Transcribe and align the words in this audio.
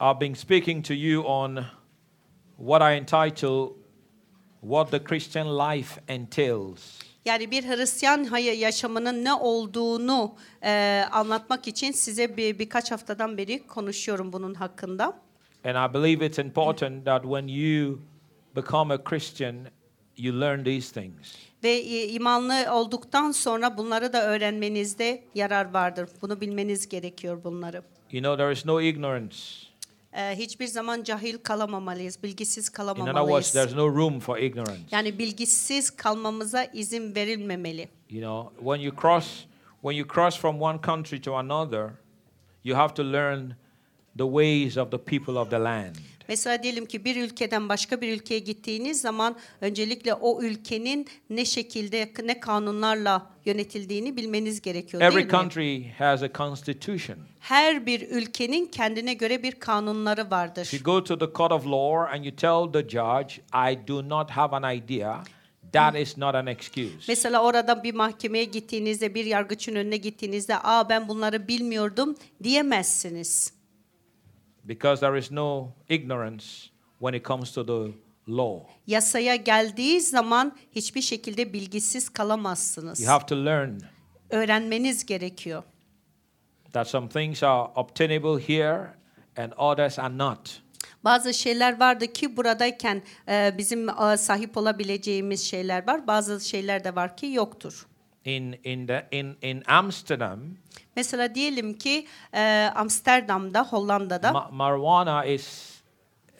I've 0.00 0.20
been 0.20 0.34
speaking 0.34 0.86
to 0.86 0.94
you 0.94 1.22
on 1.22 1.66
what 2.56 2.82
I 2.82 2.96
entitle 2.96 3.78
What 4.60 4.90
the 4.90 4.98
Christian 4.98 5.46
Life 5.58 6.00
Entails. 6.08 6.98
Yani 7.24 7.50
bir 7.50 7.64
Hristiyan 7.64 8.36
yaşamının 8.38 9.24
ne 9.24 9.34
olduğunu 9.34 10.34
e, 10.62 11.04
anlatmak 11.12 11.68
için 11.68 11.92
size 11.92 12.36
bir 12.36 12.58
birkaç 12.58 12.90
haftadan 12.90 13.38
beri 13.38 13.66
konuşuyorum 13.66 14.32
bunun 14.32 14.54
hakkında. 14.54 15.22
And 15.64 15.90
I 15.90 15.94
believe 15.94 16.26
it's 16.26 16.38
important 16.38 17.04
that 17.04 17.22
when 17.22 17.48
you 17.48 18.00
become 18.56 18.94
a 18.94 19.04
Christian, 19.04 19.56
you 20.16 20.40
learn 20.40 20.64
these 20.64 21.00
things. 21.00 21.34
Ve 21.64 21.70
e, 21.70 22.08
imanlı 22.08 22.66
olduktan 22.72 23.30
sonra 23.30 23.78
bunları 23.78 24.12
da 24.12 24.24
öğrenmenizde 24.24 25.24
yarar 25.34 25.74
vardır. 25.74 26.08
Bunu 26.22 26.40
bilmeniz 26.40 26.88
gerekiyor 26.88 27.44
bunları. 27.44 27.82
You 28.10 28.22
know, 28.22 28.44
there 28.44 28.52
is 28.52 28.66
no 28.66 28.80
ignorance. 28.80 29.36
E, 30.18 30.36
hiçbir 30.36 30.66
zaman 30.66 31.02
cahil 31.02 31.38
kalamamalıyız, 31.38 32.22
bilgisiz 32.22 32.68
In 32.68 32.72
other 32.72 32.86
words, 32.86 32.96
kalamamalıyız. 33.06 33.52
there's 33.52 33.74
no 33.74 33.88
room 33.88 34.20
for 34.20 34.38
ignorance. 34.38 34.82
Yani 34.90 35.18
bilgisiz 35.18 35.90
kalmamıza 35.90 36.64
izin 36.64 37.14
verilmemeli. 37.14 37.88
You 38.10 38.22
know, 38.22 38.64
when 38.64 38.80
you 38.80 38.96
cross 38.96 39.44
when 39.82 39.96
you 39.96 40.08
cross 40.08 40.38
from 40.38 40.62
one 40.62 40.80
country 40.80 41.20
to 41.20 41.36
another, 41.36 41.90
you 42.64 42.76
have 42.76 42.94
to 42.94 43.02
learn 43.02 43.56
the 44.18 44.24
ways 44.24 44.76
of 44.76 44.90
the 44.90 44.98
people 44.98 45.36
of 45.36 45.50
the 45.50 45.58
land. 45.58 45.96
Mesela 46.28 46.62
diyelim 46.62 46.86
ki 46.86 47.04
bir 47.04 47.16
ülkeden 47.16 47.68
başka 47.68 48.00
bir 48.00 48.12
ülkeye 48.16 48.38
gittiğiniz 48.38 49.00
zaman 49.00 49.36
öncelikle 49.60 50.14
o 50.14 50.42
ülkenin 50.42 51.06
ne 51.30 51.44
şekilde 51.44 52.12
ne 52.24 52.40
kanunlarla 52.40 53.30
yönetildiğini 53.44 54.16
bilmeniz 54.16 54.60
gerekiyor 54.60 55.00
değil 55.00 55.12
Every 55.12 55.24
mi? 55.24 55.30
country 55.30 55.90
has 55.98 56.22
a 56.22 56.32
constitution. 56.34 57.16
Her 57.40 57.86
bir 57.86 58.00
ülkenin 58.08 58.66
kendine 58.66 59.14
göre 59.14 59.42
bir 59.42 59.52
kanunları 59.52 60.20
If 60.20 60.30
vardır. 60.30 60.68
you 60.72 60.82
go 60.82 61.04
to 61.04 61.18
the 61.18 61.32
court 61.36 61.52
of 61.52 61.66
law 61.66 62.12
and 62.16 62.24
you 62.24 62.36
tell 62.36 62.72
the 62.82 62.88
judge, 62.88 63.34
I 63.72 63.88
do 63.88 64.08
not 64.08 64.30
have 64.30 64.56
an 64.56 64.74
idea, 64.76 65.24
that 65.72 65.96
is 65.96 66.16
not 66.18 66.34
an 66.34 66.46
excuse. 66.46 66.94
Mesela 67.08 67.42
orada 67.42 67.82
bir 67.84 67.94
mahkemeye 67.94 68.44
gittiğinizde, 68.44 69.14
bir 69.14 69.24
yargıçın 69.24 69.74
önüne 69.74 69.96
gittiğinizde, 69.96 70.58
"Aa 70.58 70.88
ben 70.88 71.08
bunları 71.08 71.48
bilmiyordum." 71.48 72.16
diyemezsiniz. 72.42 73.57
Because 74.68 75.00
there 75.00 75.18
is 75.18 75.30
no 75.30 75.68
ignorance 75.88 76.44
when 76.98 77.14
it 77.14 77.24
comes 77.24 77.52
to 77.52 77.66
the 77.66 77.92
law. 78.28 78.60
Yasaya 78.86 79.36
geldiği 79.36 80.00
zaman 80.00 80.56
hiçbir 80.72 81.00
şekilde 81.02 81.52
bilgisiz 81.52 82.08
kalamazsınız. 82.08 83.00
You 83.00 83.10
have 83.10 83.26
to 83.26 83.36
learn 83.44 83.78
Öğrenmeniz 84.30 85.06
gerekiyor. 85.06 85.62
that 86.72 86.88
some 86.88 87.08
things 87.08 87.42
are 87.42 87.70
obtainable 87.76 88.38
here 88.38 88.94
and 89.36 89.52
others 89.56 89.98
are 89.98 90.18
not. 90.18 90.62
Bazı 91.04 91.34
şeyler 91.34 91.80
vardı 91.80 92.12
ki 92.12 92.36
buradayken 92.36 93.02
e, 93.28 93.54
bizim 93.58 93.88
e, 93.88 94.16
sahip 94.16 94.56
olabileceğimiz 94.56 95.44
şeyler 95.44 95.86
var. 95.86 96.06
Bazı 96.06 96.48
şeyler 96.48 96.84
de 96.84 96.94
var 96.94 97.16
ki 97.16 97.26
yoktur. 97.26 97.86
In 98.24 98.52
in 98.64 98.86
the 98.86 99.06
in 99.10 99.36
in 99.42 99.62
Amsterdam, 99.66 100.40
Mesela 100.96 101.34
diyelim 101.34 101.78
ki 101.78 102.06
e, 102.34 102.70
Amsterdam'da, 102.74 103.72
Hollanda'da 103.72 104.32
ma- 104.32 104.48
marijuana 104.52 105.24
is 105.26 105.78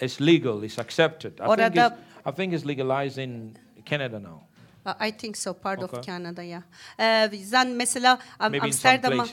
is 0.00 0.20
legal, 0.20 0.62
is 0.62 0.78
accepted. 0.78 1.32
I 1.32 1.36
think 1.36 1.48
Orada- 1.48 1.86
it's, 1.86 2.26
I 2.26 2.32
think 2.36 2.52
it's 2.54 2.66
legalized 2.66 3.18
in 3.18 3.54
Canada 3.86 4.18
now. 4.22 4.40
I 5.00 5.10
think 5.12 5.36
so, 5.36 5.54
part 5.54 5.82
Okay. 5.82 5.98
of 5.98 6.06
Canada, 6.06 6.42
yeah. 6.42 6.62
Ee, 6.98 7.36
sen 7.44 7.68
mesela 7.68 8.18
Maybe 8.40 8.60
Amsterdam'a. 8.60 9.24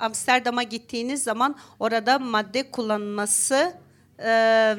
Amsterdam'a 0.00 0.62
gittiğiniz 0.62 1.22
zaman 1.22 1.56
orada 1.78 2.18
madde 2.18 2.70
kullanılması 2.70 3.76
e, 4.24 4.76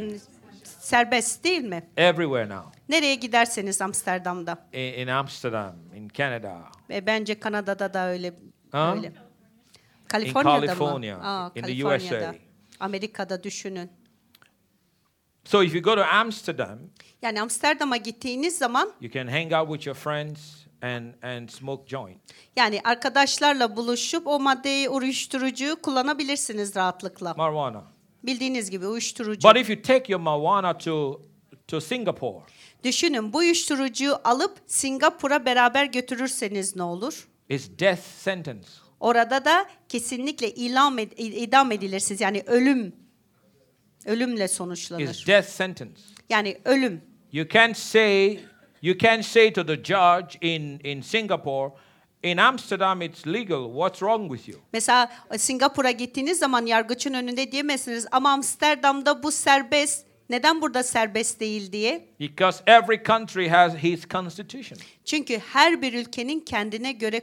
serbest 0.63 1.43
değil 1.43 1.63
mi? 1.63 1.83
Everywhere 1.97 2.49
now. 2.49 2.63
Nereye 2.89 3.15
giderseniz 3.15 3.81
Amsterdam'da. 3.81 4.67
In, 4.73 4.79
in 4.93 5.07
Amsterdam, 5.07 5.75
in 5.95 6.09
Canada, 6.17 6.61
Ve 6.89 7.05
bence 7.05 7.39
Kanada'da 7.39 7.93
da 7.93 8.07
öyle. 8.09 8.33
Ha? 8.71 8.93
öyle. 8.97 9.13
Kaliforniya'da 10.07 10.65
California, 10.65 11.17
mı? 11.17 11.23
Aa, 11.23 11.51
in 11.55 11.63
the. 11.63 11.85
USA. 11.85 12.35
Amerika'da 12.79 13.43
düşünün. 13.43 13.91
So 15.45 15.63
if 15.63 15.75
you 15.75 15.83
go 15.83 15.95
to 15.95 16.03
Amsterdam, 16.05 16.79
Yani 17.21 17.41
Amsterdam'a 17.41 17.97
gittiğiniz 17.97 18.57
zaman 18.57 18.91
you 19.01 19.11
can 19.11 19.27
hang 19.27 19.53
out 19.53 19.67
with 19.69 19.87
your 19.87 19.95
friends 19.97 20.39
and 20.81 21.13
and 21.23 21.49
smoke 21.49 21.87
joint. 21.87 22.17
yani 22.55 22.81
arkadaşlarla 22.83 23.75
buluşup 23.75 24.27
o 24.27 24.39
maddeyi 24.39 24.89
uyuşturucuyu 24.89 25.81
kullanabilirsiniz 25.81 26.75
rahatlıkla. 26.75 27.33
Marijuana. 27.37 27.83
Bildiğiniz 28.23 28.69
gibi 28.69 28.87
uyuşturucu. 28.87 29.49
But 29.49 29.57
if 29.57 29.69
you 29.69 29.81
take 29.81 30.11
your 30.13 30.21
marijuana 30.21 30.77
to 30.77 31.21
to 31.67 31.81
Singapore, 31.81 32.43
Düşünün 32.91 33.33
bu 33.33 33.37
uyuşturucuyu 33.37 34.19
alıp 34.23 34.57
Singapur'a 34.67 35.45
beraber 35.45 35.85
götürürseniz 35.85 36.75
ne 36.75 36.83
olur? 36.83 37.27
it's 37.49 37.69
death 37.79 38.01
sentence. 38.01 38.67
Orada 38.99 39.45
da 39.45 39.65
kesinlikle 39.89 40.51
ilam 40.53 40.99
ed- 40.99 41.15
idam 41.17 41.71
edilirsiniz. 41.71 42.21
Yani 42.21 42.43
ölüm 42.45 42.95
ölümle 44.05 44.43
It's 44.43 44.53
sonuçlanır. 44.53 45.23
death 45.27 45.47
sentence. 45.47 46.01
Yani 46.29 46.57
ölüm. 46.65 47.01
You 47.31 47.47
can't 47.49 47.77
say 47.77 48.39
you 48.81 48.97
can't 48.97 49.25
say 49.25 49.53
to 49.53 49.65
the 49.65 49.75
judge 49.83 50.37
in 50.47 50.79
in 50.79 51.01
Singapore, 51.01 51.73
in 52.23 52.37
Amsterdam 52.37 53.01
it's 53.01 53.27
legal. 53.27 53.65
What's 53.73 53.99
wrong 53.99 54.35
with 54.35 54.49
you? 54.49 54.61
Mesela 54.73 55.11
e, 55.31 55.37
Singapur'a 55.37 55.91
gittiğiniz 55.91 56.39
zaman 56.39 56.65
yargıçın 56.65 57.13
önünde 57.13 57.51
diyemezsiniz 57.51 58.07
ama 58.11 58.29
Amsterdam'da 58.31 59.23
bu 59.23 59.31
serbest. 59.31 60.06
Neden 60.29 60.61
burada 60.61 60.83
serbest 60.83 61.39
değil 61.39 61.71
diye? 61.71 62.07
Because 62.19 62.63
every 62.67 63.03
country 63.03 63.49
has 63.49 63.75
his 63.75 64.07
constitution. 64.07 64.79
Çünkü 65.05 65.39
her 65.39 65.81
bir 65.81 65.93
ülkenin 65.93 66.39
kendine 66.39 66.91
göre 66.91 67.21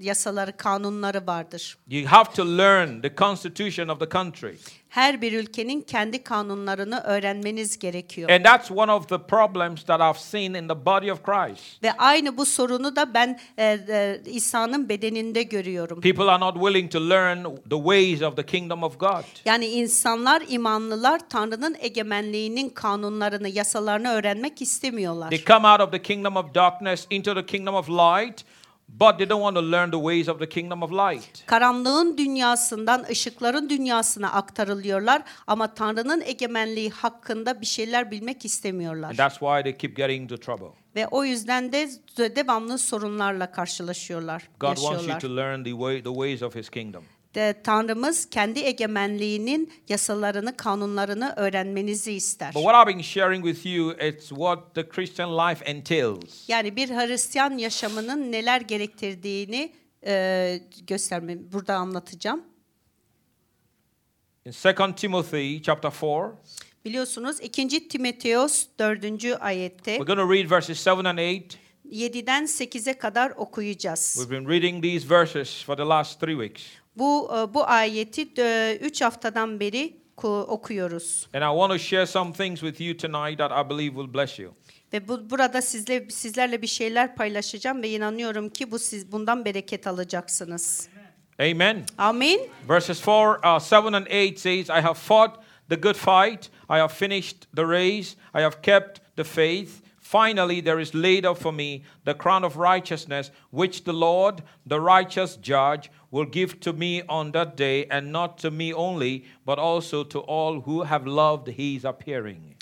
yasaları, 0.00 0.56
kanunları 0.56 1.26
vardır. 1.26 1.78
You 1.88 2.06
have 2.06 2.32
to 2.34 2.58
learn 2.58 3.00
the 3.00 3.14
constitution 3.16 3.88
of 3.88 4.00
the 4.00 4.08
country. 4.08 4.56
Her 4.92 5.22
bir 5.22 5.32
ülkenin 5.32 5.80
kendi 5.80 6.24
kanunlarını 6.24 7.00
öğrenmeniz 7.00 7.78
gerekiyor. 7.78 8.30
And 8.30 8.44
that's 8.44 8.70
one 8.70 8.92
of 8.92 9.08
the 9.08 9.18
problems 9.18 9.84
that 9.84 10.00
I've 10.00 10.22
seen 10.24 10.54
in 10.54 10.68
the 10.68 10.86
body 10.86 11.12
of 11.12 11.22
Christ. 11.22 11.82
Ve 11.82 11.92
aynı 11.92 12.36
bu 12.36 12.46
sorunu 12.46 12.96
da 12.96 13.14
ben 13.14 13.40
e, 13.58 13.64
e, 13.64 14.20
İsa'nın 14.26 14.88
bedeninde 14.88 15.42
görüyorum. 15.42 16.00
People 16.00 16.24
are 16.24 16.40
not 16.40 16.54
willing 16.54 16.92
to 16.92 17.10
learn 17.10 17.44
the 17.70 17.76
ways 17.76 18.22
of 18.22 18.36
the 18.36 18.46
kingdom 18.46 18.82
of 18.82 19.00
God. 19.00 19.24
Yani 19.44 19.66
insanlar, 19.66 20.42
imanlılar 20.48 21.28
Tanrı'nın 21.28 21.76
egemenliğinin 21.80 22.68
kanunlarını, 22.68 23.48
yasalarını 23.48 24.08
öğrenmek 24.08 24.62
istemiyorlar. 24.62 25.30
They 25.30 25.44
come 25.44 25.68
out 25.68 25.80
of 25.80 25.92
the 25.92 26.02
kingdom 26.02 26.36
of 26.36 26.54
darkness 26.54 27.06
into 27.10 27.34
the 27.34 27.46
kingdom 27.46 27.74
of 27.74 27.88
light, 27.88 28.44
but 29.00 29.18
they 29.18 29.28
don't 29.28 29.42
want 29.42 29.56
to 29.56 29.62
learn 29.72 29.90
the 29.90 29.96
ways 29.98 30.28
of 30.28 30.38
the 30.38 30.48
kingdom 30.48 30.82
of 30.82 30.90
light. 30.92 31.46
Karanlığın 31.46 32.18
dünyasından 32.18 33.04
ışıkların 33.10 33.68
dünyasına 33.70 34.32
aktarılıyorlar 34.32 35.22
ama 35.46 35.74
Tanrı'nın 35.74 36.20
egemenliği 36.20 36.90
hakkında 36.90 37.60
bir 37.60 37.66
şeyler 37.66 38.10
bilmek 38.10 38.36
And 38.36 38.42
istemiyorlar. 38.42 39.16
that's 39.16 39.38
why 39.38 39.62
they 39.62 39.76
keep 39.76 39.96
getting 39.96 40.22
into 40.22 40.36
trouble. 40.36 40.76
Ve 40.96 41.06
o 41.10 41.24
yüzden 41.24 41.72
de 41.72 41.88
devamlı 42.36 42.78
sorunlarla 42.78 43.52
karşılaşıyorlar, 43.52 44.48
God 44.60 44.68
wants 44.76 44.82
you 44.82 44.92
yaşıyorlar. 44.92 45.20
to 45.20 45.36
learn 45.36 45.64
the 45.64 45.70
way 45.70 46.02
the 46.02 46.08
ways 46.12 46.42
of 46.42 46.54
his 46.56 46.70
kingdom. 46.70 47.04
De, 47.34 47.54
Tanrımız 47.64 48.30
kendi 48.30 48.60
egemenliğinin 48.60 49.72
yasalarını, 49.88 50.56
kanunlarını 50.56 51.32
öğrenmenizi 51.36 52.12
ister. 52.12 52.54
But 52.54 52.62
what 52.62 52.74
I've 52.88 52.94
been 52.96 53.02
sharing 53.02 53.44
with 53.44 53.66
you, 53.66 53.92
it's 53.92 54.28
what 54.28 54.74
the 54.74 54.88
Christian 54.88 55.38
life 55.38 55.64
entails. 55.64 56.48
Yani 56.48 56.76
bir 56.76 56.88
Hristiyan 56.88 57.58
yaşamının 57.58 58.32
neler 58.32 58.60
gerektirdiğini 58.60 59.72
e, 60.06 60.60
gösterme 60.86 61.52
burada 61.52 61.74
anlatacağım. 61.74 62.42
In 64.44 64.50
2 64.50 64.94
Timothy 64.96 65.62
chapter 65.62 65.92
4, 66.02 66.34
Biliyorsunuz 66.84 67.40
2. 67.40 67.88
Timoteos 67.88 68.66
4. 68.78 69.04
ayette 69.40 69.96
we're 69.96 70.14
going 70.14 70.18
to 70.18 70.32
read 70.32 70.50
verses 70.50 70.86
7 70.86 71.08
and 71.08 71.18
8. 71.18 71.58
7'den 71.92 72.44
8'e 72.44 72.98
kadar 72.98 73.30
okuyacağız. 73.30 74.14
We've 74.16 74.30
been 74.30 74.48
reading 74.48 74.82
these 74.82 75.08
verses 75.08 75.64
for 75.64 75.76
the 75.76 75.84
last 75.84 76.20
three 76.20 76.48
weeks. 76.48 76.81
Bu 76.96 77.30
e, 77.36 77.54
bu 77.54 77.64
ayeti 77.68 78.22
3 78.80 79.00
haftadan 79.02 79.60
beri 79.60 79.96
ku- 80.16 80.46
okuyoruz. 80.48 81.26
And 81.34 81.42
I 81.42 81.58
want 81.58 81.72
to 81.72 81.78
share 81.78 82.06
some 82.06 82.32
things 82.32 82.60
with 82.60 82.80
you 82.80 82.96
tonight 82.96 83.38
that 83.38 83.50
I 83.66 83.70
believe 83.70 83.94
will 83.94 84.14
bless 84.14 84.38
you. 84.38 84.54
Ve 84.92 85.08
bu, 85.08 85.30
burada 85.30 85.62
sizle 85.62 86.10
sizlerle 86.10 86.62
bir 86.62 86.66
şeyler 86.66 87.16
paylaşacağım 87.16 87.82
ve 87.82 87.90
inanıyorum 87.90 88.48
ki 88.48 88.70
bu 88.70 88.78
siz 88.78 89.12
bundan 89.12 89.44
bereket 89.44 89.86
alacaksınız. 89.86 90.88
Amen. 91.40 91.84
Amin. 91.98 92.40
Verses 92.68 93.06
4, 93.06 93.38
uh, 93.44 93.60
7 93.86 93.96
and 93.96 94.06
8 94.06 94.40
says, 94.42 94.68
I 94.68 94.80
have 94.82 94.94
fought 94.94 95.36
the 95.68 95.76
good 95.76 95.94
fight, 95.96 96.50
I 96.70 96.78
have 96.78 96.88
finished 96.94 97.36
the 97.56 97.64
race, 97.64 98.16
I 98.34 98.40
have 98.42 98.62
kept 98.62 99.16
the 99.16 99.24
faith. 99.24 99.70
Finally, 100.12 100.60
there 100.60 100.78
is 100.78 100.92
laid 100.92 101.24
up 101.24 101.38
for 101.38 101.52
me 101.52 101.82
the 102.04 102.12
crown 102.12 102.44
of 102.44 102.58
righteousness, 102.58 103.30
which 103.50 103.84
the 103.84 103.94
Lord, 103.94 104.42
the 104.66 104.78
righteous 104.78 105.38
judge, 105.40 105.90
will 106.10 106.26
give 106.26 106.60
to 106.60 106.74
me 106.74 107.02
on 107.08 107.32
that 107.32 107.56
day, 107.56 107.86
and 107.90 108.12
not 108.12 108.36
to 108.38 108.50
me 108.50 108.74
only, 108.74 109.24
but 109.46 109.58
also 109.58 110.04
to 110.04 110.18
all 110.18 110.60
who 110.60 110.82
have 110.82 111.06
loved 111.06 111.48
his 111.48 111.86
appearing. 111.86 112.54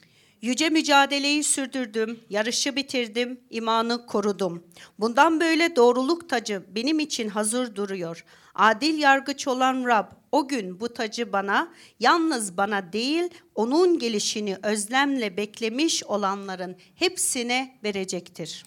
Yüce 0.43 0.69
mücadeleyi 0.69 1.45
sürdürdüm, 1.45 2.21
yarışı 2.31 2.77
bitirdim, 2.77 3.41
imanı 3.51 4.07
korudum. 4.07 4.65
Bundan 4.99 5.41
böyle 5.41 5.77
doğruluk 5.77 6.29
tacı 6.29 6.63
benim 6.75 7.01
için 7.01 7.29
hazır 7.29 7.75
duruyor. 7.75 8.25
Adil 8.55 8.99
yargıç 8.99 9.49
olan 9.49 9.85
Rab, 9.87 10.07
o 10.33 10.49
gün 10.49 10.81
bu 10.81 10.95
tacı 10.95 11.33
bana, 11.33 11.73
yalnız 12.01 12.57
bana 12.57 12.93
değil, 12.93 13.31
onun 13.55 13.99
gelişini 13.99 14.57
özlemle 14.63 15.37
beklemiş 15.37 16.05
olanların 16.05 16.77
hepsine 16.95 17.79
verecektir. 17.85 18.65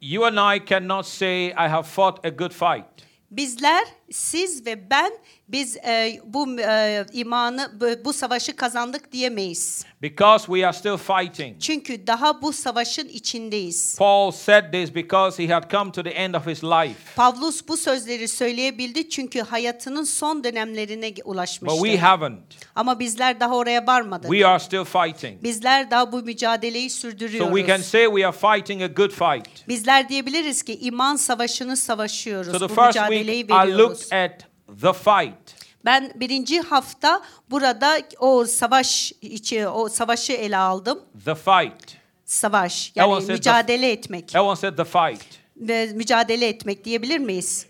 You 0.00 0.24
and 0.24 0.56
I 0.56 0.66
cannot 0.66 1.06
say, 1.06 1.46
I 1.46 1.52
have 1.68 1.82
fought 1.82 2.24
a 2.24 2.28
good 2.28 2.52
fight. 2.52 2.84
Bizler, 3.30 3.84
siz 4.12 4.66
ve 4.66 4.90
ben, 4.90 5.12
biz 5.48 5.76
e, 5.76 6.20
bu 6.24 6.60
e, 6.60 7.06
imanı, 7.12 7.72
bu, 8.04 8.12
savaşı 8.12 8.56
kazandık 8.56 9.12
diyemeyiz. 9.12 9.84
Because 10.02 10.46
we 10.46 10.66
are 10.66 10.72
still 10.72 10.96
fighting. 10.96 11.60
Çünkü 11.60 12.06
daha 12.06 12.42
bu 12.42 12.52
savaşın 12.52 13.08
içindeyiz. 13.08 13.96
Paul 13.98 14.30
said 14.30 14.72
this 14.72 14.94
because 14.94 15.44
he 15.46 15.52
had 15.52 15.70
come 15.70 15.92
to 15.92 16.02
the 16.02 16.10
end 16.10 16.34
of 16.34 16.46
his 16.46 16.64
life. 16.64 16.94
Pavlus 17.16 17.68
bu 17.68 17.76
sözleri 17.76 18.28
söyleyebildi 18.28 19.08
çünkü 19.08 19.40
hayatının 19.40 20.04
son 20.04 20.44
dönemlerine 20.44 21.08
But 21.16 21.22
ulaşmıştı. 21.24 21.78
we 21.82 21.98
haven't. 21.98 22.40
Ama 22.74 22.98
bizler 22.98 23.40
daha 23.40 23.56
oraya 23.56 23.86
varmadık. 23.86 24.30
We 24.30 24.46
are 24.46 24.58
still 24.58 24.84
fighting. 24.84 25.42
Bizler 25.42 25.90
daha 25.90 26.12
bu 26.12 26.22
mücadeleyi 26.22 26.90
So 26.90 26.98
sürdürüyoruz. 27.00 27.56
we 27.58 27.66
can 27.66 27.82
say 27.82 28.04
we 28.04 28.26
are 28.26 28.56
fighting 28.56 28.82
a 28.82 28.86
good 28.86 29.10
fight. 29.10 29.68
Bizler 29.68 30.08
diyebiliriz 30.08 30.62
ki 30.62 30.78
iman 30.78 31.16
savaşını 31.16 31.76
savaşıyoruz. 31.76 32.52
So 32.52 32.58
the 32.58 32.64
bu 32.64 32.74
first 32.82 32.86
mücadeleyi 32.86 33.40
week 33.40 33.50
I 33.50 33.68
veriyoruz. 33.68 33.97
Looked 34.00 34.12
at 34.12 34.40
the 34.82 34.92
fight. 34.92 35.68
Ben 35.84 36.12
birinci 36.14 36.60
hafta 36.60 37.22
burada 37.50 37.98
o 38.18 38.44
savaş 38.44 39.12
içi 39.22 39.68
o 39.68 39.88
savaşı 39.88 40.32
ele 40.32 40.56
aldım. 40.56 41.00
The 41.24 41.34
fight. 41.34 41.96
Savaş 42.24 42.92
yani 42.94 43.14
said 43.14 43.26
the- 43.26 43.32
mücadele 43.32 43.90
etmek. 43.92 44.34
Everyone 44.34 44.56
said 44.56 44.76
the 44.76 44.84
fight. 44.84 45.24
Ve 45.56 45.86
mücadele 45.94 46.48
etmek 46.48 46.84
diyebilir 46.84 47.18
miyiz? 47.18 47.66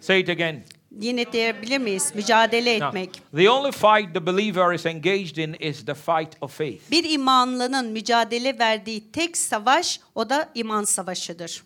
Say 0.00 0.20
it 0.20 0.28
again. 0.28 0.64
Yine 1.00 1.32
diyebilir 1.32 1.78
miyiz? 1.78 2.12
Mücadele 2.14 2.78
Now, 2.78 2.86
etmek. 2.88 3.22
the 3.36 3.50
only 3.50 3.72
fight 3.72 4.14
the 4.14 4.26
believer 4.26 4.74
is 4.74 4.86
engaged 4.86 5.36
in 5.36 5.54
is 5.54 5.84
the 5.84 5.94
fight 5.94 6.28
of 6.40 6.58
faith. 6.58 6.90
Bir 6.90 7.10
imanlının 7.10 7.86
mücadele 7.92 8.58
verdiği 8.58 9.12
tek 9.12 9.36
savaş 9.36 10.00
o 10.14 10.30
da 10.30 10.48
iman 10.54 10.84
savaşıdır. 10.84 11.62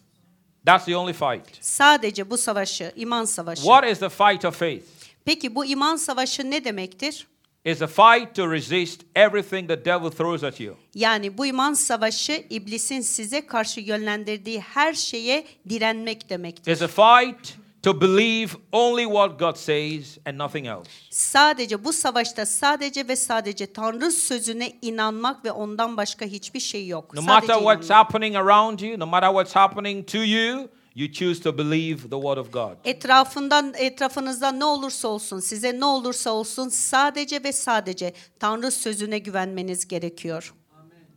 That's 0.67 0.85
the 0.85 0.97
only 0.97 1.13
fight. 1.13 1.59
Sadece 1.61 2.31
bu 2.31 2.39
savaşı, 2.39 2.93
iman 2.97 3.25
savaşı. 3.25 3.63
What 3.63 3.85
is 3.91 3.99
the 3.99 4.09
fight 4.09 4.45
of 4.45 4.59
faith? 4.59 4.85
Peki 5.25 5.55
bu 5.55 5.65
iman 5.65 5.97
savaşı 5.97 6.51
ne 6.51 6.65
demektir? 6.65 7.27
It's 7.65 7.83
a 7.83 7.87
fight 7.87 8.35
to 8.35 8.53
resist 8.53 9.03
everything 9.15 9.69
the 9.69 9.85
devil 9.85 10.11
throws 10.11 10.45
at 10.45 10.61
you. 10.61 10.77
Yani 10.95 11.39
bu 11.39 11.47
iman 11.47 11.73
savaşı 11.73 12.45
iblisin 12.51 13.01
size 13.01 13.47
karşı 13.47 13.81
yönlendirdiği 13.81 14.61
her 14.61 14.95
şeye 14.95 15.47
direnmek 15.69 16.31
demektir. 16.31 16.73
It's 16.73 16.83
a 16.83 16.89
fight 16.89 17.55
to 17.83 18.01
believe 18.01 18.57
only 18.73 19.05
what 19.05 19.39
God 19.39 19.57
says 19.57 20.19
and 20.27 20.39
nothing 20.39 20.67
else. 20.67 20.91
Sadece 21.11 21.85
bu 21.85 21.93
savaşta 21.93 22.47
sadece 22.47 23.09
ve 23.09 23.17
sadece 23.17 23.73
Tanrı 23.73 24.11
sözüne 24.11 24.73
inanmak 24.83 25.45
ve 25.45 25.53
ondan 25.53 25.97
başka 25.97 26.27
hiçbir 26.27 26.61
şey 26.61 26.87
yok. 26.87 27.15
No 27.15 27.21
Sadece 27.23 27.33
matter 27.33 27.55
what's 27.55 27.87
inanmak. 27.87 28.07
happening 28.07 28.37
around 28.37 28.81
you, 28.81 28.99
no 28.99 29.07
matter 29.07 29.29
what's 29.29 29.57
happening 29.57 30.07
to 30.07 30.19
you, 30.19 30.69
you 30.95 31.13
choose 31.13 31.43
to 31.43 31.59
believe 31.59 31.97
the 32.03 32.21
word 32.21 32.37
of 32.37 32.53
God. 32.53 32.77
Etrafından 32.85 33.75
etrafınızda 33.77 34.53
ne 34.53 34.65
olursa 34.65 35.09
olsun, 35.09 35.41
size 35.41 35.81
ne 35.81 35.85
olursa 35.85 36.31
olsun 36.31 36.69
sadece 36.69 37.45
ve 37.45 37.53
sadece 37.53 38.13
Tanrı 38.41 38.71
sözüne 38.71 39.19
güvenmeniz 39.19 39.89
gerekiyor. 39.89 40.55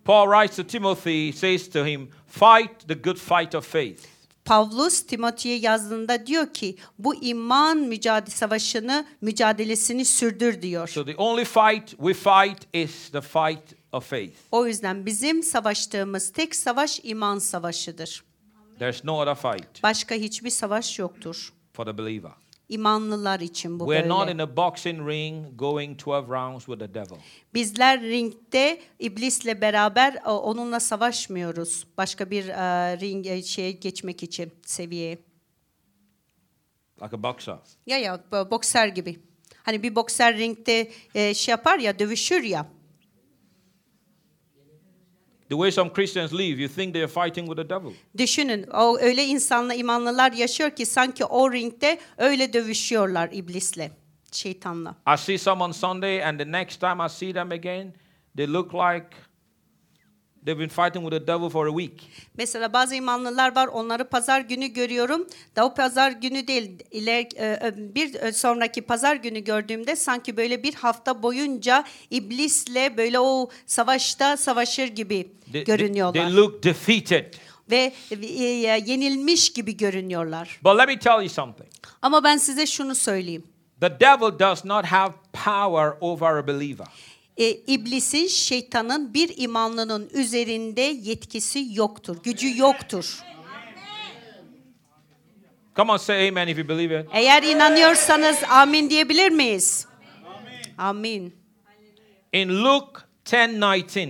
Paul 0.05 0.31
writes 0.31 0.55
to 0.57 0.63
Timothy, 0.67 1.33
says 1.33 1.69
to 1.69 1.85
him, 1.85 2.09
Fight 2.27 2.87
the 2.87 2.93
good 2.93 3.17
fight 3.17 3.55
of 3.55 3.67
faith. 3.71 4.12
Pavlus 4.45 5.01
Timote'ye 5.05 5.57
yazdığında 5.57 6.25
diyor 6.27 6.53
ki 6.53 6.77
bu 6.99 7.15
iman 7.15 7.77
mücadele 7.77 8.35
savaşını 8.35 9.05
mücadelesini 9.21 10.05
sürdür 10.05 10.61
diyor. 10.61 10.87
So 10.87 11.05
the 11.05 11.15
only 11.15 11.45
fight 11.45 11.89
we 11.89 12.13
fight 12.13 12.67
is 12.73 13.09
the 13.11 13.21
fight 13.21 13.75
of 13.91 14.09
faith. 14.09 14.33
O 14.51 14.65
yüzden 14.67 15.05
bizim 15.05 15.43
savaştığımız 15.43 16.31
tek 16.31 16.55
savaş 16.55 16.99
iman 17.03 17.39
savaşıdır. 17.39 18.23
There's 18.79 19.03
no 19.03 19.21
other 19.21 19.35
fight 19.35 19.83
Başka 19.83 20.15
hiçbir 20.15 20.49
savaş 20.49 20.99
yoktur. 20.99 21.53
for 21.73 21.85
the 21.85 21.97
believer. 21.97 22.31
İmanlılar 22.73 23.39
için 23.39 23.79
bu 23.79 23.85
We're 23.85 24.09
not 24.09 24.19
böyle. 24.27 24.31
in 24.31 24.39
a 24.39 24.57
boxing 24.57 25.09
ring 25.09 25.45
going 25.59 25.99
12 26.07 26.29
rounds 26.31 26.65
with 26.65 26.79
the 26.79 26.93
devil. 26.93 27.15
Bizler 27.53 28.01
ringde 28.01 28.81
iblisle 28.99 29.61
beraber 29.61 30.13
e, 30.13 30.29
onunla 30.29 30.79
savaşmıyoruz. 30.79 31.87
Başka 31.97 32.31
bir 32.31 32.47
e, 32.47 32.99
ring 32.99 33.27
e, 33.27 33.43
şeye 33.43 33.71
geçmek 33.71 34.23
için 34.23 34.53
seviyeye. 34.65 35.17
Like 37.01 37.15
a 37.15 37.23
boxer. 37.23 37.57
Ya 37.85 37.97
ya 37.97 38.23
bo- 38.31 38.51
bokser 38.51 38.87
gibi. 38.87 39.19
Hani 39.63 39.83
bir 39.83 39.95
bokser 39.95 40.37
ringde 40.37 40.91
e, 41.15 41.33
şey 41.33 41.51
yapar 41.51 41.79
ya 41.79 41.99
dövüşür 41.99 42.43
ya. 42.43 42.65
The 45.49 45.55
way 45.55 45.71
some 45.71 45.89
Christians 45.89 46.33
live, 46.33 46.61
you 46.61 46.67
think 46.67 46.93
they 46.93 47.03
are 47.03 47.07
fighting 47.07 47.47
with 47.47 47.57
the 47.57 47.69
devil. 47.69 47.91
Düşünün 48.17 48.67
o 48.73 48.97
öyle 48.99 49.25
insanla 49.25 49.73
imanlılar 49.73 50.31
yaşıyor 50.31 50.71
ki 50.71 50.85
sanki 50.85 51.25
o 51.25 51.51
ringde 51.51 51.99
öyle 52.17 52.53
dövüşüyorlar 52.53 53.29
iblisle, 53.31 53.91
şeytanla. 54.31 54.95
I 55.13 55.17
see 55.17 55.37
some 55.37 55.63
on 55.63 55.71
Sunday, 55.71 56.23
and 56.23 56.39
the 56.39 56.51
next 56.51 56.79
time 56.79 57.05
I 57.05 57.09
see 57.09 57.33
them 57.33 57.51
again, 57.51 57.93
they 58.37 58.47
look 58.47 58.73
like 58.73 59.07
they've 60.45 60.59
been 60.59 60.69
fighting 60.69 61.03
with 61.09 61.19
the 61.25 61.27
devil 61.33 61.49
for 61.49 61.67
a 61.67 61.69
week. 61.69 62.09
Mesela 62.37 62.73
bazı 62.73 62.95
imanlılar 62.95 63.55
var 63.55 63.67
onları 63.67 64.09
pazar 64.09 64.41
günü 64.41 64.67
görüyorum. 64.67 65.27
Da 65.55 65.65
o 65.65 65.73
pazar 65.73 66.11
günü 66.11 66.47
değil 66.47 66.71
iler, 66.91 67.25
e, 67.35 67.45
e, 67.67 67.95
bir 67.95 68.13
e, 68.15 68.31
sonraki 68.33 68.81
pazar 68.81 69.15
günü 69.15 69.39
gördüğümde 69.39 69.95
sanki 69.95 70.37
böyle 70.37 70.63
bir 70.63 70.73
hafta 70.73 71.23
boyunca 71.23 71.83
iblisle 72.09 72.97
böyle 72.97 73.19
o 73.19 73.49
savaşta 73.65 74.37
savaşır 74.37 74.87
gibi 74.87 75.31
They, 75.51 75.61
they- 75.61 75.65
görünüyorlar. 75.65 76.23
they 76.27 76.35
look 76.35 76.63
defeated. 76.63 77.33
Ve 77.71 77.93
yenilmiş 78.85 79.53
gibi 79.53 79.77
görünüyorlar. 79.77 80.59
But 80.63 80.77
let 80.77 80.87
me 80.87 80.99
tell 80.99 81.19
you 81.19 81.29
something 81.29 81.69
Ama 82.01 82.23
ben 82.23 82.37
size 82.37 82.65
şunu 82.65 82.95
söyleyeyim. 82.95 83.43
the 83.81 83.99
devil 83.99 84.39
does 84.39 84.65
not 84.65 84.85
have 84.85 85.13
power 85.33 85.93
over 86.01 86.35
a 86.37 86.47
believer. 86.47 86.87
E, 87.37 87.49
iblisin, 87.49 88.27
şeytanın 88.27 89.13
bir 89.13 89.33
imanlının 89.37 90.09
üzerinde 90.13 90.81
yetkisi 90.81 91.65
yoktur, 91.71 92.17
gücü 92.23 92.57
yoktur. 92.57 93.23
Come 95.75 95.91
on, 95.91 95.97
say 95.97 96.29
amen 96.29 96.47
if 96.47 96.57
you 96.57 96.67
believe 96.67 96.99
it. 96.99 97.07
Eğer 97.13 97.43
inanıyorsanız 97.43 98.37
amin 98.49 98.89
diyebilir 98.89 99.29
miyiz? 99.29 99.87
Amin. 100.77 101.35
In 102.33 102.49
Luke 102.49 103.01
10 103.33 103.61
19, 103.61 104.07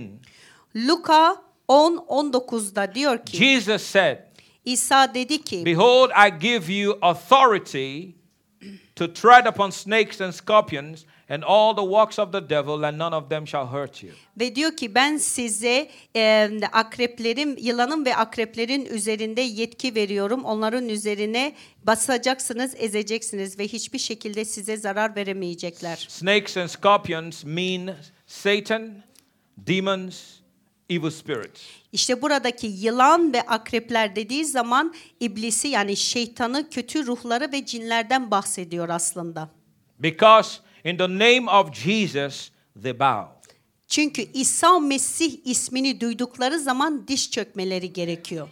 Luka 0.76 1.36
10 1.68 1.96
19'da 1.96 2.94
diyor 2.94 3.26
ki 3.26 3.36
Jesus 3.36 3.82
said, 3.82 4.18
İsa 4.64 5.14
dedi 5.14 5.42
ki 5.42 5.66
Behold, 5.66 6.10
I 6.10 6.40
give 6.40 6.74
you 6.74 6.98
authority 7.02 8.00
to 8.96 9.12
tread 9.12 9.46
upon 9.46 9.70
snakes 9.70 10.20
and 10.20 10.32
scorpions 10.32 11.04
and 11.28 11.42
all 11.42 11.76
the 11.76 11.82
works 11.82 12.18
of 12.18 12.32
the 12.32 12.50
devil, 12.50 12.84
and 12.84 12.98
none 12.98 13.16
of 13.16 13.28
them 13.28 13.46
shall 13.46 13.66
hurt 13.66 14.02
you. 14.02 14.12
ve 14.36 14.54
diyor 14.56 14.76
ki 14.76 14.94
ben 14.94 15.16
size 15.16 15.90
e, 16.16 16.50
akreplerin 16.72 17.56
yılanın 17.60 18.04
ve 18.04 18.16
akreplerin 18.16 18.84
üzerinde 18.84 19.40
yetki 19.40 19.94
veriyorum. 19.94 20.44
Onların 20.44 20.88
üzerine 20.88 21.54
basacaksınız, 21.82 22.74
ezeceksiniz 22.76 23.58
ve 23.58 23.68
hiçbir 23.68 23.98
şekilde 23.98 24.44
size 24.44 24.76
zarar 24.76 25.16
veremeyecekler. 25.16 26.06
Snakes 26.08 26.56
and 26.56 26.68
scorpions 26.68 27.44
mean 27.44 27.94
Satan, 28.26 29.02
demons, 29.58 30.20
evil 30.90 31.10
spirits. 31.10 31.62
İşte 31.92 32.22
buradaki 32.22 32.66
yılan 32.66 33.32
ve 33.32 33.42
akrepler 33.42 34.16
dediği 34.16 34.44
zaman 34.44 34.94
iblisi 35.20 35.68
yani 35.68 35.96
şeytanı, 35.96 36.70
kötü 36.70 37.06
ruhları 37.06 37.52
ve 37.52 37.66
cinlerden 37.66 38.30
bahsediyor 38.30 38.88
aslında. 38.88 39.48
Because 39.98 40.58
in 40.84 40.96
the 40.96 41.08
name 41.08 41.48
of 41.48 41.72
Jesus, 41.72 42.50
they 42.82 42.98
bow. 42.98 43.34
Çünkü 43.88 44.22
İsa 44.22 44.78
Mesih 44.80 45.38
ismini 45.44 46.00
duydukları 46.00 46.58
zaman 46.58 47.08
diş 47.08 47.30
çökmeleri 47.30 47.92
gerekiyor. 47.92 48.48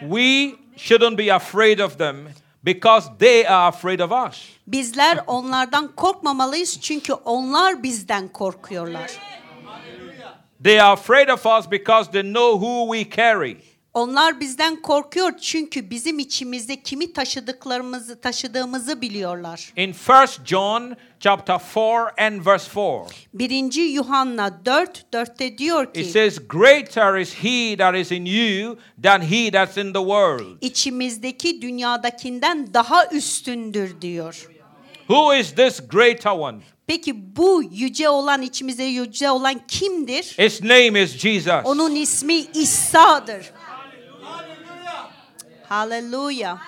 We 0.00 0.52
shouldn't 0.76 1.18
be 1.18 1.34
afraid 1.34 1.78
of 1.78 1.98
them 1.98 2.16
because 2.64 3.08
they 3.18 3.48
are 3.48 3.66
afraid 3.66 4.00
of 4.00 4.12
us. 4.12 4.48
Bizler 4.66 5.18
onlardan 5.26 5.94
korkmamalıyız 5.96 6.80
çünkü 6.80 7.12
onlar 7.12 7.82
bizden 7.82 8.28
korkuyorlar. 8.28 9.10
They 10.64 10.80
are 10.80 10.92
afraid 10.92 11.28
of 11.28 11.46
us 11.46 11.70
because 11.70 12.10
they 12.10 12.22
know 12.22 12.66
who 12.66 12.96
we 12.96 13.16
carry. 13.16 13.56
Onlar 13.94 14.40
bizden 14.40 14.82
korkuyor 14.82 15.32
çünkü 15.38 15.90
bizim 15.90 16.18
içimizde 16.18 16.82
kimi 16.82 17.12
taşıdıklarımızı 17.12 18.20
taşıdığımızı 18.20 19.00
biliyorlar. 19.00 19.72
In 19.76 19.92
1 20.08 20.46
John 20.46 20.96
chapter 21.20 21.60
4 21.76 22.20
and 22.20 22.46
verse 22.46 22.70
4, 22.76 23.12
1. 23.34 23.82
Yuhanna 23.82 24.64
4 24.64 25.04
4'te 25.12 25.58
diyor 25.58 25.84
it 25.84 25.94
ki 25.94 26.04
says, 26.04 26.38
Greater 26.48 27.18
is 27.18 27.34
he 27.34 27.76
that 27.78 27.94
is 27.94 28.12
in 28.12 28.24
you 28.24 28.78
than 29.02 29.20
he 29.20 29.50
that's 29.50 29.76
in 29.76 29.92
the 29.92 29.98
world. 29.98 30.56
içimizdeki 30.60 31.62
dünyadakinden 31.62 32.74
daha 32.74 33.06
üstündür 33.06 34.00
diyor. 34.00 34.48
Who 35.08 35.34
is 35.34 35.54
this 35.54 35.80
greater 35.88 36.32
one? 36.32 36.58
Peki 36.86 37.36
bu 37.36 37.62
yüce 37.72 38.08
olan 38.08 38.42
içimizde 38.42 38.84
yüce 38.84 39.30
olan 39.30 39.60
kimdir? 39.68 40.22
His 40.38 40.62
name 40.62 41.02
is 41.02 41.16
Jesus. 41.16 41.52
Onun 41.64 41.94
ismi 41.94 42.34
İsa'dır. 42.34 43.52
Hallelujah. 45.70 46.58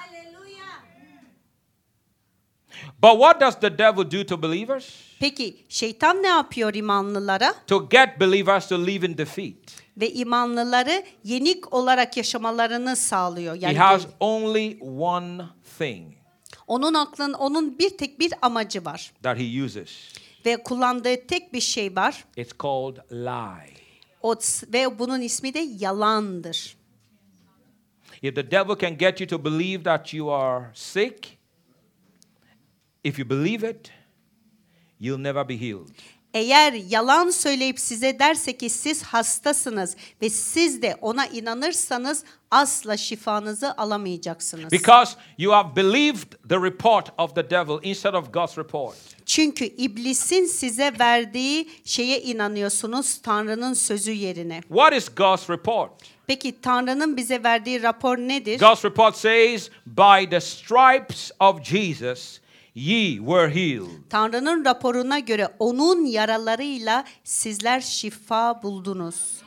But 3.03 3.19
what 3.19 3.41
does 3.41 3.61
the 3.61 3.79
devil 3.79 4.05
do 4.11 4.25
to 4.27 4.43
believers? 4.43 4.95
Peki 5.21 5.57
şeytan 5.69 6.23
ne 6.23 6.29
yapıyor 6.29 6.75
imanlılara? 6.75 7.55
To 7.67 7.89
get 7.89 8.21
believers 8.21 8.69
to 8.69 8.87
live 8.87 9.07
in 9.07 9.19
defeat. 9.19 9.55
Ve 9.97 10.11
imanlıları 10.11 11.05
yenik 11.25 11.75
olarak 11.75 12.17
yaşamalarını 12.17 12.97
sağlıyor. 12.97 13.57
He 13.57 13.61
Yani 13.61 13.79
has 13.79 14.03
only 14.21 14.79
one 14.81 15.43
thing 15.79 16.13
onun 16.67 16.95
aklın 16.95 17.33
onun 17.33 17.79
bir 17.79 17.99
tek 17.99 18.21
bir 18.21 18.33
amacı 18.43 18.85
var 18.85 19.13
that 19.23 19.39
he 19.39 19.65
uses. 19.65 19.91
ve 20.47 20.63
kullandığı 20.63 21.27
tek 21.27 21.53
bir 21.53 21.61
şey 21.61 21.97
var. 21.97 22.25
It's 22.37 22.53
called 22.63 22.97
lie. 23.13 23.73
O 24.23 24.35
ve 24.73 24.99
bunun 24.99 25.21
ismi 25.21 25.55
de 25.55 25.59
yalandır. 25.59 26.77
If 28.23 28.35
the 28.35 28.51
devil 28.51 28.77
can 28.77 28.97
get 28.97 29.21
you 29.21 29.27
to 29.27 29.45
believe 29.45 29.83
that 29.85 30.15
you 30.15 30.31
are 30.31 30.71
sick, 30.75 31.39
if 33.03 33.19
you 33.19 33.25
believe 33.25 33.65
it, 33.65 33.91
you'll 34.99 35.19
never 35.19 35.49
be 35.49 35.57
healed. 35.57 35.91
Eğer 36.35 36.73
yalan 36.73 37.31
söyleyip 37.31 37.81
size 37.81 38.19
derse 38.19 38.57
ki 38.59 38.71
siz 38.71 39.03
hastasınız 39.03 39.97
ve 40.23 40.31
siz 40.31 40.83
de 40.83 40.97
ona 41.01 41.27
inanırsanız 41.27 42.25
asla 42.51 42.97
şifanızı 42.97 43.77
alamayacaksınız. 43.77 44.73
Because 44.73 45.17
you 45.39 45.55
have 45.55 45.77
believed 45.77 46.49
the 46.49 46.57
report 46.63 47.09
of 47.19 47.35
the 47.35 47.51
devil 47.51 47.79
instead 47.83 48.15
of 48.15 48.33
God's 48.33 48.59
report. 48.59 48.97
Çünkü 49.27 49.65
iblisin 49.65 50.45
size 50.47 50.93
verdiği 51.01 51.69
şeye 51.85 52.23
inanıyorsunuz 52.23 53.23
Tanrı'nın 53.23 53.75
sözü 53.75 54.13
yerine. 54.13 54.61
What 54.69 54.93
is 54.93 55.09
God's 55.17 55.51
report? 55.51 55.91
Peki 56.27 56.61
Tanrı'nın 56.61 57.17
bize 57.17 57.43
verdiği 57.43 57.83
rapor 57.83 58.19
nedir? 58.19 58.59
God's 58.59 58.85
report 58.85 59.17
says, 59.17 59.71
By 59.87 60.31
the 60.31 60.41
stripes 60.41 61.31
of 61.41 61.65
Jesus, 61.65 62.41
ye 62.75 63.17
were 63.17 63.55
healed. 63.55 64.11
Tanrı'nın 64.11 64.65
raporuna 64.65 65.19
göre 65.19 65.49
onun 65.59 66.05
yaralarıyla 66.07 67.05
sizler 67.25 67.81
şifa 67.81 68.63
buldunuz. 68.63 69.43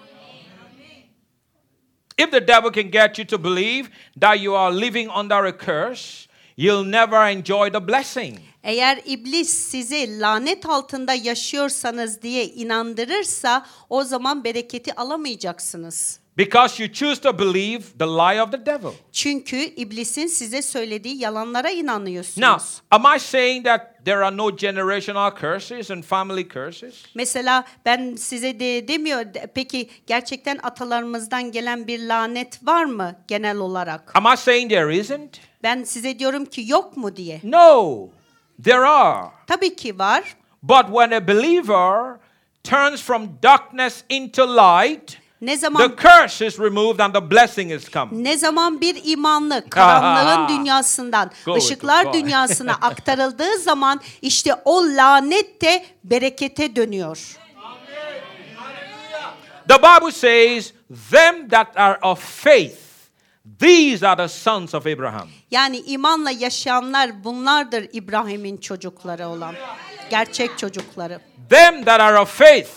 If 2.17 2.32
the 2.32 2.48
devil 2.48 2.72
can 2.72 2.91
get 2.91 3.20
you 3.20 3.27
to 3.27 3.44
believe 3.44 3.89
that 4.22 4.41
you 4.41 4.55
are 4.55 4.82
living 4.82 5.10
under 5.20 5.44
a 5.44 5.51
curse, 5.51 6.27
you'll 6.58 6.91
never 6.91 7.29
enjoy 7.29 7.72
the 7.72 7.88
blessing. 7.88 8.38
Eğer 8.63 9.01
iblis 9.05 9.50
sizi 9.50 10.20
lanet 10.20 10.65
altında 10.65 11.13
yaşıyorsanız 11.13 12.22
diye 12.22 12.46
inandırırsa 12.46 13.65
o 13.89 14.03
zaman 14.03 14.44
bereketi 14.44 14.96
alamayacaksınız. 14.96 16.20
Because 16.38 16.84
you 16.84 16.94
choose 16.94 17.22
to 17.22 17.39
believe 17.39 17.82
the 18.00 18.06
lie 18.06 18.42
of 18.42 18.51
the 18.51 18.65
devil. 18.65 18.92
Çünkü 19.12 19.58
iblisin 19.58 20.27
size 20.27 20.62
söylediği 20.62 21.18
yalanlara 21.22 21.70
inanıyorsunuz. 21.70 22.48
Now, 22.48 22.60
am 22.92 23.15
I 23.15 23.20
saying 23.20 23.65
that 23.65 24.06
there 24.06 24.25
are 24.25 24.38
no 24.38 24.56
generational 24.56 25.32
curses 25.42 25.92
and 25.92 26.04
family 26.04 26.50
curses? 26.50 27.04
Mesela 27.15 27.65
ben 27.86 28.15
size 28.15 28.60
de 28.60 28.88
demiyor 28.88 29.34
de- 29.34 29.48
peki 29.56 29.89
gerçekten 30.08 30.60
atalarımızdan 30.63 31.51
gelen 31.51 31.88
bir 31.88 32.00
lanet 32.08 32.65
var 32.68 32.86
mı 32.86 33.15
genel 33.27 33.58
olarak? 33.58 34.12
Am 34.15 34.34
I 34.34 34.38
saying 34.38 34.70
there 34.72 34.96
isn't? 34.98 35.39
Ben 35.63 35.84
size 35.84 36.20
diyorum 36.20 36.46
ki 36.46 36.63
yok 36.68 36.98
mu 36.98 37.15
diye. 37.15 37.39
No, 37.44 38.10
there 38.63 38.86
are. 38.88 39.27
Tabii 39.48 39.75
ki 39.75 40.00
var. 40.00 40.36
But 40.63 40.86
when 40.86 41.12
a 41.12 41.27
believer 41.27 42.15
turns 42.63 43.01
from 43.01 43.30
darkness 43.44 44.04
into 44.10 44.44
light, 44.48 45.18
Ne 45.45 45.51
the 45.51 45.57
zaman 45.59 45.95
curse 46.01 46.47
is 46.47 46.59
removed 46.59 46.99
and 46.99 47.13
the 47.13 47.31
blessing 47.31 47.71
is 47.71 47.89
come. 47.91 48.23
ne 48.23 48.37
zaman 48.37 48.81
bir 48.81 49.01
imanlı 49.03 49.63
karanlığın 49.69 50.57
dünyasından 50.57 51.31
Glory 51.45 51.57
ışıklar 51.57 52.13
dünyasına 52.13 52.71
aktarıldığı 52.81 53.57
zaman 53.59 54.01
işte 54.21 54.55
o 54.65 54.83
lanet 54.83 55.61
de 55.61 55.85
berekete 56.03 56.75
dönüyor. 56.75 57.37
The 59.67 59.77
Bible 59.81 60.11
says, 60.11 60.73
Them 61.11 61.49
that 61.49 61.77
are 61.77 61.97
of 62.01 62.19
faith, 62.43 62.77
these 63.59 64.07
are 64.07 64.15
the 64.15 64.27
sons 64.27 64.73
of 64.73 64.85
Abraham. 64.85 65.27
Yani 65.51 65.77
imanla 65.77 66.31
yaşayanlar 66.31 67.23
bunlardır 67.23 67.87
İbrahim'in 67.93 68.57
çocukları 68.57 69.27
olan. 69.27 69.55
Gerçek 70.09 70.57
çocukları. 70.57 71.19
Them 71.49 71.85
that 71.85 71.99
are 71.99 72.19
of 72.19 72.29
faith, 72.37 72.69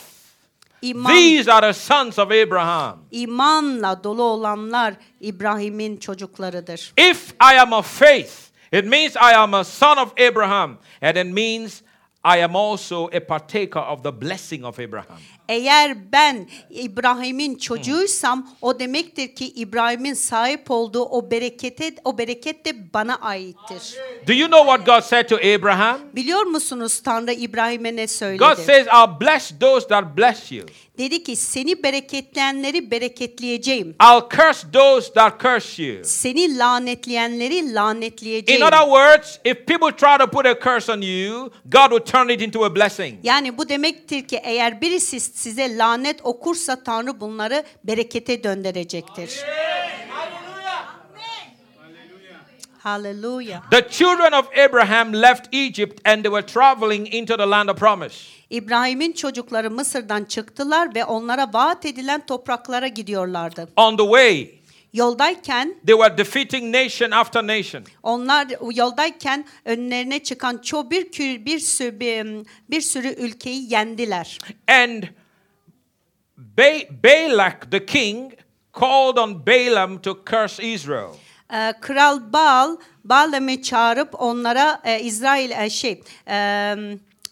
İman, 0.83 1.13
these 1.13 1.53
are 1.53 1.73
the 1.73 1.81
sons 1.81 2.19
of 2.19 2.31
Abraham. 2.31 2.99
imanla 3.11 4.05
dolu 4.05 4.23
olanlar 4.23 4.95
İbrahim'in 5.21 5.97
çocuklarıdır. 5.97 6.93
If 7.11 7.31
I 7.53 7.61
am 7.61 7.73
of 7.73 7.99
faith, 7.99 8.33
it 8.73 8.85
means 8.85 9.17
I 9.17 9.35
am 9.37 9.55
a 9.55 9.65
son 9.65 9.97
of 9.97 10.13
Abraham, 10.31 10.79
and 11.03 11.17
it 11.17 11.27
means 11.27 11.83
I 12.25 12.43
am 12.43 12.57
also 12.57 13.07
a 13.07 13.21
partaker 13.21 13.81
of 13.81 14.03
the 14.03 14.21
blessing 14.21 14.65
of 14.65 14.79
Abraham. 14.81 15.19
Eğer 15.49 16.13
ben 16.13 16.49
İbrahim'in 16.71 17.55
çocuğuysam 17.55 18.51
o 18.63 18.79
demektir 18.79 19.35
ki 19.35 19.47
İbrahim'in 19.47 20.15
sahip 20.15 20.71
olduğu 20.71 21.05
o 21.05 21.31
berekete 21.31 21.95
o 22.05 22.19
bereket 22.19 22.65
de 22.65 22.93
bana 22.95 23.15
aittir. 23.17 23.97
Do 24.29 24.33
you 24.33 24.49
know 24.49 24.67
what 24.67 24.87
God 24.87 25.01
said 25.09 25.29
to 25.29 25.37
Abraham? 25.37 25.99
Biliyor 26.17 26.43
musunuz 26.43 27.01
Tanrı 27.01 27.33
İbrahim'e 27.33 27.97
ne 27.97 28.03
God 28.03 28.09
söyledi? 28.09 28.63
says, 28.67 28.87
I'll 28.87 29.21
bless 29.21 29.53
those 29.61 29.89
that 29.89 30.17
bless 30.17 30.53
you. 30.53 30.67
Dedi 30.99 31.23
ki 31.23 31.37
seni 31.37 31.83
bereketleyenleri 31.83 32.91
bereketleyeceğim. 32.91 33.89
I'll 33.89 34.29
curse 34.37 34.67
those 34.73 35.13
that 35.15 35.41
curse 35.43 35.83
you. 35.83 36.05
Seni 36.05 36.59
lanetleyenleri 36.59 37.55
In 37.57 37.75
lanetleyeceğim. 37.75 38.63
other 38.63 38.85
words, 38.85 39.41
if 39.45 39.67
people 39.67 39.97
try 39.97 40.19
to 40.19 40.31
put 40.31 40.47
a 40.47 40.59
curse 40.61 40.93
on 40.93 41.01
you, 41.01 41.51
God 41.65 41.91
will 41.91 42.13
turn 42.13 42.29
it 42.29 42.43
into 42.43 42.65
a 42.65 42.75
blessing. 42.75 43.15
Yani 43.23 43.59
bu 43.59 43.69
demektir 43.69 44.29
ki 44.29 44.41
eğer 44.45 44.81
birisi 44.81 45.21
size 45.21 45.79
lanet 45.79 46.21
okursa 46.23 46.85
Tanrı 46.85 47.21
bunları 47.21 47.65
berekete 47.85 48.45
döndürecektir. 48.45 49.31
Hallelujah. 52.79 53.71
The 53.71 53.89
children 53.91 54.33
of 54.33 54.47
Abraham 54.59 55.13
left 55.13 55.55
Egypt 55.55 56.01
and 56.05 56.25
they 56.25 56.31
were 56.31 56.47
traveling 56.47 57.07
into 57.07 57.37
the 57.37 57.47
land 57.47 57.69
of 57.69 57.77
promise. 57.79 58.38
İbrahim'in 58.51 59.13
çocukları 59.13 59.71
Mısır'dan 59.71 60.25
çıktılar 60.25 60.95
ve 60.95 61.05
onlara 61.05 61.53
vaat 61.53 61.87
edilen 61.87 62.27
topraklara 62.27 62.89
gidiyorlardı. 62.89 63.69
On 63.77 63.97
the 63.97 64.03
way, 64.03 64.51
Yoldayken 64.93 65.75
they 65.87 65.97
were 65.97 66.19
defeating 66.19 66.75
nation 66.77 67.11
after 67.11 67.47
nation. 67.47 67.85
onlar 68.03 68.47
yoldayken 68.75 69.45
önlerine 69.65 70.23
çıkan 70.23 70.59
çok 70.59 70.91
bir 70.91 71.13
bir 71.45 71.59
sürü 71.59 72.01
bir, 72.01 72.47
bir 72.71 72.81
sürü 72.81 73.09
ülkeyi 73.09 73.73
yendiler. 73.73 74.39
And 74.69 75.03
ba- 76.57 76.89
Balak 77.05 77.71
the 77.71 77.87
king 77.87 78.33
called 78.81 79.17
on 79.17 79.47
Balaam 79.47 80.03
to 80.03 80.19
curse 80.31 80.63
Israel. 80.73 81.15
Ee, 81.53 81.73
Kral 81.81 82.33
Baal 82.33 82.77
Baalam'ı 83.05 83.63
çağırıp 83.63 84.21
onlara 84.23 84.81
e, 84.85 85.01
İsrail 85.01 85.51
e, 85.51 85.71
şey 85.71 86.03
e, 86.29 86.75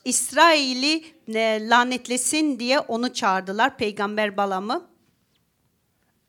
İsrail'i 0.06 1.04
e, 1.34 1.68
lanetlesin 1.68 2.58
diye 2.58 2.80
onu 2.80 3.12
çağırdılar 3.12 3.76
Peygamber 3.76 4.36
Balam'ı. 4.36 4.86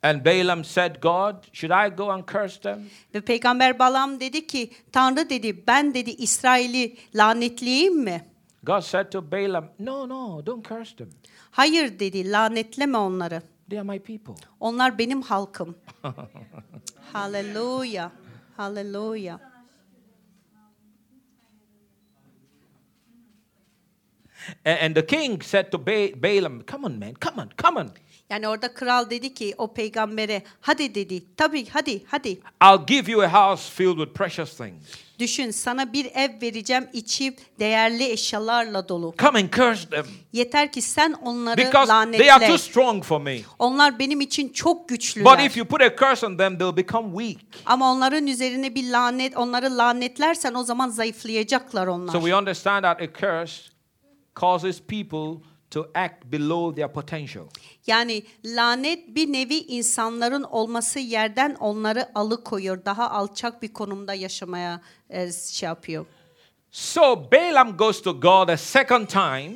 And 0.04 0.26
Balaam 0.26 0.64
said, 0.64 0.96
God, 1.02 1.36
should 1.54 1.72
I 1.72 1.96
go 1.96 2.12
and 2.12 2.24
curse 2.28 2.62
them? 2.62 2.80
Ve 3.16 3.22
Peygamber 3.22 3.80
Balam 3.80 4.20
dedi 4.20 4.48
ki 4.48 4.72
Tanrı 4.92 5.30
dedi 5.30 5.68
ben 5.68 5.94
dedi 5.94 6.10
İsrail'i 6.10 6.98
lanetleyeyim 7.16 8.00
mi? 8.04 8.26
God 8.64 8.82
said 8.82 9.12
to 9.12 9.32
Balaam, 9.32 9.66
No, 9.80 10.10
no, 10.10 10.46
don't 10.46 10.70
curse 10.70 10.96
them. 10.96 11.10
Hayır 11.52 12.00
dedi 12.00 12.32
lanetleme 12.32 12.98
onları. 12.98 13.42
They 13.70 13.80
are 13.80 13.88
my 13.88 14.00
people. 14.00 14.34
Onlar 14.60 14.98
benim 14.98 15.22
halkım. 15.22 15.78
Hallelujah. 17.14 18.12
Hallelujah. 18.58 19.40
And 24.66 24.96
the 24.96 25.06
king 25.06 25.42
said 25.44 25.72
to 25.72 25.78
ba- 25.86 26.24
Balaam, 26.24 26.64
Come 26.72 26.86
on, 26.86 27.00
man, 27.00 27.14
come 27.14 27.42
on, 27.42 27.50
come 27.64 27.80
on. 27.80 27.90
Yani 28.30 28.48
orada 28.48 28.74
kral 28.74 29.10
dedi 29.10 29.34
ki 29.34 29.54
o 29.58 29.74
peygambere 29.74 30.42
hadi 30.62 30.96
dedi. 30.96 31.24
Tabii 31.38 31.66
hadi 31.70 32.04
hadi. 32.08 32.30
I'll 32.62 32.86
give 32.88 33.12
you 33.12 33.22
a 33.24 33.28
house 33.34 33.70
filled 33.70 33.98
with 33.98 34.14
precious 34.14 34.58
things. 34.58 34.84
Düşün 35.20 35.52
sana 35.52 35.94
bir 35.94 36.06
ev 36.06 36.42
vereceğim 36.42 36.88
içi 36.94 37.36
değerli 37.60 38.04
eşyalarla 38.12 38.90
dolu. 38.90 39.16
Come 39.20 39.40
and 39.40 39.50
curse 39.54 39.90
them 39.90 40.06
Yeter 40.34 40.72
ki 40.72 40.82
sen 40.82 41.14
onları 41.14 41.58
because 41.58 41.88
they 42.18 42.32
are 42.32 42.40
too 42.40 42.48
lanetle. 42.48 42.58
strong 42.58 43.04
for 43.04 43.22
me. 43.22 43.38
Onlar 43.60 44.00
benim 44.00 44.22
için 44.22 44.50
çok 44.50 44.82
But 44.82 44.90
güçlüler. 44.90 45.46
if 45.46 45.58
you 45.58 45.66
put 45.68 45.82
a 45.82 45.96
curse 45.96 46.28
on 46.28 46.38
them, 46.38 46.58
they'll 46.58 46.78
become 46.78 47.10
weak. 47.24 47.46
Ama 47.66 47.92
onların 47.92 48.28
üzerine 48.28 48.76
bir 48.76 48.92
lanet, 48.92 49.38
onları 49.38 49.78
lanetlersen 49.78 50.54
o 50.54 50.64
zaman 50.64 50.90
zayıflayacaklar 50.90 51.88
onlar. 51.88 52.14
So 52.14 52.20
we 52.22 52.36
understand 52.36 52.84
that 52.84 53.02
a 53.02 53.08
curse 53.20 53.62
causes 54.40 54.82
people 54.82 55.44
to 55.72 55.88
act 55.94 56.26
below 56.32 56.76
their 56.76 56.94
potential. 56.94 57.46
Yani 57.88 58.24
lanet 58.46 59.16
bir 59.16 59.34
nevi 59.34 59.56
insanların 59.56 60.44
olması 60.44 61.00
yerden 61.00 61.56
onları 61.60 62.10
alıkoyuyor. 62.16 62.86
Daha 62.86 63.12
alçak 63.12 63.62
bir 63.62 63.74
konumda 63.74 64.14
yaşamaya 64.14 64.82
e, 65.10 65.32
şey 65.32 65.68
yapıyor. 65.68 66.06
So 66.72 67.32
Balaam 67.32 67.78
goes 67.78 68.02
to 68.02 68.20
God 68.22 68.50
a 68.50 68.58
second 68.58 69.08
time 69.08 69.52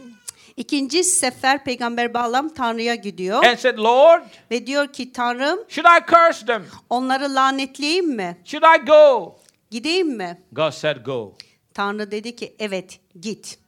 İkinci 0.58 1.04
sefer 1.04 1.64
Peygamber 1.64 2.14
Bağlam 2.14 2.50
Tanrı'ya 2.50 2.96
gidiyor 2.96 3.44
and 3.46 3.58
said, 3.58 3.78
Lord, 3.78 4.22
ve 4.52 4.68
diyor 4.68 4.94
ki 4.94 5.14
Tanrım 5.14 5.60
should 5.70 5.86
I 6.02 6.06
curse 6.12 6.46
them? 6.46 6.66
onları 6.90 7.36
lanetleyeyim 7.36 8.16
mi? 8.16 8.38
Should 8.46 8.64
I 8.82 8.86
go? 8.86 9.36
Gideyim 9.72 10.18
mi? 10.18 10.42
God 10.52 10.72
said, 10.72 11.06
Go. 11.06 11.34
Tanrı 11.74 12.12
dedi 12.12 12.36
ki 12.36 12.56
evet 12.60 13.00
git. 13.22 13.61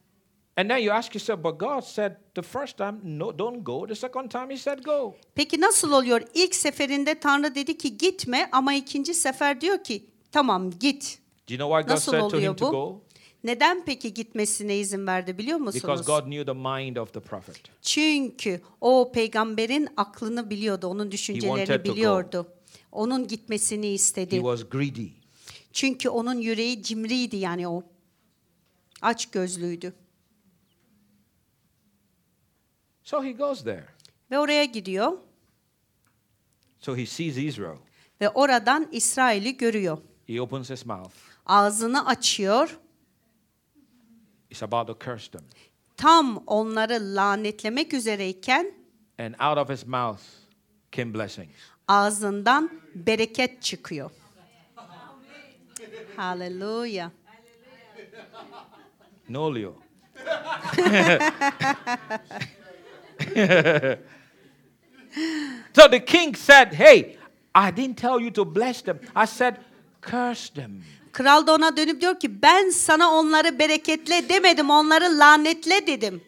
And 0.57 0.69
then 0.69 0.77
you 0.77 0.93
ask 0.93 1.15
yourself, 1.15 1.43
but 1.43 1.59
God 1.59 1.81
said 1.83 2.11
the 2.35 2.41
first 2.41 2.77
time, 2.77 2.99
no, 3.03 3.37
don't 3.39 3.63
go. 3.63 3.87
The 3.87 3.95
second 3.95 4.29
time, 4.31 4.49
He 4.53 4.57
said, 4.57 4.83
go. 4.83 5.15
Peki 5.35 5.61
nasıl 5.61 5.91
oluyor? 5.91 6.21
İlk 6.33 6.55
seferinde 6.55 7.19
Tanrı 7.19 7.55
dedi 7.55 7.77
ki 7.77 7.97
gitme 7.97 8.49
ama 8.51 8.73
ikinci 8.73 9.13
sefer 9.13 9.61
diyor 9.61 9.83
ki 9.83 10.05
tamam 10.31 10.71
git. 10.71 11.19
Do 11.49 11.53
you 11.53 11.57
know 11.57 11.77
why 11.79 11.87
God 11.87 11.95
Nasıl 11.95 12.11
said 12.11 12.21
to 12.21 12.27
him 12.29 12.37
oluyor 12.37 12.57
to 12.57 12.65
bu? 12.67 12.71
go? 12.71 13.01
Neden 13.43 13.85
peki 13.85 14.13
gitmesine 14.13 14.77
izin 14.77 15.07
verdi 15.07 15.37
biliyor 15.37 15.59
Because 15.59 15.87
musunuz? 15.87 16.05
God 16.07 16.23
knew 16.23 16.45
the 16.45 16.59
mind 16.59 16.95
of 16.95 17.13
the 17.13 17.19
prophet. 17.19 17.55
Çünkü 17.81 18.61
o 18.81 19.11
peygamberin 19.11 19.87
aklını 19.97 20.49
biliyordu, 20.49 20.87
onun 20.87 21.11
düşüncelerini 21.11 21.83
biliyordu. 21.83 22.47
Onun 22.91 23.27
gitmesini 23.27 23.85
He 23.87 23.91
istedi. 23.93 24.35
was 24.35 24.69
greedy. 24.69 25.07
Çünkü 25.73 26.09
onun 26.09 26.37
yüreği 26.37 26.83
cimriydi 26.83 27.35
yani 27.37 27.67
o. 27.67 27.83
Aç 29.01 29.25
gözlüydü. 29.31 29.93
So 33.03 33.23
he 33.23 33.31
goes 33.31 33.63
there. 33.63 33.85
Ve 34.31 34.39
oraya 34.39 34.65
gidiyor 34.65 35.17
So 36.79 36.97
he 36.97 37.05
sees 37.05 37.37
Israel. 37.37 37.77
ve 38.21 38.29
oradan 38.29 38.87
İsrail'i 38.91 39.57
görüyor. 39.57 39.97
He 40.27 40.41
opens 40.41 40.69
his 40.69 40.85
mouth. 40.85 41.13
Ağzını 41.45 42.07
açıyor. 42.07 42.77
It's 44.49 44.63
about 44.63 44.87
to 44.87 44.97
curse 45.05 45.31
them. 45.31 45.41
Tam 45.97 46.43
onları 46.47 47.15
lanetlemek 47.15 47.93
üzereyken 47.93 48.73
And 49.19 49.33
out 49.33 49.57
of 49.57 49.69
his 49.77 49.87
mouth 49.87 50.21
came 50.91 51.13
blessings. 51.13 51.55
ağzından 51.87 52.81
bereket 52.95 53.61
çıkıyor. 53.63 54.11
Haleluya. 56.15 57.11
Ne 59.29 59.37
oluyor? 59.37 59.73
so 65.75 65.87
the 65.87 65.99
king 66.05 66.35
said, 66.35 66.73
Hey, 66.73 67.17
I 67.55 67.71
didn't 67.71 67.97
tell 67.97 68.19
you 68.19 68.31
to 68.31 68.45
bless 68.45 68.81
them. 68.81 68.99
I 69.15 69.25
said, 69.25 69.59
curse 70.01 70.49
them. 70.49 70.83
Kral 71.11 71.47
da 71.47 71.53
ona 71.53 71.77
dönüp 71.77 72.01
diyor 72.01 72.19
ki 72.19 72.41
ben 72.41 72.69
sana 72.69 73.11
onları 73.11 73.59
bereketle 73.59 74.29
demedim 74.29 74.69
onları 74.69 75.19
lanetle 75.19 75.87
dedim. 75.87 76.21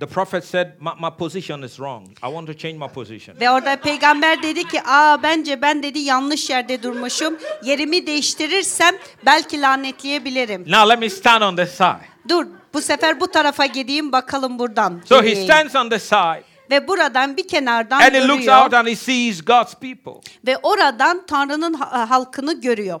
The 0.00 0.06
prophet 0.06 0.44
said, 0.44 0.68
my, 0.80 0.92
my 1.00 1.10
position 1.10 1.62
is 1.62 1.76
wrong. 1.78 2.08
I 2.22 2.28
want 2.28 2.46
to 2.46 2.54
change 2.54 2.78
my 2.78 2.88
position. 2.88 3.40
Ve 3.40 3.50
orada 3.50 3.76
peygamber 3.76 4.42
dedi 4.42 4.68
ki 4.68 4.82
aa 4.86 5.22
bence 5.22 5.62
ben 5.62 5.82
dedi 5.82 5.98
yanlış 5.98 6.50
yerde 6.50 6.82
durmuşum. 6.82 7.38
Yerimi 7.64 8.06
değiştirirsem 8.06 8.94
belki 9.26 9.60
lanetleyebilirim. 9.60 10.62
Now 10.62 10.88
let 10.88 10.98
me 10.98 11.10
stand 11.10 11.42
on 11.42 11.56
this 11.56 11.70
side. 11.70 12.00
Dur 12.28 12.46
bu 12.74 12.80
sefer 12.80 13.20
bu 13.20 13.26
tarafa 13.26 13.66
gideyim 13.66 14.12
bakalım 14.12 14.58
buradan. 14.58 15.02
So 15.06 15.22
he 15.22 15.36
stands 15.36 15.76
on 15.76 15.88
the 15.90 15.98
side 15.98 16.42
Ve 16.70 16.88
buradan 16.88 17.36
bir 17.36 17.48
kenardan 17.48 18.00
and 18.00 18.14
he 18.14 18.28
looks 18.28 18.44
görüyor. 18.44 18.64
out 18.64 18.74
and 18.74 18.86
he 18.88 18.96
sees 18.96 19.44
God's 19.44 19.74
people. 19.74 20.30
Ve 20.46 20.56
oradan 20.62 21.26
Tanrı'nın 21.26 21.74
ha- 21.74 22.10
halkını 22.10 22.60
görüyor. 22.60 23.00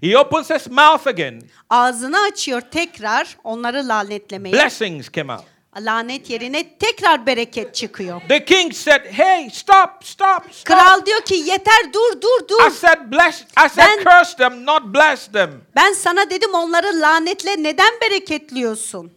He 0.00 0.18
opens 0.18 0.50
his 0.50 0.66
mouth 0.66 1.06
again. 1.06 1.42
Ağzını 1.70 2.18
açıyor 2.32 2.60
tekrar 2.60 3.36
onları 3.44 3.88
lanetlemeye. 3.88 4.54
Blessings 4.54 5.10
came 5.12 5.32
out. 5.32 5.44
Lanet 5.80 6.30
yerine 6.30 6.68
tekrar 6.78 7.26
bereket 7.26 7.74
çıkıyor. 7.74 8.20
The 8.28 8.44
king 8.44 8.74
said, 8.74 9.00
Hey, 9.12 9.50
stop, 9.50 9.90
stop, 10.04 10.42
stop. 10.52 10.64
Kral 10.64 11.06
diyor 11.06 11.20
ki 11.20 11.34
yeter 11.34 11.92
dur 11.92 12.20
dur 12.22 12.44
I 12.44 12.48
dur. 12.48 12.70
said 12.70 12.98
bless 13.12 13.42
I 13.42 13.68
said 13.68 13.86
Ben- 13.88 14.04
curse 14.04 14.36
them, 14.36 14.66
not 14.66 14.82
bless 14.94 15.26
them. 15.26 15.50
Ben 15.76 15.92
sana 15.92 16.30
dedim 16.30 16.54
onları 16.54 17.00
lanetle 17.00 17.62
neden 17.62 17.92
bereketliyorsun? 18.02 19.10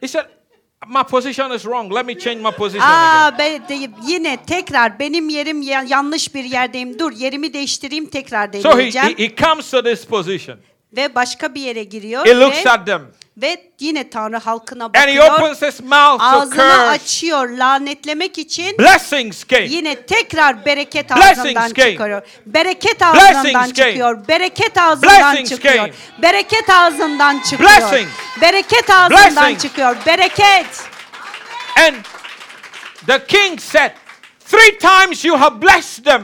He 0.00 0.08
said, 0.08 0.24
My 0.88 1.02
position 1.02 1.50
is 1.50 1.62
wrong. 1.62 1.94
Let 1.94 2.06
me 2.06 2.18
change 2.18 2.40
my 2.42 2.50
position 2.50 2.80
again. 2.88 2.98
Aa 2.98 3.38
be, 3.38 3.60
de- 3.68 3.90
yine 4.06 4.36
tekrar 4.46 4.98
benim 4.98 5.28
yerim 5.28 5.62
ya- 5.62 5.84
yanlış 5.88 6.34
bir 6.34 6.44
yerdeyim. 6.44 6.98
Dur 6.98 7.12
yerimi 7.12 7.52
değiştireyim 7.52 8.06
tekrar 8.10 8.52
So 8.52 8.58
he, 8.70 8.72
deneyeceğim. 8.72 9.08
he, 9.18 9.24
he 9.24 9.36
comes 9.36 9.70
to 9.70 9.82
this 9.82 10.04
position. 10.06 10.58
ve 10.96 11.14
başka 11.14 11.54
bir 11.54 11.60
yere 11.60 11.84
giriyor 11.84 12.26
He 12.26 12.40
looks 12.40 12.66
at 12.66 12.86
them. 12.86 13.02
Ve 13.36 13.70
yine 13.80 14.10
Tanrı 14.10 14.36
halkına 14.36 14.84
And 14.84 14.94
he 14.94 15.00
bakıyor. 15.18 15.34
opens 15.34 15.62
his 15.62 15.80
mouth 15.80 16.18
to 16.18 16.24
Ağzını 16.24 16.50
curse. 16.54 16.72
açıyor 16.72 17.48
lanetlemek 17.48 18.38
için. 18.38 18.78
Blessings 18.78 19.46
came. 19.48 19.64
Yine 19.66 20.02
tekrar 20.06 20.64
bereket 20.64 21.10
Blessings 21.10 21.38
ağzından 21.38 21.72
came. 21.74 21.90
çıkıyor. 21.92 22.22
Bereket 22.46 23.02
ağzından 23.02 23.34
Blessings 23.44 23.52
came. 23.52 23.88
çıkıyor. 23.90 24.28
Bereket 24.28 24.78
ağzından 24.78 25.32
Blessings 25.32 25.50
çıkıyor. 25.50 25.74
came. 25.74 25.92
Bereket 26.22 26.70
ağzından 26.70 27.38
çıkıyor. 27.40 27.70
Blessings. 27.70 28.08
Bereket 28.40 28.90
ağzından 28.90 29.36
Blessings. 29.36 29.62
çıkıyor. 29.62 29.96
Bereket. 30.06 30.66
And 31.76 31.94
the 33.06 33.26
king 33.26 33.60
said, 33.60 33.90
Three 34.50 34.78
times 34.78 35.24
you 35.24 35.40
have 35.40 35.62
blessed 35.62 36.04
them. 36.04 36.22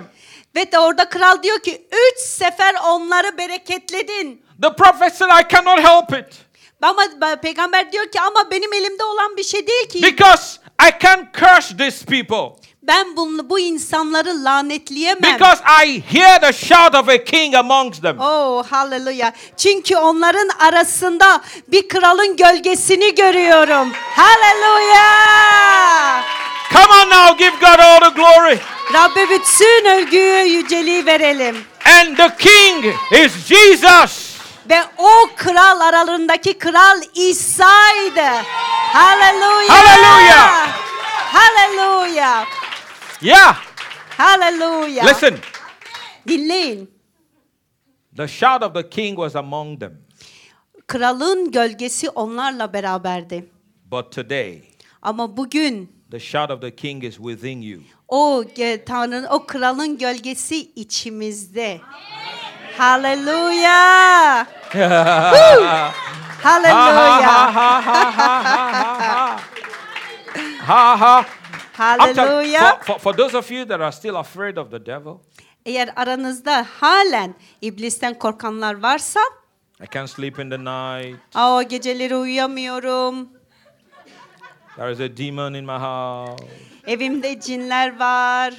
Ve 0.56 0.72
de 0.72 0.78
orada 0.78 1.08
kral 1.08 1.42
diyor 1.42 1.58
ki 1.60 1.86
üç 1.92 2.18
sefer 2.28 2.74
onları 2.84 3.38
bereketledin. 3.38 4.42
The 4.62 4.76
prophet 4.76 5.14
said, 5.16 5.28
I 5.44 5.48
cannot 5.54 5.78
help 5.78 6.20
it. 6.20 6.34
Ama 6.82 7.02
peygamber 7.42 7.92
diyor 7.92 8.10
ki 8.10 8.20
ama 8.20 8.50
benim 8.50 8.72
elimde 8.72 9.04
olan 9.04 9.36
bir 9.36 9.44
şey 9.44 9.66
değil 9.66 9.88
ki. 9.88 10.02
Because 10.02 10.58
I 10.88 10.90
can't 11.02 11.34
curse 11.34 11.76
these 11.76 12.04
people. 12.06 12.56
Ben 12.82 13.16
bunu, 13.16 13.50
bu 13.50 13.58
insanları 13.58 14.44
lanetleyemem. 14.44 15.32
Because 15.32 15.62
I 15.84 16.00
hear 16.00 16.40
the 16.40 16.52
shout 16.52 16.94
of 16.94 17.08
a 17.08 17.24
king 17.24 17.54
amongst 17.54 18.02
them. 18.02 18.20
Oh 18.20 18.64
hallelujah. 18.70 19.32
Çünkü 19.56 19.96
onların 19.96 20.48
arasında 20.58 21.40
bir 21.68 21.88
kralın 21.88 22.36
gölgesini 22.36 23.14
görüyorum. 23.14 23.92
Hallelujah. 24.16 26.22
Come 26.72 26.94
on 26.94 27.10
now, 27.10 27.44
give 27.44 27.56
God 27.60 27.78
all 27.78 28.00
the 28.00 28.08
glory. 28.20 28.58
Rabbe 28.92 29.30
bütün 29.30 29.84
övgüyü 29.84 30.44
yüceliği 30.44 31.06
verelim. 31.06 31.56
And 31.84 32.16
the 32.16 32.36
king 32.38 32.84
is 33.12 33.32
Jesus. 33.46 34.27
Ve 34.70 34.82
o 34.98 35.10
kral 35.36 35.80
aralarındaki 35.80 36.58
kral 36.58 37.02
İsa'ydı. 37.14 38.26
Hallelujah. 38.92 39.68
Hallelujah. 39.68 40.68
Hallelujah. 41.32 42.46
Yeah. 43.22 43.56
Hallelujah. 44.18 45.06
Listen, 45.06 45.38
Dinleyin. 46.28 46.90
the 48.16 48.28
shout 48.28 48.62
of 48.62 48.74
the 48.74 48.88
king 48.90 49.16
was 49.16 49.36
among 49.36 49.80
them. 49.80 49.92
Kralın 50.86 51.50
gölgesi 51.50 52.10
onlarla 52.10 52.72
beraberdi. 52.72 53.50
But 53.84 54.12
today, 54.12 54.62
Ama 55.02 55.36
bugün 55.36 55.92
the 56.10 56.20
shout 56.20 56.50
of 56.50 56.60
the 56.60 56.76
king 56.76 57.04
is 57.04 57.16
within 57.16 57.60
you. 57.60 57.80
o 58.08 58.44
Tanrı'nın 58.86 59.24
o 59.30 59.46
kralın 59.46 59.98
gölgesi 59.98 60.56
içimizde. 60.60 61.80
Hallelujah. 62.78 64.46
ha 70.76 70.96
ha 70.96 71.26
Hallelujah. 71.72 71.72
Hallelujah. 71.72 72.78
for, 72.82 72.98
for, 72.98 73.12
those 73.12 73.34
of 73.34 73.50
you 73.50 73.64
that 73.64 73.80
are 73.80 73.92
still 73.92 74.16
afraid 74.16 74.58
of 74.58 74.70
the 74.70 74.86
devil, 74.86 75.20
Eğer 75.66 75.90
aranızda 75.96 76.66
halen 76.80 77.34
iblisten 77.62 78.14
korkanlar 78.14 78.74
varsa, 78.74 79.20
I 79.80 79.86
can't 79.86 80.10
sleep 80.10 80.38
in 80.38 80.50
the 80.50 80.58
night. 80.58 81.20
Aa, 81.34 81.62
geceleri 81.62 82.16
uyuyamıyorum. 82.16 83.28
There 84.76 84.92
is 84.92 85.00
a 85.00 85.16
demon 85.16 85.54
in 85.54 85.64
my 85.64 85.78
house. 85.78 86.44
Evimde 86.86 87.40
cinler 87.40 87.98
var. 87.98 88.54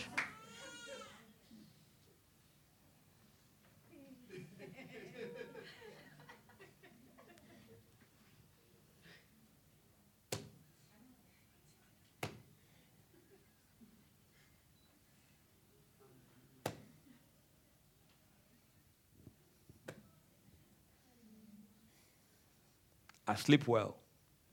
I 23.34 23.38
sleep 23.38 23.66
well. 23.66 23.92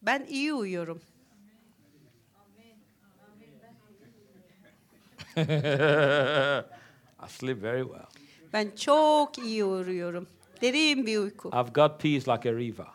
Ben 0.03 0.27
iyi 0.31 0.53
uyuyorum. 0.53 1.01
I 5.37 7.29
sleep 7.29 7.63
very 7.63 7.83
well. 7.83 8.07
Ben 8.53 8.71
çok 8.77 9.39
iyi 9.39 9.65
uyuyorum. 9.65 10.29
Derin 10.63 11.07
bir 11.07 11.19
uyku. 11.19 11.49
I've 11.49 11.73
got 11.75 12.01
peace 12.01 12.33
like 12.33 12.51
a 12.51 12.53
river. 12.53 12.87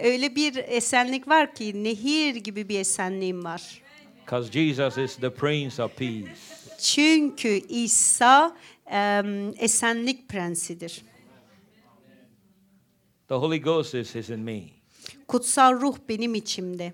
Öyle 0.00 0.36
bir 0.36 0.56
esenlik 0.56 1.28
var 1.28 1.54
ki 1.54 1.84
nehir 1.84 2.34
gibi 2.36 2.68
bir 2.68 2.80
esenliğim 2.80 3.44
var. 3.44 3.82
Because 4.20 4.52
Jesus 4.52 4.98
is 4.98 5.16
the 5.16 5.34
Prince 5.34 5.82
of 5.82 5.96
Peace. 5.96 6.28
Çünkü 6.78 7.48
İsa 7.68 8.56
em, 8.86 9.54
esenlik 9.58 10.28
prensidir. 10.28 11.02
The 13.28 13.34
Holy 13.34 13.60
Ghost 13.60 13.94
is, 13.94 14.16
is 14.16 14.30
in 14.30 14.40
me. 14.40 14.77
Kutsal 15.28 15.72
ruh 15.80 15.96
benim 16.08 16.34
içimde. 16.34 16.92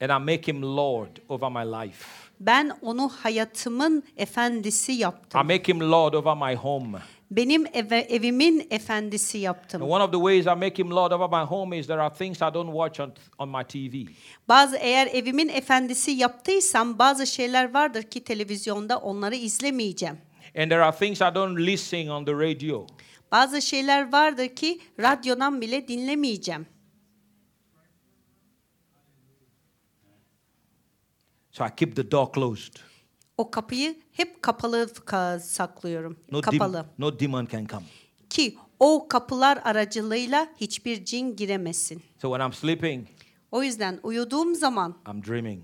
And 0.00 0.10
I 0.10 0.24
make 0.24 0.52
him 0.52 0.62
Lord 0.62 1.08
over 1.28 1.50
my 1.50 1.72
life. 1.86 2.04
Ben 2.40 2.72
onu 2.82 3.08
hayatımın 3.08 4.02
efendisi 4.16 4.92
I 4.92 4.96
yaptım. 5.00 5.46
make 5.46 5.72
him 5.72 5.80
Lord 5.80 6.14
over 6.14 6.36
my 6.36 6.54
home. 6.56 6.98
Benim 7.30 7.66
eve, 7.72 7.98
evimin 7.98 8.66
efendisi 8.70 9.38
And 9.38 9.42
yaptım. 9.42 9.82
one 9.82 10.04
of 10.04 10.10
the 10.12 10.18
ways 10.18 10.46
I 10.46 10.58
make 10.60 10.82
him 10.82 10.90
Lord 10.90 11.12
over 11.12 11.28
my 11.28 11.46
home 11.46 11.78
is 11.78 11.86
there 11.86 12.00
are 12.02 12.14
things 12.14 12.36
I 12.42 12.54
don't 12.54 12.72
watch 12.72 13.00
on, 13.00 13.12
on 13.38 13.48
my 13.48 13.64
TV. 13.64 14.10
Bazı 14.48 14.76
eğer 14.76 15.06
evimin 15.06 15.48
efendisi 15.48 16.10
yaptıysam 16.10 16.98
bazı 16.98 17.26
şeyler 17.26 17.74
vardır 17.74 18.02
ki 18.02 18.24
televizyonda 18.24 18.98
onları 18.98 19.34
izlemeyeceğim. 19.34 20.18
And 20.58 20.70
there 20.70 20.82
are 20.84 20.96
things 20.96 21.20
I 21.20 21.34
don't 21.34 21.58
listen 21.58 22.08
on 22.08 22.24
the 22.24 22.32
radio. 22.32 22.86
Bazı 23.32 23.62
şeyler 23.62 24.12
vardır 24.12 24.48
ki 24.48 24.80
radyodan 25.00 25.60
bile 25.60 25.88
dinlemeyeceğim. 25.88 26.66
So 31.54 31.64
I 31.64 31.68
keep 31.76 31.96
the 31.96 32.10
door 32.10 32.26
closed. 32.34 32.72
O 33.38 33.50
kapıyı 33.50 33.96
hep 34.12 34.42
kapalı 34.42 34.90
ka- 35.06 35.40
saklıyorum. 35.40 36.18
No, 36.30 36.38
dem- 36.42 36.42
kapalı. 36.42 36.86
no 36.98 37.18
demon 37.20 37.46
can 37.52 37.66
come. 37.66 37.82
Ki 38.30 38.56
o 38.80 39.08
kapılar 39.08 39.58
aracılığıyla 39.64 40.48
hiçbir 40.60 41.04
cin 41.04 41.36
giremesin. 41.36 42.02
So 42.22 42.28
when 42.30 42.46
I'm 42.46 42.52
sleeping, 42.52 43.06
O 43.52 43.62
yüzden 43.62 44.00
uyuduğum 44.02 44.54
zaman 44.54 44.96
I'm 45.08 45.24
dreaming 45.24 45.62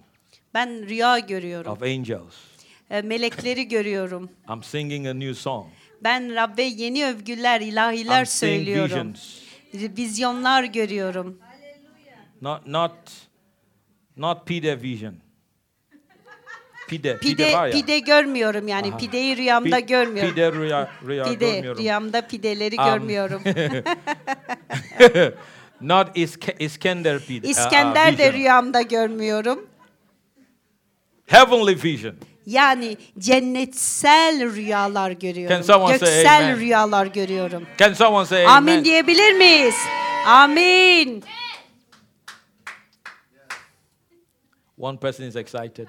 ben 0.55 0.89
rüya 0.89 1.19
görüyorum. 1.19 1.73
of 1.73 1.83
angels. 1.83 2.35
E, 2.91 3.03
Melekleri 3.03 3.69
görüyorum. 3.69 4.31
I'm 4.55 4.63
singing 4.63 5.07
a 5.07 5.15
new 5.15 5.35
song. 5.35 5.67
Ben 6.05 6.35
Rabbe 6.35 6.63
yeni 6.63 7.07
övgüler, 7.07 7.61
ilahiler 7.61 8.21
I'm 8.21 8.27
söylüyorum. 8.27 8.91
visions. 9.13 9.41
Vizyonlar 9.99 10.65
görüyorum. 10.65 11.39
Not 12.43 12.67
not 12.67 12.93
not 14.17 14.47
pide 14.47 14.83
vision. 14.83 15.15
Pide, 16.91 17.19
pide, 17.19 17.31
Pide 17.45 17.53
var 17.57 17.67
ya. 17.67 17.73
pide 17.73 17.99
görmüyorum 17.99 18.69
yani 18.69 18.89
Aha. 18.91 18.97
pideyi 18.97 19.37
rüyamda 19.37 19.79
Pi- 19.81 19.87
görmüyorum. 19.87 20.35
Pide 20.35 20.53
rüya, 20.53 20.89
rüya 21.07 21.25
Pide 21.25 21.51
görmüyorum. 21.51 21.83
rüyamda 21.83 22.27
pideleri 22.27 22.77
Um, 22.81 22.85
görmüyorum. 22.85 23.43
Not 25.81 26.09
İske, 26.15 26.55
İskender 26.59 27.19
pide. 27.21 27.47
uh, 27.47 27.51
uh, 27.51 27.51
İskender 27.51 28.19
de 28.19 28.33
rüyamda 28.33 28.83
görmüyorum. 28.83 29.67
Heavenly 31.27 31.83
vision. 31.85 32.15
Yani 32.47 32.97
cennetsel 33.19 34.55
rüyalar 34.55 35.11
görüyorum. 35.11 35.63
Can 35.67 35.89
Göksel 35.89 36.57
rüyalar 36.57 37.07
görüyorum. 37.07 37.63
Can 37.79 37.93
someone 37.93 38.27
say 38.27 38.47
Amin 38.47 38.73
amen? 38.73 38.85
diyebilir 38.85 39.33
miyiz? 39.33 39.75
Amin. 40.27 41.25
One 44.81 44.97
person 44.97 45.27
is 45.27 45.37
excited. 45.37 45.89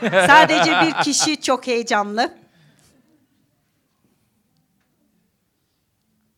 Sadece 0.26 0.70
bir 0.86 1.04
kişi 1.04 1.40
çok 1.40 1.66
heyecanlı. 1.66 2.38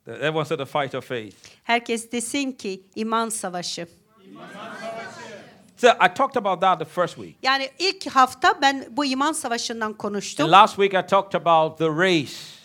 Everyone 0.06 0.44
said 0.44 0.58
the 0.58 0.66
fight 0.66 0.94
of 0.94 1.04
faith. 1.08 1.34
Herkes 1.64 2.12
desin 2.12 2.52
ki 2.52 2.82
iman 2.96 3.28
savaşı. 3.28 3.86
So 5.76 5.88
I 5.88 6.14
talked 6.14 6.36
about 6.36 6.60
that 6.60 6.78
the 6.78 6.84
first 6.84 7.14
week. 7.16 7.36
Yani 7.42 7.70
ilk 7.78 8.06
hafta 8.06 8.62
ben 8.62 8.86
bu 8.90 9.04
iman 9.04 9.32
savaşından 9.32 9.86
And 9.86 9.96
konuştum. 9.96 10.50
last 10.52 10.76
week 10.76 10.94
I 10.94 11.06
talked 11.06 11.34
about 11.46 11.78
the 11.78 11.88
race 11.88 12.57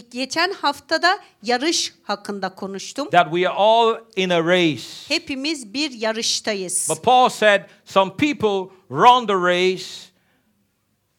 geçen 0.00 0.52
haftada 0.52 1.18
yarış 1.42 1.94
hakkında 2.02 2.54
konuştum. 2.54 3.10
that 3.10 3.30
we 3.30 3.48
are 3.48 3.56
all 3.56 3.94
in 4.16 4.30
a 4.30 4.44
race. 4.44 4.84
Hepimiz 5.08 5.74
bir 5.74 5.90
yarıştayız. 5.90 6.86
But 6.90 7.02
Paul 7.02 7.28
said 7.28 7.60
some 7.84 8.10
people 8.16 8.74
run 8.90 9.26
the 9.26 9.34
race 9.34 9.84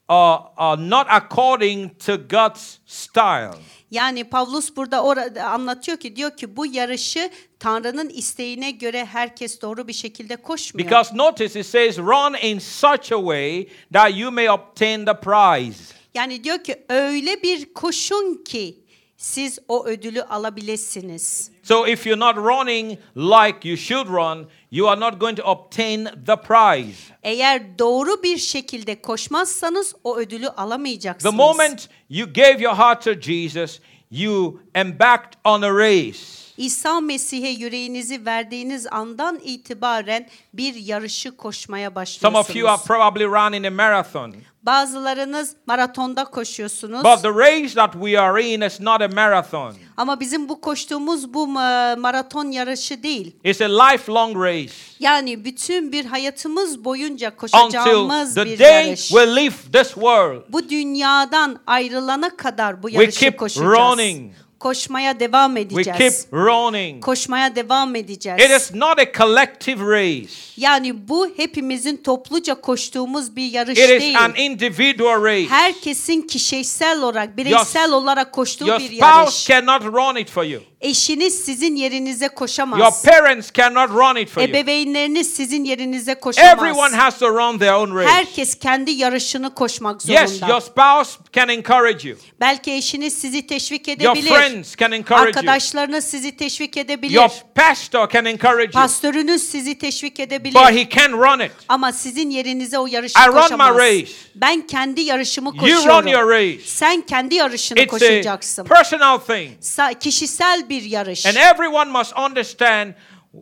uh, 0.09 0.41
uh, 0.57 0.75
not 0.79 1.07
according 1.09 1.91
to 2.05 2.17
God's 2.17 2.77
style. 2.85 3.55
Yani 3.91 4.23
Pavlus 4.23 4.75
burada 4.75 5.03
orada 5.03 5.43
anlatıyor 5.43 5.97
ki 5.97 6.15
diyor 6.15 6.37
ki 6.37 6.55
bu 6.55 6.65
yarışı 6.65 7.29
Tanrı'nın 7.59 8.09
isteğine 8.09 8.71
göre 8.71 9.05
herkes 9.05 9.61
doğru 9.61 9.87
bir 9.87 9.93
şekilde 9.93 10.35
koşmuyor. 10.35 10.87
Because 10.89 11.17
notice 11.17 11.59
it 11.59 11.65
says, 11.65 11.97
run 11.97 12.35
in 12.41 12.59
such 12.59 13.11
a 13.11 13.17
way 13.17 13.67
that 13.93 14.17
you 14.17 14.31
may 14.31 14.49
obtain 14.49 15.05
the 15.05 15.19
prize. 15.19 15.98
Yani 16.19 16.43
diyor 16.43 16.63
ki 16.63 16.85
öyle 16.89 17.43
bir 17.43 17.73
koşun 17.73 18.43
ki 18.43 18.79
siz 19.17 19.59
o 19.67 19.85
ödülü 19.85 20.21
alabilirsiniz. 20.23 21.51
So 21.63 21.87
if 21.87 22.07
you're 22.07 22.19
not 22.19 22.37
running 22.37 22.99
like 23.15 23.69
you 23.69 23.77
should 23.77 24.07
run, 24.07 24.49
you 24.71 24.89
are 24.89 24.99
not 24.99 25.19
going 25.19 25.37
to 25.37 25.43
obtain 25.43 26.05
the 26.25 26.35
prize. 26.35 26.97
Eğer 27.23 27.79
doğru 27.79 28.23
bir 28.23 28.37
şekilde 28.37 29.01
koşmazsanız 29.01 29.95
o 30.03 30.17
ödülü 30.17 30.45
The 30.45 30.51
alamayacaksınız. 30.51 31.35
moment 31.35 31.89
you 32.09 32.33
gave 32.33 32.61
your 32.61 32.75
heart 32.75 33.03
to 33.03 33.13
Jesus, 33.13 33.79
you 34.11 34.59
embarked 34.75 35.33
on 35.45 35.61
a 35.61 35.73
race. 35.73 36.48
İsa 36.59 36.99
Mesih'e 37.01 37.49
yüreğinizi 37.49 38.25
verdiğiniz 38.25 38.87
andan 38.91 39.39
itibaren 39.43 40.27
bir 40.53 40.75
yarışı 40.75 41.37
koşmaya 41.37 41.89
Some 41.89 42.37
of 42.37 42.55
you 42.55 42.67
are 42.69 42.77
başlıyorsunuz. 42.77 42.87
probably 42.87 43.25
running 43.25 43.65
a 43.65 43.71
marathon. 43.71 44.33
Bazılarınız 44.63 45.55
maratonda 45.65 46.25
koşuyorsunuz. 46.25 47.03
But 47.03 47.21
the 47.21 47.29
race 47.29 47.73
that 47.73 47.93
we 47.93 48.19
are 48.19 48.43
in 48.53 48.61
is 48.61 48.79
not 48.79 49.01
a 49.01 49.07
marathon. 49.07 49.73
Ama 49.97 50.19
bizim 50.19 50.49
bu 50.49 50.61
koştuğumuz 50.61 51.33
bu 51.33 51.43
ma- 51.47 51.99
maraton 51.99 52.51
yarışı 52.51 53.03
değil. 53.03 53.35
It's 53.43 53.61
a 53.61 53.83
lifelong 53.83 54.37
race 54.37 54.73
Yani 54.99 55.45
bütün 55.45 55.91
bir 55.91 56.05
hayatımız 56.05 56.85
boyunca 56.85 57.27
until 57.27 57.37
koşacağımız 57.37 58.35
the 58.35 58.45
bir 58.45 58.59
day 58.59 58.85
yarış. 58.87 59.07
we 59.07 59.35
leave 59.35 59.55
this 59.73 59.93
world. 59.93 60.41
Bu 60.49 60.69
dünyadan 60.69 61.59
ayrılana 61.67 62.37
kadar 62.37 62.83
bu 62.83 62.89
We 62.89 63.01
yarışı 63.03 63.19
keep 63.19 63.39
koşacağız. 63.39 63.71
running. 63.71 64.31
Koşmaya 64.59 65.19
devam 65.19 65.55
We 65.55 65.61
edeceğiz. 65.61 65.97
keep 65.97 66.33
running. 66.33 67.03
Koşmaya 67.03 67.55
devam 67.55 67.95
edeceğiz. 67.95 68.39
It 68.43 68.51
is 68.61 68.73
not 68.75 68.99
a 68.99 69.11
collective 69.17 69.83
race. 69.97 70.29
Yani 70.57 71.07
bu 71.07 71.29
hepimizin 71.37 71.97
topluca 71.97 72.55
koştuğumuz 72.55 73.35
bir 73.35 73.51
yarış 73.51 73.79
It 73.79 73.89
is 73.89 74.01
değil. 74.01 74.19
an 74.19 74.33
individual 74.35 75.23
race. 75.23 75.47
Herkesin 75.49 76.21
kişisel 76.21 77.01
olarak, 77.01 77.37
bireysel 77.37 77.91
olarak 77.91 78.31
koştuğu 78.33 78.67
Your 78.67 78.79
bir 78.79 78.85
spouse 78.85 79.05
yarış. 79.05 79.45
cannot 79.47 79.83
run 79.83 80.15
it 80.15 80.29
for 80.29 80.43
you. 80.43 80.61
Eşiniz 80.81 81.45
sizin 81.45 81.75
yerinize 81.75 82.25
Your 82.25 82.35
koşamaz. 82.35 83.03
parents 83.03 83.51
cannot 83.53 83.89
run 83.89 84.15
it 84.15 84.29
for 84.29 84.41
you. 84.41 84.49
Ebeveynleriniz 84.49 85.33
sizin 85.35 85.63
yerinize 85.63 86.15
koşamaz. 86.15 86.53
Everyone 86.53 86.95
has 86.95 87.19
to 87.19 87.29
run 87.29 87.59
their 87.59 87.73
own 87.73 87.95
race. 87.95 88.09
Herkes 88.09 88.59
kendi 88.59 88.91
yarışını 88.91 89.53
koşmak 89.55 90.01
zorunda. 90.01 90.21
Yes, 90.21 90.41
your 90.41 90.61
spouse 90.61 91.11
can 91.33 91.49
encourage 91.49 92.09
you. 92.09 92.17
Belki 92.39 92.71
eşiniz 92.73 93.13
sizi 93.13 93.47
teşvik 93.47 93.87
Your 93.87 93.97
edebilir. 93.97 94.29
friends 94.31 94.75
can 94.77 94.91
encourage 94.91 95.21
you. 95.21 95.27
Arkadaşlarınız 95.27 96.05
sizi 96.05 96.37
teşvik 96.37 96.77
edebilir. 96.77 97.13
Your 97.13 97.29
pastor 97.55 98.09
can 98.09 98.25
encourage 98.25 98.63
you. 98.63 98.71
Pastörünüz 98.71 99.43
sizi 99.49 99.77
teşvik 99.77 100.19
edebilir. 100.19 100.53
But 100.55 100.71
he 100.71 100.89
can't 100.89 101.13
run 101.13 101.39
it. 101.45 101.51
Ama 101.67 101.91
sizin 101.91 102.29
yerinize 102.29 102.79
o 102.79 102.87
yarışı 102.87 103.19
I 103.19 103.27
run 103.27 103.35
my 103.35 103.41
koşamaz. 103.41 103.77
race. 103.77 104.11
Ben 104.35 104.67
kendi 104.67 105.01
yarışımı 105.01 105.49
You 105.49 105.57
koşuyorum. 105.57 105.89
run 106.05 106.07
your 106.07 106.29
race. 106.31 106.61
Sen 106.65 107.01
kendi 107.01 107.35
yarışını 107.35 107.79
It's 107.79 107.87
a 107.93 107.97
koşacaksın. 107.97 108.63
personal 108.65 109.17
thing. 109.17 109.49
Sa- 109.61 109.99
kişisel 109.99 110.68
bir 110.69 110.81
yarış. 110.83 111.25
And 111.25 111.35
everyone 111.35 111.91
must 111.91 112.13
understand 112.17 112.93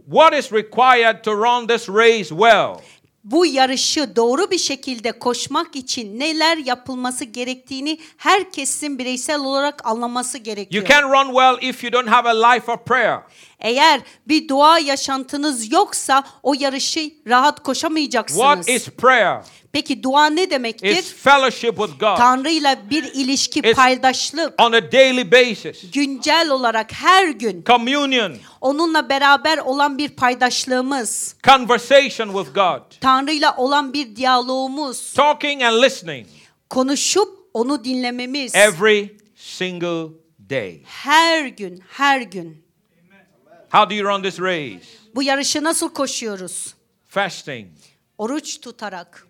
what 0.05 0.33
is 0.33 0.51
required 0.53 1.23
to 1.23 1.31
run 1.31 1.67
this 1.67 1.89
race 1.89 2.29
well. 2.29 2.73
bu 3.23 3.45
yarışı 3.45 4.15
doğru 4.15 4.51
bir 4.51 4.57
şekilde 4.57 5.11
koşmak 5.11 5.75
için 5.75 6.19
neler 6.19 6.57
yapılması 6.57 7.25
gerektiğini 7.25 7.99
herkesin 8.17 8.99
bireysel 8.99 9.39
olarak 9.39 9.85
anlaması 9.85 10.37
You 10.37 10.43
gerekiyor. 10.43 10.85
can't 10.85 11.03
run 11.03 11.27
well 11.33 11.69
if 11.69 11.83
you 11.83 11.93
don't 11.93 12.07
have 12.09 12.29
a 12.29 12.51
life 12.53 12.71
of 12.71 12.85
prayer. 12.85 13.19
Eğer 13.59 14.01
bir 14.27 14.47
dua 14.47 14.79
yaşantınız 14.79 15.71
yoksa 15.71 16.23
o 16.43 16.53
yarışı 16.59 17.11
rahat 17.27 17.63
koşamayacaksınız. 17.63 18.41
What 18.41 18.69
is 18.69 18.89
prayer? 18.89 19.43
Peki 19.71 20.03
dua 20.03 20.25
ne 20.25 20.49
demektir? 20.49 20.97
It's 20.97 21.13
fellowship 21.13 21.77
with 21.77 21.99
God 21.99 22.17
Tanrı'yla 22.17 22.89
bir 22.89 23.03
ilişki, 23.03 23.59
It's- 23.59 23.73
paydaşlık, 23.73 24.61
on 24.61 24.71
a 24.71 24.91
daily 24.91 25.31
basis. 25.31 25.91
güncel 25.91 26.49
olarak 26.49 26.93
her 26.93 27.27
gün 27.27 27.63
Communion, 27.63 28.33
onunla 28.61 29.09
beraber 29.09 29.57
olan 29.57 29.97
bir 29.97 30.09
paydaşlığımız, 30.09 31.35
conversation 31.43 32.27
with 32.27 32.55
God, 32.55 32.99
Tanrı'yla 33.01 33.55
olan 33.57 33.93
bir 33.93 34.15
diyalogumuz, 34.15 35.13
talking 35.13 35.63
and 35.63 35.83
listening 35.83 36.27
konuşup 36.69 37.29
onu 37.53 37.83
dinlememiz 37.83 38.55
every 38.55 39.17
single 39.35 40.07
day. 40.49 40.81
her 40.85 41.45
gün, 41.45 41.83
her 41.89 42.21
gün. 42.21 42.66
How 43.71 43.89
do 43.89 43.93
you 43.95 44.13
run 44.15 44.21
this 44.23 44.39
race? 44.39 44.85
Bu 45.15 45.23
yarışı 45.23 45.63
nasıl 45.63 45.89
koşuyoruz? 45.89 46.73
Fasting. 47.07 47.67
Oruç 48.17 48.61
tutarak. 48.61 49.27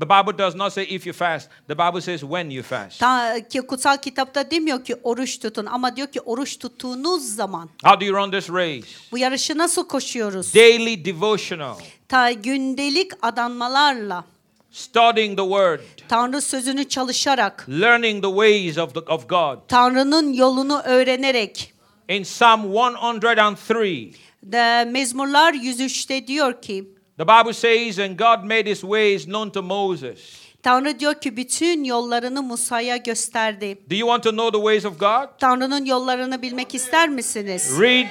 The 0.00 0.08
Bible 0.08 0.38
does 0.38 0.54
not 0.54 0.72
say 0.72 0.84
if 0.90 1.06
you 1.06 1.14
fast. 1.14 1.50
The 1.68 1.78
Bible 1.78 2.00
says 2.00 2.20
when 2.20 2.50
you 2.50 2.62
fast. 2.62 3.00
Ta, 3.00 3.40
ki 3.48 3.60
kutsal 3.60 3.96
kitapta 3.96 4.50
demiyor 4.50 4.84
ki 4.84 4.96
oruç 5.02 5.38
tutun 5.38 5.66
ama 5.66 5.96
diyor 5.96 6.08
ki 6.08 6.20
oruç 6.20 6.58
tuttuğunuz 6.58 7.34
zaman. 7.34 7.70
How 7.84 8.00
do 8.00 8.04
you 8.04 8.16
run 8.16 8.30
this 8.30 8.50
race? 8.50 8.86
Bu 9.12 9.18
yarışı 9.18 9.58
nasıl 9.58 9.88
koşuyoruz? 9.88 10.54
Daily 10.54 11.04
devotional, 11.04 11.74
Ta 12.08 12.32
gündelik 12.32 13.12
adanmalarla, 13.22 14.24
studying 14.70 15.38
the 15.38 15.44
word, 15.44 15.80
Tanrı 16.08 16.40
sözünü 16.40 16.88
çalışarak, 16.88 17.66
learning 17.68 18.24
the 18.24 18.30
ways 18.30 18.78
of, 18.78 18.94
the, 18.94 19.00
of 19.00 19.28
God. 19.28 19.58
Tanrı'nın 19.68 20.32
yolunu 20.32 20.80
öğrenerek. 20.84 21.74
In 22.08 22.22
Psalm 22.22 22.72
103, 22.72 24.14
De, 24.42 24.84
Mezmurlar 24.84 25.54
103'te 25.54 26.26
diyor 26.26 26.62
ki, 26.62 26.84
the 27.18 27.26
Bible 27.26 27.52
says, 27.52 27.98
And 27.98 28.18
God 28.18 28.44
made 28.44 28.70
his 28.70 28.80
ways 28.80 29.24
known 29.24 29.50
to 29.50 29.62
Moses. 29.62 30.42
Tanrı 30.62 30.98
diyor 30.98 31.14
ki 31.14 31.36
bütün 31.36 31.84
yollarını 31.84 32.42
Musa'ya 32.42 32.96
gösterdi. 32.96 33.78
Do 33.90 33.94
you 33.94 34.08
want 34.08 34.22
to 34.24 34.30
know 34.30 34.50
the 34.50 34.58
ways 34.58 34.84
of 34.84 35.00
God? 35.00 35.38
Tanrı'nın 35.40 35.84
yollarını 35.84 36.42
bilmek 36.42 36.74
ister 36.74 37.08
misiniz? 37.08 37.80
Read, 37.80 38.06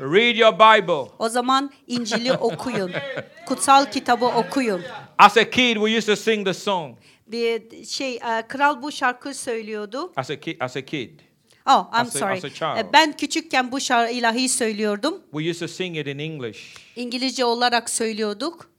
read 0.00 0.36
your 0.36 0.52
Bible. 0.52 1.10
O 1.18 1.28
zaman 1.28 1.70
İncil'i 1.86 2.32
okuyun. 2.32 2.92
Kutsal 3.46 3.90
kitabı 3.90 4.26
okuyun. 4.26 4.82
As 5.18 5.36
a 5.36 5.50
kid, 5.50 5.74
we 5.74 5.96
used 5.96 6.06
to 6.06 6.16
sing 6.16 6.46
the 6.46 6.54
song. 6.54 6.96
Bir 7.26 7.84
şey 7.84 8.18
kral 8.48 8.82
bu 8.82 8.92
şarkı 8.92 9.34
söylüyordu. 9.34 10.12
As 10.16 10.30
a 10.30 10.40
kid, 10.40 10.60
as 10.60 10.76
a 10.76 10.80
kid, 10.80 11.20
Oh, 11.66 11.86
I'm 11.92 12.00
As 12.06 12.16
a- 12.16 12.18
sorry. 12.18 12.36
as 12.38 12.44
a 12.44 12.50
child. 12.50 12.76
E, 12.78 12.92
Ben 12.92 13.12
küçükken 13.16 13.72
bu 13.72 13.80
şarkı 13.80 14.12
ilahi 14.12 14.48
söylüyordum. 14.48 15.14
we 15.32 15.50
used 15.50 15.60
to 15.60 15.68
sing 15.68 15.96
it 15.96 16.06
in 16.06 16.18
English. 16.18 16.76
İngilizce 16.96 17.44
olarak 17.44 17.90
söylüyorduk. 17.90 18.70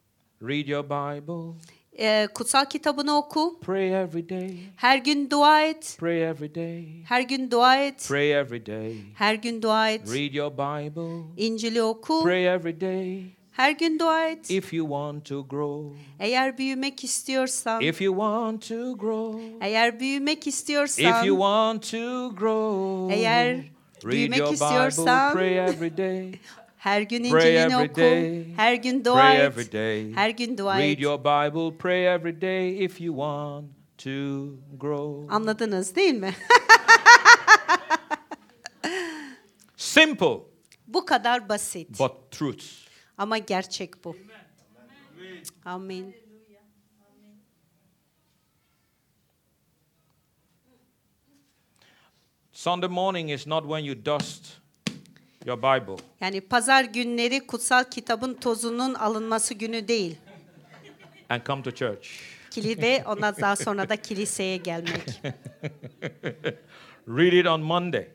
Read 0.42 0.68
your 0.68 0.84
Bible, 0.84 1.60
E, 1.98 2.28
kutsal 2.34 2.66
kitabını 2.66 3.18
oku. 3.18 3.60
pray 3.62 4.02
every 4.04 4.30
day, 4.30 4.58
Her 4.76 4.98
gün 4.98 5.30
dua 5.30 5.62
et. 5.62 5.96
pray 6.00 6.24
every 6.24 6.56
day, 6.56 7.04
Her 7.08 7.22
gün 7.22 7.52
dua 7.52 7.78
et. 7.78 8.06
pray 8.08 8.32
every 8.34 8.66
day. 8.66 8.96
Her 9.16 9.36
gün 9.36 9.62
dua 9.62 9.90
et. 9.90 10.02
Read 10.14 10.34
your 10.34 10.52
Bible, 10.52 11.24
İncil'i 11.46 11.82
oku. 11.84 12.24
pray 12.24 12.48
every 12.48 12.82
day. 12.82 13.24
Her 13.56 13.72
gün 13.72 14.00
dua 14.00 14.30
et. 14.30 14.50
If 14.52 14.74
you 14.74 14.88
want 14.88 15.26
to 15.26 15.48
grow, 15.50 15.98
Eğer 16.20 16.58
büyümek 16.58 17.04
istiyorsan, 17.04 17.82
if 17.82 18.02
you 18.02 18.14
want 18.16 18.68
to 18.70 18.98
grow, 18.98 19.44
eğer 19.68 20.00
büyümek 20.00 20.38
if 20.48 20.48
istiyorsan, 20.54 21.24
you 21.24 21.38
want 21.38 21.92
to 21.92 22.36
grow, 22.36 23.16
Eğer 23.16 23.56
read 23.56 24.12
büyümek 24.12 24.52
istiyorsan, 24.52 25.34
pray 25.34 25.58
every 25.60 25.98
day, 25.98 26.32
her 26.78 27.02
gün 27.02 27.24
İncil'ini 27.24 27.78
oku. 27.78 27.96
day. 27.96 28.46
Her 28.56 28.74
gün 28.74 29.06
dua 29.06 29.14
pray 29.14 29.38
et. 29.38 29.44
every 29.44 29.72
day. 29.72 30.14
Her 30.14 30.30
gün 30.30 30.58
dua 30.58 30.78
Read 30.80 30.90
et. 30.92 31.02
your 31.02 31.20
Bible, 31.20 31.78
pray 31.78 32.08
every 32.08 32.42
day 32.42 32.84
if 32.86 33.02
you 33.02 33.16
want 33.16 33.66
to 33.98 34.10
grow. 34.80 35.36
Anladınız 35.36 35.96
değil 35.96 36.14
mi? 36.14 36.34
Simple, 39.78 40.40
bu 40.88 41.06
kadar 41.06 41.50
basit. 41.50 42.00
but 42.00 42.32
truths. 42.32 42.85
Ama 43.18 43.38
gerçek 43.38 44.06
bu. 44.06 44.18
Amin. 45.66 46.16
Sunday 52.52 52.90
morning 52.90 53.32
is 53.32 53.48
not 53.48 53.64
when 53.64 53.80
you 53.80 54.06
dust 54.06 54.46
your 55.46 55.58
Bible. 55.58 56.04
Yani 56.22 56.42
pazar 56.42 56.84
günleri 56.84 57.48
kutsal 57.48 57.84
kitabın 57.84 58.34
tozunun 58.34 58.94
alınması 58.94 59.54
günü 59.54 59.88
değil. 59.88 60.18
and 61.30 61.42
come 61.46 61.64
to 61.64 61.72
church. 61.72 62.08
Ve 62.58 63.04
ondan 63.06 63.36
daha 63.42 63.56
sonra 63.56 63.90
da 63.90 63.96
kiliseye 63.96 64.58
gelmek. 64.58 65.04
Read 67.08 67.34
it 67.34 67.48
on 67.48 67.62
Monday. 67.62 68.08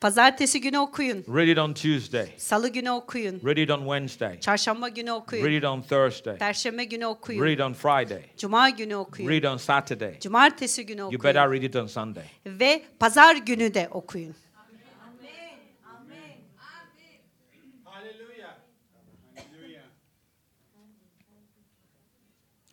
Pazartesi 0.00 0.60
günü 0.60 0.78
okuyun. 0.78 1.24
Read 1.36 1.48
it 1.48 1.58
on 1.58 1.72
Tuesday. 1.72 2.28
Salı 2.36 2.68
günü 2.68 2.90
okuyun. 2.90 3.40
Read 3.44 3.56
it 3.56 3.70
on 3.70 3.78
Wednesday. 3.80 4.40
Çarşamba 4.40 4.88
günü 4.88 5.10
Read 5.10 5.16
okuyun. 5.16 5.52
it 5.52 5.64
on 5.64 5.82
Thursday. 5.82 6.38
Perşembe 6.38 6.84
günü 6.84 7.06
okuyun. 7.06 7.42
Read 7.44 7.52
it 7.52 7.60
on 7.60 7.72
Friday. 7.72 8.22
Cuma 8.36 8.70
günü 8.70 8.96
okuyun. 8.96 9.30
Read 9.30 9.42
on 9.52 9.56
Saturday. 9.56 10.20
Cumartesi 10.20 10.86
günü 10.86 11.00
You 11.00 11.06
okuyun. 11.06 11.22
better 11.24 11.50
read 11.52 11.62
it 11.62 11.76
on 11.76 11.86
Sunday. 11.86 12.24
Ve 12.46 12.82
pazar 12.98 13.36
günü 13.36 13.74
de 13.74 13.88
okuyun. 13.90 14.34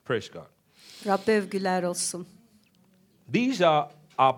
Praise 0.06 0.30
God. 0.34 0.48
Rabbe 1.06 1.32
övgüler 1.38 1.84
olsun. 1.84 2.28
These 3.34 3.68
are 3.68 3.90
our 4.20 4.36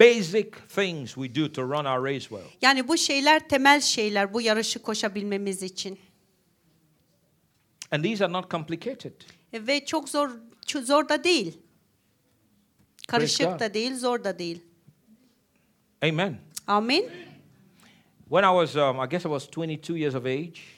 basic 0.00 0.50
things 0.68 1.14
we 1.14 1.34
do 1.34 1.52
to 1.52 1.62
run 1.62 1.84
our 1.84 2.04
race 2.04 2.28
well. 2.28 2.50
Yani 2.62 2.88
bu 2.88 2.96
şeyler 2.96 3.48
temel 3.48 3.80
şeyler 3.80 4.34
bu 4.34 4.40
yarışı 4.40 4.82
koşabilmemiz 4.82 5.62
için. 5.62 5.98
And 7.90 8.04
these 8.04 8.24
are 8.24 8.32
not 8.32 8.50
complicated. 8.50 9.12
Ve 9.52 9.84
çok 9.84 10.08
zor 10.08 10.30
çok 10.66 10.84
zor 10.84 11.08
da 11.08 11.24
değil. 11.24 11.58
Karışık 13.08 13.60
da 13.60 13.74
değil, 13.74 13.94
zor 13.94 14.24
da 14.24 14.38
değil. 14.38 14.62
Amen. 16.02 16.38
Amin. 16.66 17.10
When 18.28 18.42
I 18.42 18.66
was, 18.66 18.76
um, 18.76 19.00
I 19.00 19.06
guess 19.08 19.24
I 19.24 19.28
was 19.28 19.48
22 19.56 19.98
years 19.98 20.14
of 20.14 20.24
age. 20.24 20.75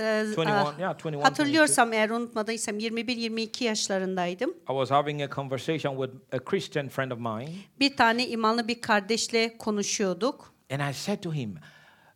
Ee, 0.00 0.24
21, 0.30 0.46
ah, 0.46 0.78
yeah, 0.78 0.96
21, 1.04 1.22
Hatırlıyorsam 1.22 1.92
eğer 1.92 2.10
unutmadıysam 2.10 2.78
21-22 2.78 3.64
yaşlarındaydım. 3.64 4.50
I 4.50 4.66
was 4.66 4.90
having 4.90 5.22
a 5.22 5.30
conversation 5.34 6.06
with 6.06 6.34
a 6.34 6.44
Christian 6.44 6.88
friend 6.88 7.10
of 7.10 7.18
mine. 7.18 7.50
Bir 7.80 7.96
tane 7.96 8.28
imanlı 8.28 8.68
bir 8.68 8.80
kardeşle 8.80 9.58
konuşuyorduk. 9.58 10.54
And 10.70 10.90
I 10.90 10.94
said 10.94 11.22
to 11.22 11.32
him, 11.34 11.58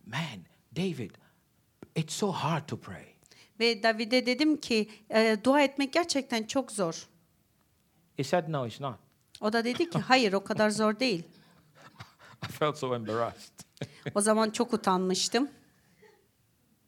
Man, 0.05 0.39
David, 0.75 1.11
it's 1.95 2.13
so 2.13 2.31
hard 2.31 2.67
to 2.67 2.77
pray. 2.79 3.05
Ve 3.59 3.83
David'e 3.83 4.25
dedim 4.25 4.57
ki 4.57 4.89
"E, 5.09 5.37
dua 5.43 5.61
etmek 5.61 5.93
gerçekten 5.93 6.43
çok 6.43 6.71
zor. 6.71 7.07
He 8.17 8.23
said, 8.23 8.43
No, 8.49 8.67
it's 8.67 8.81
not. 8.81 8.95
O 9.41 9.53
da 9.53 9.63
dedi 9.65 9.89
ki 9.89 9.99
hayır 9.99 10.33
o 10.33 10.43
kadar 10.43 10.69
zor 10.69 10.99
değil. 10.99 11.23
I 12.49 12.51
felt 12.51 12.77
so 12.77 12.95
embarrassed. 12.95 13.53
O 14.15 14.21
zaman 14.21 14.49
çok 14.49 14.73
utanmıştım. 14.73 15.49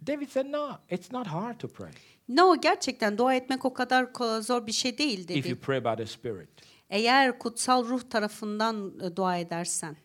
David 0.08 0.30
said, 0.30 0.46
No, 0.46 0.70
it's 0.91 1.12
not 1.12 1.28
hard 1.28 1.60
to 1.60 1.67
pray 1.67 1.91
No 2.28 2.62
gerçekten 2.62 3.17
dua 3.17 3.36
etmek 3.36 3.65
o 3.65 3.74
kadar 3.74 4.08
zor 4.41 4.67
bir 4.67 4.72
şey 4.72 4.98
değil 4.98 5.20
if 5.30 5.30
you 5.30 5.43
dedi. 5.43 5.56
pray 5.56 5.84
by 5.84 5.96
the 5.98 6.06
Spirit. 6.06 6.50
Eğer 6.89 7.39
kutsal 7.39 7.86
ruh 7.86 8.02
tarafından 8.10 9.00
e, 9.04 9.15
dua 9.15 9.38
edersen. 9.38 9.98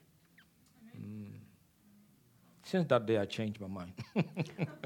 Since 2.64 2.88
that 2.88 3.08
day, 3.08 3.16
I 3.16 3.28
changed 3.28 3.60
my 3.60 3.66
mind. 3.66 4.24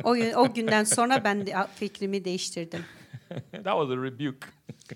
O, 0.04 0.14
gün- 0.14 0.32
o 0.32 0.48
günden 0.54 0.84
sonra 0.84 1.24
ben 1.24 1.46
de 1.46 1.54
fikrimi 1.74 2.24
değiştirdim. 2.24 2.84
that 3.52 3.64
was 3.64 3.90
a 3.90 3.96
rebuke. 4.02 4.48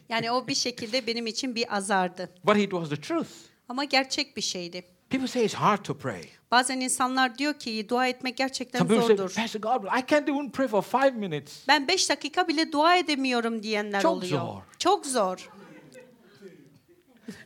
Yani 0.09 0.31
o 0.31 0.49
bir 0.49 0.55
şekilde 0.55 1.07
benim 1.07 1.27
için 1.27 1.55
bir 1.55 1.77
azardı. 1.77 2.31
But 2.45 2.57
it 2.57 2.71
was 2.71 2.89
the 2.91 2.97
truth. 2.97 3.31
Ama 3.69 3.85
gerçek 3.85 4.37
bir 4.37 4.43
şeydi. 4.43 4.85
People 5.11 5.29
say 5.29 5.45
it's 5.45 5.55
hard 5.55 5.85
to 5.85 5.95
pray. 5.95 6.23
Bazen 6.51 6.81
insanlar 6.81 7.39
diyor 7.39 7.55
ki 7.55 7.89
dua 7.89 8.07
etmek 8.07 8.37
gerçekten 8.37 8.79
Some 8.79 8.89
people 8.89 9.07
say, 9.07 9.17
zordur. 9.17 9.35
Pastor 9.35 9.99
I 9.99 10.07
can't 10.07 10.29
even 10.29 10.51
pray 10.51 10.69
for 10.69 10.83
five 10.83 11.11
minutes. 11.11 11.69
Ben 11.69 11.89
beş 11.89 12.11
dakika 12.11 12.49
bile 12.49 12.73
dua 12.73 12.97
edemiyorum 12.97 13.63
diyenler 13.63 14.03
Çok 14.03 14.13
oluyor. 14.13 14.41
zor. 14.41 14.63
Çok 14.79 15.07
zor. 15.07 15.51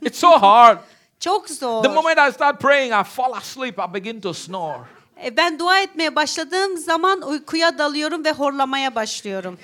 It's 0.02 0.18
so 0.18 0.28
hard. 0.28 0.78
Çok 1.20 1.48
zor. 1.48 1.82
The 1.82 1.88
moment 1.88 2.18
I 2.18 2.32
start 2.32 2.60
praying, 2.60 2.92
I 2.92 3.04
fall 3.04 3.32
asleep, 3.32 3.78
I 3.78 3.94
begin 3.94 4.20
to 4.20 4.34
snore. 4.34 4.78
E, 5.24 5.36
Ben 5.36 5.58
dua 5.58 5.80
etmeye 5.80 6.16
başladığım 6.16 6.76
zaman 6.76 7.22
uykuya 7.22 7.78
dalıyorum 7.78 8.24
ve 8.24 8.32
horlamaya 8.32 8.94
başlıyorum. 8.94 9.58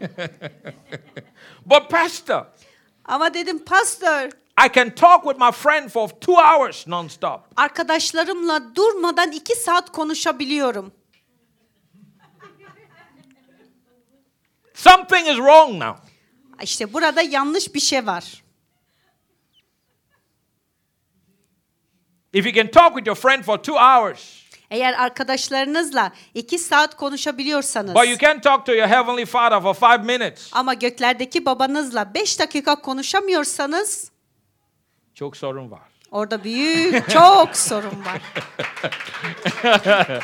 But, 1.66 1.90
Pastor, 1.90 2.46
Ama 3.04 3.34
dedim 3.34 3.64
pastor 3.64 4.30
I 4.64 4.68
can 4.68 4.90
talk 4.90 5.22
with 5.22 5.38
my 5.38 5.50
friend 5.52 5.90
for 5.90 6.08
two 6.08 6.34
hours 6.34 6.86
nonstop. 6.86 7.40
arkadaşlarımla 7.56 8.74
durmadan 8.74 9.32
iki 9.32 9.56
saat 9.56 9.92
konuşabiliyorum. 9.92 10.92
Something 14.74 15.28
is 15.28 15.36
wrong 15.36 15.82
now. 15.82 15.98
İşte 16.62 16.92
burada 16.92 17.22
yanlış 17.22 17.74
bir 17.74 17.80
şey 17.80 18.06
var. 18.06 18.44
If 22.32 22.46
you 22.46 22.54
can 22.54 22.70
talk 22.70 22.94
with 22.94 23.06
your 23.06 23.16
friend 23.16 23.44
for 23.44 23.58
two 23.58 23.74
hours, 23.74 24.38
Eğer 24.70 24.92
arkadaşlarınızla 24.92 26.12
iki 26.34 26.58
saat 26.58 26.96
konuşabiliyorsanız 26.96 27.94
but 27.94 28.08
you 28.08 28.18
can't 28.18 28.42
talk 28.42 28.66
to 28.66 28.72
your 28.72 28.88
Heavenly 28.88 29.24
Father 29.24 29.60
for 29.60 29.74
five 29.74 30.18
minutes, 30.18 30.50
ama 30.52 30.74
göklerdeki 30.74 31.46
babanızla 31.46 32.14
beş 32.14 32.40
dakika 32.40 32.76
konuşamıyorsanız 32.76 34.10
çok 35.18 35.36
sorun 35.36 35.70
var. 35.70 35.88
orada 36.10 36.44
büyük 36.44 37.10
çok 37.10 37.56
sorun 37.56 38.04
var. 38.04 38.22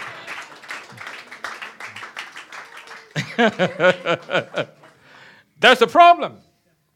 There's 5.60 5.82
a 5.82 5.86
problem. 5.86 6.32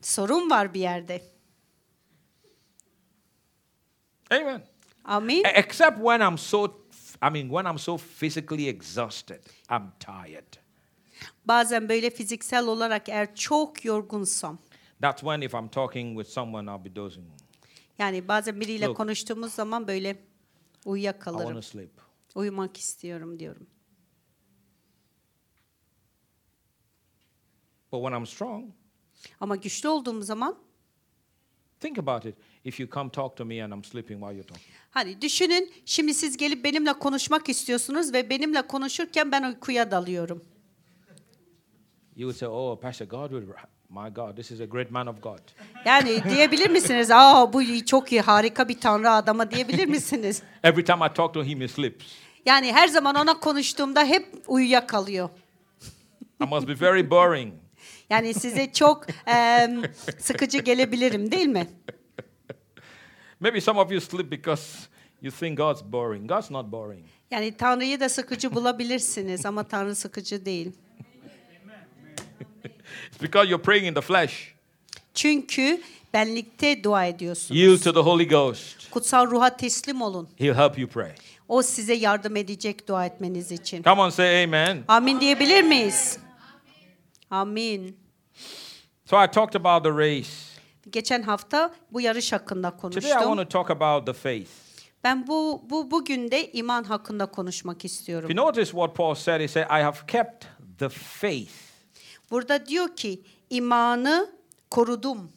Sorun 0.00 0.50
var 0.50 0.74
bir 0.74 0.80
yerde. 0.80 1.22
Amen. 4.30 4.62
Amin. 5.04 5.44
Except 5.54 5.96
when 5.96 6.20
I'm 6.20 6.38
so, 6.38 6.64
I 7.22 7.30
mean, 7.30 7.48
when 7.48 7.64
I'm 7.64 7.78
so 7.78 7.96
physically 7.96 8.68
exhausted, 8.68 9.40
I'm 9.70 9.92
tired. 10.00 10.56
Bazen 11.44 11.88
böyle 11.88 12.11
fiziksel 12.11 12.66
olarak 12.66 13.08
eğer 13.08 13.34
çok 13.34 13.84
yorgunsam 13.84 14.58
That's 15.00 15.20
when, 15.20 15.42
if 15.42 15.54
I'm 15.54 15.68
talking 15.68 16.16
with 16.16 16.28
someone, 16.32 16.68
I'll 16.68 16.84
be 16.84 16.96
dozing. 16.96 17.24
Yani 17.98 18.28
bazen 18.28 18.61
biriyle 18.61 18.87
Look. 18.87 18.96
konuştuğumuz 18.96 19.52
zaman 19.52 19.88
böyle 19.88 20.11
I 20.11 20.14
want 20.14 20.87
uyuyakalırım. 20.87 21.54
to 21.54 21.62
sleep. 21.62 21.90
Uyumak 22.34 22.76
istiyorum 22.76 23.38
diyorum. 23.38 23.66
But 27.92 28.00
when 28.02 28.12
I'm 28.20 28.26
strong, 28.26 28.64
Ama 29.40 29.56
güçlü 29.56 29.88
olduğum 29.88 30.22
zaman 30.22 30.58
think 31.80 31.98
about 31.98 32.24
it. 32.26 32.34
If 32.64 32.80
you 32.80 32.88
come 32.90 33.11
talk 33.11 33.37
to 33.37 33.44
me 33.44 33.64
and 33.64 33.72
I'm 33.72 33.84
sleeping 33.84 34.20
while 34.20 34.34
you're 34.34 34.46
talking, 34.46 34.66
hani 34.90 35.22
düşünün 35.22 35.72
şimdi 35.87 36.14
siz 36.14 36.37
gelip 36.37 36.64
benimle 36.64 36.92
konuşmak 36.92 37.48
istiyorsunuz 37.48 38.12
ve 38.12 38.30
benimle 38.30 38.66
konuşurken 38.66 39.32
ben 39.32 39.42
uykuya 39.42 39.90
dalıyorum. 39.90 40.44
you 42.16 42.32
would 42.32 42.37
say, 42.37 42.48
"Oh, 42.48 42.80
Pastor 42.80 43.06
God, 43.06 43.30
will, 43.30 43.52
my 43.88 44.14
God, 44.14 44.37
this 44.37 44.51
is 44.51 44.61
a 44.61 44.64
great 44.64 44.90
man 44.90 45.07
of 45.07 45.22
God." 45.22 45.38
Yani 45.85 46.22
diyebilir 46.31 46.70
misiniz? 46.70 47.11
Aa 47.11 47.53
bu 47.53 47.85
çok 47.87 48.12
iyi 48.12 48.20
harika 48.20 48.68
bir 48.68 48.81
tanrı 48.81 49.11
adama 49.11 49.51
diyebilir 49.51 49.87
misiniz? 49.87 50.42
Every 50.62 50.85
time 50.85 51.07
I 51.07 51.14
talk 51.14 51.35
to 51.35 51.44
him, 51.44 51.61
he 51.61 51.68
sleeps. 51.68 52.07
Yani 52.46 52.72
her 52.72 52.88
zaman 52.88 53.14
ona 53.14 53.40
konuştuğumda 53.40 54.05
hep 54.05 54.27
uyuyakalıyor. 54.46 55.29
I 56.42 56.44
must 56.44 56.68
be 56.68 56.81
very 56.81 57.11
boring. 57.11 57.55
Yani 58.11 58.35
size 58.35 58.72
çok 58.72 59.07
em, 59.27 59.83
sıkıcı 60.18 60.59
gelebilirim 60.59 61.33
değil 61.33 61.46
mi? 61.46 61.66
Maybe 63.40 63.61
some 63.61 63.81
of 63.81 63.92
you 63.92 64.01
sleep 64.01 64.31
because 64.31 64.62
you 65.22 65.33
think 65.33 65.59
God's 65.59 65.83
boring. 65.85 66.29
God's 66.29 66.51
not 66.51 66.72
boring. 66.72 67.05
Yani 67.31 67.57
Tanrı'yı 67.57 68.01
da 68.01 68.09
sıkıcı 68.09 68.55
bulabilirsiniz 68.55 69.46
ama 69.46 69.64
Tanrı 69.64 69.94
sıkıcı 69.94 70.44
değil. 70.44 70.72
It's 73.18 73.22
because 73.22 73.48
you're 73.50 73.62
praying 73.62 73.85
in 73.87 73.94
the 73.94 74.00
flesh. 74.00 74.54
Çünkü 75.14 75.81
benlikte 76.14 76.85
dua 76.85 77.04
ediyorsunuz. 77.07 77.61
Yield 77.61 77.83
to 77.83 77.92
the 77.92 78.00
Holy 78.00 78.28
Ghost. 78.28 78.90
Kutsal 78.90 79.26
ruha 79.31 79.57
teslim 79.57 80.02
olun. 80.02 80.28
He'll 80.37 80.54
help 80.54 80.78
you 80.78 80.88
pray. 80.88 81.12
O 81.48 81.62
size 81.62 81.94
yardım 81.94 82.37
edecek 82.37 82.88
dua 82.88 83.07
etmeniz 83.07 83.52
için. 83.52 83.83
Come 83.83 84.00
on, 84.00 84.11
say 84.11 84.44
amen. 84.44 84.85
Amin 84.88 85.20
diyebilir 85.20 85.62
miyiz? 85.62 86.18
Amin. 87.31 87.96
So 89.04 89.24
I 89.24 89.31
talked 89.31 89.61
about 89.66 89.85
the 89.85 89.90
race. 89.92 90.31
Geçen 90.90 91.22
hafta 91.22 91.74
bu 91.92 92.00
yarış 92.00 92.33
hakkında 92.33 92.76
Today 92.76 92.98
I 92.98 93.02
want 93.02 93.24
konuştum. 93.24 93.44
to 93.44 93.48
talk 93.48 93.70
about 93.70 94.07
the 94.07 94.12
faith. 94.12 94.50
Ben 95.04 95.26
bu 95.26 95.62
bu 95.70 95.90
bugün 95.90 96.31
de 96.31 96.52
iman 96.52 96.85
hakkında 96.85 97.26
konuşmak 97.26 97.76
If 97.76 97.85
you 97.85 97.94
istiyorum. 97.94 98.37
notice 98.37 98.64
what 98.70 98.94
Paul 98.96 99.14
said, 99.14 99.40
he 99.40 99.48
said, 99.48 99.66
I 99.66 99.83
have 99.83 99.98
kept 100.07 100.44
the 100.78 100.88
faith. 100.88 101.67
Burada 102.31 102.67
diyor 102.67 102.97
ki 102.97 103.21
imanı 103.51 104.31
korudum. 104.71 105.33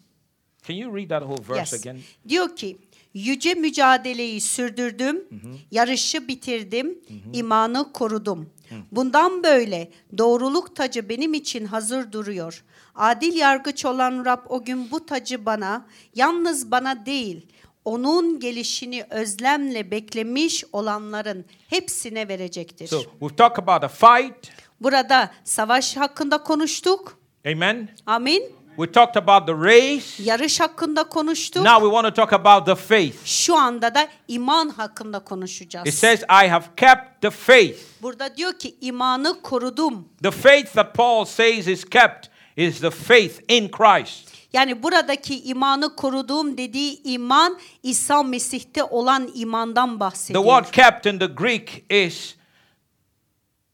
Can 0.68 0.76
you 0.76 0.98
read 0.98 1.10
that 1.10 1.22
whole 1.22 1.50
verse 1.58 1.76
Yes. 1.76 1.86
again? 1.86 2.00
Diyor 2.30 2.56
ki 2.56 2.78
yüce 3.14 3.54
mücadeleyi 3.54 4.42
sürdürdüm, 4.42 5.26
yarışı 5.72 6.28
bitirdim, 6.28 7.00
imanı 7.34 7.94
korudum. 7.94 8.50
Bundan 8.92 9.44
böyle 9.44 9.92
doğruluk 10.18 10.76
tacı 10.76 11.10
benim 11.10 11.34
için 11.34 11.66
hazır 11.66 12.12
duruyor. 12.12 12.64
Adil 12.96 13.36
yargıç 13.36 13.86
olan 13.86 14.26
Rab 14.26 14.40
o 14.50 14.64
gün 14.64 14.92
bu 14.92 15.06
tacı 15.06 15.46
bana, 15.46 15.86
yalnız 16.16 16.72
bana 16.72 17.06
değil, 17.06 17.48
onun 17.86 18.40
gelişini 18.40 19.04
özlemle 19.10 19.92
beklemiş 19.92 20.64
olanların 20.74 21.46
hepsine 21.68 22.28
verecektir. 22.28 22.88
So 22.88 23.02
we've 23.20 23.36
talked 23.36 23.64
about 23.68 23.82
the 23.82 23.88
fight. 24.08 24.52
Burada 24.82 25.32
savaş 25.44 25.98
hakkında 25.98 26.38
konuştuk. 26.44 27.17
Amen. 27.46 27.89
Amin. 28.06 28.44
We 28.76 28.91
talked 28.91 29.15
about 29.15 29.48
the 29.48 29.54
race. 29.54 30.24
Yarış 30.24 30.60
hakkında 30.60 31.04
konuştuk. 31.04 31.63
Now 31.63 31.80
we 31.86 31.91
want 32.02 32.15
to 32.15 32.26
talk 32.26 32.34
about 32.34 32.65
the 32.65 32.76
faith. 32.76 33.26
Şu 33.26 33.56
anda 33.58 33.96
da 33.96 34.08
iman 34.28 34.70
hakkında 34.70 35.20
konuşacağız. 35.20 35.88
It 35.88 35.94
says, 35.94 36.22
I 36.22 36.48
have 36.48 36.65
kept 36.78 37.22
the 37.22 37.30
faith. 37.30 37.78
Burada 38.02 38.38
diyor 38.38 38.54
ki 38.54 38.76
imanı 38.82 39.41
korudum. 39.41 40.08
The 40.24 40.32
faith 40.32 40.74
that 40.74 40.94
Paul 40.96 41.26
says 41.26 41.67
is 41.67 41.86
kept 41.86 42.28
is 42.58 42.80
the 42.80 42.89
faith 42.89 43.34
in 43.48 43.72
Christ. 43.72 44.32
Yani 44.54 44.84
buradaki 44.84 45.44
imanı 45.44 45.96
koruduğum 45.96 46.58
dediği 46.58 47.04
iman 47.04 47.58
İsa 47.84 48.24
Mesih'te 48.24 48.84
olan 48.84 49.32
imandan 49.34 49.94
The 49.94 50.00
bahsediyor. 50.00 50.44
word 50.44 50.72
kept 50.72 51.06
in 51.06 51.20
the 51.20 51.26
Greek 51.28 51.86
is 51.89 52.36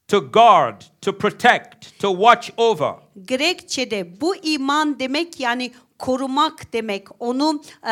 to 0.07 0.19
guard, 0.31 0.81
to 1.01 1.11
protect, 1.17 1.99
to 1.99 2.09
watch 2.11 2.49
over. 2.57 2.93
Grekçe'de 3.27 4.21
bu 4.21 4.35
iman 4.35 4.99
demek 4.99 5.39
yani 5.39 5.71
korumak 5.99 6.73
demek. 6.73 7.07
Onu 7.19 7.61
e, 7.89 7.91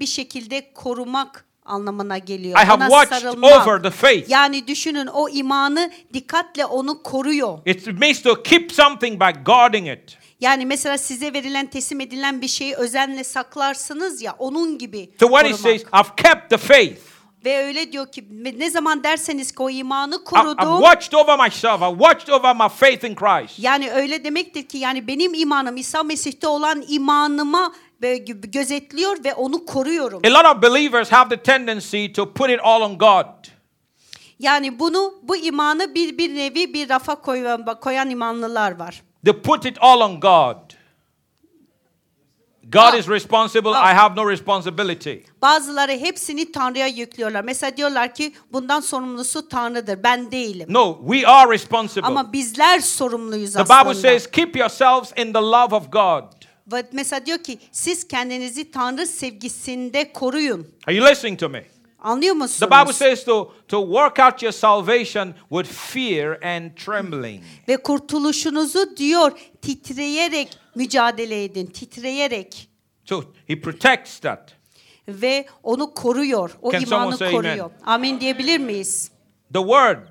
bir 0.00 0.06
şekilde 0.06 0.72
korumak 0.74 1.44
anlamına 1.64 2.18
geliyor. 2.18 2.58
I 2.62 2.64
have 2.64 2.84
Ona 2.84 2.88
watched 2.90 3.18
sarılmak. 3.20 3.66
over 3.66 3.82
the 3.82 3.90
faith. 3.90 4.30
Yani 4.30 4.66
düşünün 4.66 5.06
o 5.06 5.28
imanı 5.28 5.90
dikkatle 6.12 6.64
onu 6.66 7.02
koruyor. 7.02 7.58
It 7.66 7.86
means 8.00 8.22
to 8.22 8.42
keep 8.42 8.72
something 8.72 9.20
by 9.20 9.44
guarding 9.44 9.88
it. 9.88 10.18
Yani 10.40 10.66
mesela 10.66 10.98
size 10.98 11.32
verilen 11.32 11.66
teslim 11.66 12.00
edilen 12.00 12.40
bir 12.42 12.48
şeyi 12.48 12.74
özenle 12.74 13.24
saklarsınız 13.24 14.22
ya 14.22 14.36
onun 14.38 14.78
gibi 14.78 15.10
So 15.20 15.26
he 15.26 15.30
korumak. 15.30 15.58
says, 15.60 15.82
I've 15.82 16.16
kept 16.16 16.50
the 16.50 16.56
faith, 16.56 16.98
Ve 17.46 17.64
öyle 17.64 17.92
diyor 17.92 18.12
ki 18.12 18.24
ne 18.58 18.70
zaman 18.70 19.04
derseniz 19.04 19.52
ki 19.52 19.62
o 19.62 19.70
imanı 19.70 20.14
I- 20.14 20.16
I've 20.16 20.24
korudum. 20.24 20.78
watched 20.82 21.14
over 21.14 21.38
myself, 21.44 21.82
I've 21.82 21.98
watched 21.98 22.28
over 22.34 22.56
my 22.56 22.68
faith 22.68 23.04
in 23.04 23.14
Christ. 23.14 23.58
Yani 23.58 23.90
öyle 23.90 24.24
demektir 24.24 24.62
ki 24.68 24.78
yani 24.78 25.06
benim 25.06 25.34
imanım 25.34 25.76
İsa 25.76 26.02
Mesih'te 26.02 26.48
olan 26.48 26.84
imanıma 26.88 27.72
gö- 28.02 28.50
gözetliyor 28.50 29.24
ve 29.24 29.34
onu 29.34 29.64
koruyorum. 29.66 30.22
A 30.26 30.30
lot 30.30 30.56
of 30.56 30.62
believers 30.62 31.12
have 31.12 31.28
the 31.36 31.42
tendency 31.42 32.06
to 32.12 32.32
put 32.32 32.50
it 32.50 32.60
all 32.62 32.80
on 32.80 32.98
God. 32.98 33.46
Yani 34.38 34.78
bunu 34.78 35.14
bu 35.22 35.36
imanı 35.36 35.94
bir 35.94 36.18
bir 36.18 36.34
nevi 36.34 36.74
bir 36.74 36.88
rafa 36.88 37.14
koyan, 37.14 37.80
koyan 37.80 38.10
imanlılar 38.10 38.78
var. 38.78 39.02
They 39.24 39.34
put 39.34 39.66
it 39.66 39.76
all 39.80 40.00
on 40.00 40.20
God. 40.20 40.75
God 42.72 42.80
Ah. 42.94 42.96
is 42.98 43.08
responsible, 43.08 43.70
Ah. 43.74 43.92
I 43.92 43.94
have 43.94 44.16
no 44.16 44.30
responsibility. 44.30 45.14
Bazıları 45.42 45.92
hepsini 45.92 46.52
Tanrı'ya 46.52 46.86
yüklüyorlar. 46.86 47.44
Mesela 47.44 47.76
diyorlar 47.76 48.14
ki 48.14 48.32
bundan 48.52 48.80
sorumlusu 48.80 49.48
Tanrı'dır. 49.48 50.02
Ben 50.02 50.30
değilim. 50.30 50.66
No, 50.70 50.98
we 51.12 51.26
are 51.26 51.54
responsible. 51.54 52.06
Ama 52.06 52.32
bizler 52.32 52.80
sorumluyuz 52.80 53.52
The 53.52 53.62
aslında. 53.62 53.84
Bible 53.84 53.94
says, 54.00 54.30
keep 54.30 54.56
yourselves 54.56 55.12
in 55.16 55.32
the 55.32 55.38
love 55.40 55.74
of 55.74 55.92
God. 55.92 56.22
Ve 56.72 56.84
mesela 56.92 57.26
diyor 57.26 57.38
ki 57.38 57.58
siz 57.72 58.08
kendinizi 58.08 58.70
Tanrı 58.70 59.06
sevgisinde 59.06 60.12
koruyun. 60.12 60.66
Are 60.86 60.96
you 60.96 61.06
listening 61.10 61.40
to 61.40 61.48
me? 61.48 61.66
Anlıyor 62.06 62.34
The 62.34 62.38
musunuz? 62.38 62.70
Bible 62.70 62.92
says 62.92 63.24
to, 63.24 63.52
to 63.68 63.80
work 63.86 64.18
out 64.18 64.42
your 64.42 64.52
salvation 64.52 65.34
with 65.48 65.72
fear 65.72 66.42
and 66.42 66.76
trembling. 66.76 67.42
Ve 67.68 67.76
kurtuluşunuzu 67.76 68.96
diyor 68.96 69.32
titreyerek 69.62 70.58
mücadele 70.74 71.44
edin. 71.44 71.66
Titreyerek. 71.66 72.68
So 73.04 73.24
he 73.46 73.60
protects 73.60 74.18
that. 74.18 74.56
Ve 75.08 75.46
onu 75.62 75.94
koruyor. 75.94 76.50
O 76.62 76.72
Can 76.72 76.82
imanı 76.82 77.18
koruyor. 77.18 77.70
Amin 77.86 78.20
diyebilir 78.20 78.58
miyiz? 78.58 79.10
The 79.52 79.60
word 79.60 80.06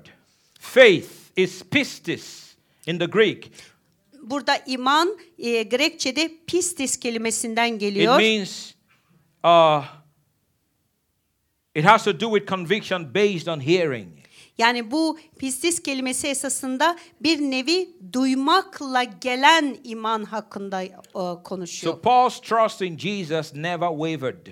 faith 0.60 1.08
is 1.36 1.62
pistis 1.62 2.54
in 2.86 2.98
the 2.98 3.06
Greek. 3.06 3.52
burada 4.22 4.56
iman 4.66 5.18
e, 5.38 5.62
Grekçe'de 5.62 6.30
pistis 6.46 6.96
kelimesinden 6.96 7.74
It 7.74 7.80
geliyor. 7.80 8.16
means 8.16 8.72
uh, 9.44 9.84
it 11.76 11.84
has 11.84 12.04
to 12.04 12.20
do 12.20 12.26
with 12.30 12.46
conviction 12.46 13.14
based 13.14 13.48
on 13.48 13.60
hearing. 13.60 14.08
Yani 14.58 14.90
bu 14.90 15.18
pistis 15.38 15.82
kelimesi 15.82 16.28
esasında 16.28 16.96
bir 17.20 17.40
nevi 17.40 17.88
duymakla 18.12 19.04
gelen 19.04 19.76
iman 19.84 20.24
hakkında 20.24 20.82
e, 20.82 20.92
konuşuyor. 21.44 21.94
So 21.94 22.00
Paul's 22.00 22.40
trust 22.40 22.82
in 22.82 22.96
Jesus 22.96 23.54
never 23.54 23.88
wavered. 23.88 24.46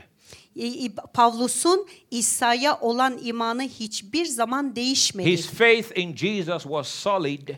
Pavlus'un 1.14 1.87
İsa'ya 2.11 2.81
olan 2.81 3.18
imanı 3.22 3.62
hiçbir 3.62 4.25
zaman 4.25 4.77
değişmedi. 4.77 5.31
His 5.31 5.47
faith 5.47 5.99
in 5.99 6.16
Jesus 6.16 6.62
was 6.62 6.89
solid 6.89 7.49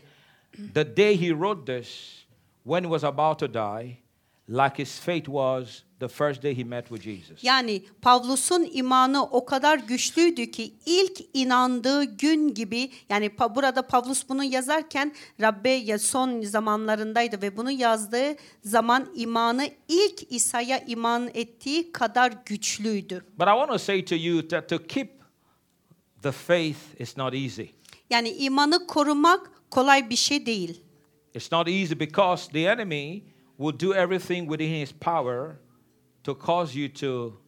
the 0.73 0.97
day 0.97 1.15
he 1.15 1.29
wrote 1.29 1.65
this, 1.65 2.25
when 2.63 2.83
he 2.83 2.89
was 2.89 3.03
about 3.03 3.39
to 3.39 3.47
die, 3.47 3.99
like 4.47 4.77
his 4.77 4.99
faith 4.99 5.25
was 5.25 5.83
the 5.99 6.07
first 6.07 6.43
day 6.43 6.57
he 6.57 6.63
met 6.63 6.87
with 6.87 7.03
Jesus. 7.03 7.43
Yani 7.43 7.83
Pavlus'un 8.01 8.67
imanı 8.73 9.23
o 9.23 9.45
kadar 9.45 9.77
güçlüydü 9.77 10.51
ki 10.51 10.73
ilk 10.85 11.19
inandığı 11.33 12.03
gün 12.03 12.53
gibi 12.53 12.91
yani 13.09 13.25
pa- 13.27 13.55
burada 13.55 13.81
Pavlus 13.87 14.29
bunu 14.29 14.43
yazarken 14.43 15.13
Rabbe 15.41 15.69
ya 15.69 15.99
son 15.99 16.41
zamanlarındaydı 16.41 17.41
ve 17.41 17.57
bunu 17.57 17.71
yazdığı 17.71 18.35
zaman 18.63 19.09
imanı 19.15 19.69
ilk 19.87 20.31
İsa'ya 20.31 20.79
iman 20.79 21.29
ettiği 21.33 21.91
kadar 21.91 22.33
güçlüydü. 22.45 23.25
But 23.39 23.47
I 23.47 23.51
want 23.51 23.69
to 23.69 23.77
say 23.77 24.05
to 24.05 24.15
you 24.15 24.47
that 24.47 24.69
to 24.69 24.77
keep 24.87 25.09
the 26.21 26.31
faith 26.31 26.77
is 26.99 27.17
not 27.17 27.33
easy. 27.33 27.63
Yani 28.09 28.29
imanı 28.29 28.87
korumak 28.87 29.51
kolay 29.71 30.09
bir 30.09 30.15
şey 30.15 30.45
değil. 30.45 30.81
It's 31.33 31.51
not 31.51 31.67
easy 31.67 31.93
because 31.99 32.51
the 32.51 32.59
enemy 32.61 33.23
will 33.57 33.87
do 33.87 33.95
everything 33.95 34.49
within 34.49 34.81
his 34.81 34.91
power 34.91 35.55
to 36.27 36.45
cause 36.45 36.79
you 36.79 36.93
to 36.93 37.41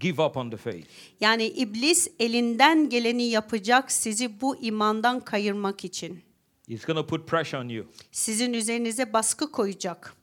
give 0.00 0.22
up 0.22 0.36
on 0.36 0.50
the 0.50 0.56
faith. 0.56 0.86
Yani 1.20 1.44
iblis 1.46 2.08
elinden 2.18 2.88
geleni 2.88 3.22
yapacak 3.22 3.92
sizi 3.92 4.40
bu 4.40 4.56
imandan 4.56 5.20
kayırmak 5.20 5.84
için. 5.84 6.20
He's 6.68 6.84
going 6.86 6.98
to 6.98 7.06
put 7.06 7.26
pressure 7.28 7.58
on 7.60 7.68
you. 7.68 7.86
Sizin 8.12 8.52
üzerinize 8.52 9.12
baskı 9.12 9.52
koyacak. 9.52 10.14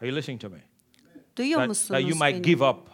Are 0.00 0.08
you 0.08 0.16
listening 0.16 0.40
to 0.40 0.50
me? 0.50 0.58
Duyuyor 1.36 1.58
That, 1.60 1.68
musunuz 1.68 1.88
that 1.88 2.00
you 2.00 2.10
might 2.10 2.34
beni? 2.34 2.42
give 2.42 2.64
up. 2.64 2.88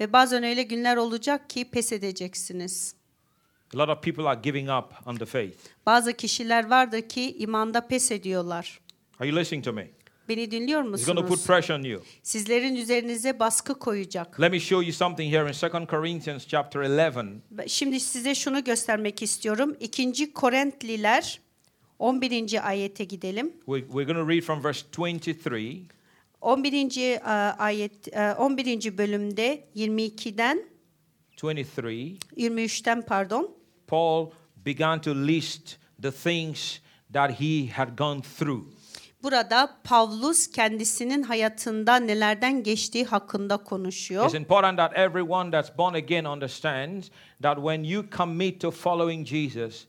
Ve 0.00 0.12
bazen 0.12 0.42
öyle 0.44 0.62
günler 0.62 0.96
olacak 0.96 1.50
ki 1.50 1.64
pes 1.70 1.92
edeceksiniz. 1.92 2.94
A 3.74 3.78
lot 3.78 3.88
of 3.90 4.02
people 4.02 4.22
are 4.28 4.40
giving 4.42 4.70
up 4.70 5.08
on 5.08 5.16
the 5.16 5.26
faith. 5.26 5.56
Bazı 5.86 6.12
kişiler 6.12 6.70
vardır 6.70 7.08
ki 7.08 7.36
imanda 7.38 7.86
pes 7.86 8.10
ediyorlar. 8.10 8.80
Are 9.20 9.28
you 9.28 9.38
listening 9.38 9.64
to 9.64 9.72
me? 9.72 9.90
Beni 10.28 10.50
dinliyor 10.50 10.84
He's 10.92 11.06
going 11.06 11.18
to 11.18 11.22
put 11.22 11.30
musunuz? 11.30 11.46
pressure 11.46 11.74
on 11.78 11.82
you. 11.82 12.02
Sizlerin 12.22 12.76
üzerinize 12.76 13.38
baskı 13.38 13.78
koyacak. 13.78 14.40
Let 14.40 14.52
me 14.52 14.60
show 14.60 14.86
you 14.86 14.92
something 14.92 15.34
here 15.34 15.48
in 15.48 15.52
2 15.52 15.86
Corinthians 15.90 16.46
chapter 16.46 16.80
11. 16.80 17.68
Şimdi 17.68 18.00
size 18.00 18.34
şunu 18.34 18.64
göstermek 18.64 19.22
istiyorum. 19.22 19.76
2. 19.80 20.32
Korintliler 20.32 21.40
11. 21.98 22.68
ayete 22.68 23.04
gidelim. 23.04 23.46
We- 23.66 23.86
We're 23.86 24.04
going 24.12 24.18
to 24.18 24.28
read 24.28 24.40
from 24.42 24.64
verse 24.64 24.86
23 24.98 25.82
11. 26.40 26.98
e, 27.00 27.20
ayet 27.58 28.08
e, 28.16 28.34
11. 28.38 28.98
bölümde 28.98 29.64
22'den 29.76 30.62
23. 31.42 32.18
23'ten 32.36 33.02
pardon. 33.02 33.50
Paul 33.86 34.30
began 34.66 35.00
to 35.00 35.14
list 35.26 35.76
the 36.02 36.10
things 36.10 36.78
that 37.12 37.40
he 37.40 37.66
had 37.72 37.88
gone 37.98 38.20
through. 38.38 38.64
Burada 39.26 39.76
Pavlus 39.84 40.50
kendisinin 40.50 41.22
hayatında 41.22 41.96
nelerden 41.96 42.62
geçtiği 42.62 43.04
hakkında 43.04 43.56
konuşuyor. 43.56 44.24
It's 44.24 44.34
important 44.34 44.78
that 44.78 44.98
everyone 44.98 45.50
that's 45.50 45.78
born 45.78 45.94
again 45.94 46.24
understands 46.24 47.08
that 47.42 47.56
when 47.56 47.82
you 47.82 48.04
commit 48.16 48.60
to 48.60 48.70
following 48.70 49.26
Jesus, 49.26 49.86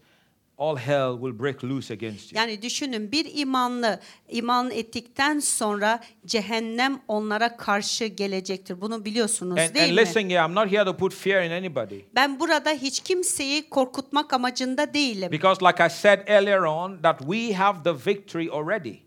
all 0.57 0.77
hell 0.77 1.13
will 1.13 1.39
break 1.39 1.63
loose 1.63 1.93
against 1.93 2.33
you. 2.33 2.41
Yani 2.41 2.61
düşünün 2.61 3.11
bir 3.11 3.31
imanlı 3.33 3.99
iman 4.29 4.71
ettikten 4.71 5.39
sonra 5.39 5.99
cehennem 6.25 6.99
onlara 7.07 7.57
karşı 7.57 8.05
gelecektir. 8.05 8.81
Bunu 8.81 9.05
biliyorsunuz 9.05 9.59
And, 9.59 9.75
değil 9.75 9.89
and 9.89 9.95
mi? 9.95 10.01
listen 10.01 10.29
here, 10.29 10.45
I'm 10.45 10.55
not 10.55 10.71
here 10.71 10.85
to 10.85 10.97
put 10.97 11.13
fear 11.13 11.43
in 11.43 11.51
anybody. 11.51 11.99
Ben 12.15 12.39
burada 12.39 12.71
hiç 12.71 12.99
kimseyi 12.99 13.69
korkutmak 13.69 14.33
amacında 14.33 14.93
değilim. 14.93 15.31
Because, 15.31 15.65
like 15.65 15.85
I 15.85 15.89
said 15.89 16.27
earlier 16.27 16.59
on, 16.59 17.01
that 17.01 17.19
we 17.19 17.53
have 17.53 17.83
the 17.83 18.11
victory 18.11 18.49
already. 18.51 19.06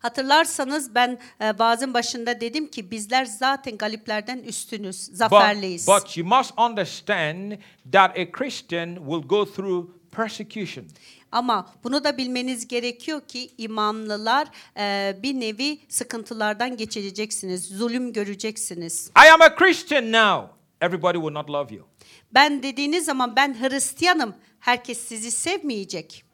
Hatırlarsanız 0.00 0.94
ben 0.94 1.18
e, 1.40 1.58
başında 1.94 2.40
dedim 2.40 2.68
ki 2.70 2.90
bizler 2.90 3.24
zaten 3.24 3.76
galiplerden 3.76 4.38
üstünüz, 4.38 5.08
But, 5.08 5.16
zaferliyiz. 5.16 5.86
but 5.86 6.16
you 6.16 6.26
must 6.28 6.52
understand 6.58 7.52
that 7.92 8.18
a 8.18 8.32
Christian 8.32 8.94
will 8.96 9.28
go 9.28 9.44
through 9.52 9.88
persecution. 10.16 10.84
Ama 11.32 11.70
bunu 11.84 12.04
da 12.04 12.18
bilmeniz 12.18 12.68
gerekiyor 12.68 13.20
ki 13.20 13.50
imanlılar 13.58 14.48
e, 14.78 15.16
bir 15.22 15.34
nevi 15.34 15.78
sıkıntılardan 15.88 16.76
geçireceksiniz, 16.76 17.68
zulüm 17.68 18.12
göreceksiniz. 18.12 19.10
I 19.26 19.30
am 19.30 19.40
a 19.42 19.54
Christian 19.54 20.12
now. 20.12 20.52
Everybody 20.80 21.16
will 21.18 21.32
not 21.32 21.50
love 21.50 21.74
you. 21.74 21.86
Ben 22.34 22.62
dediğiniz 22.62 23.04
zaman 23.04 23.36
ben 23.36 23.60
Hristiyanım, 23.60 24.34
herkes 24.60 24.98
sizi 24.98 25.30
sevmeyecek. 25.30 26.24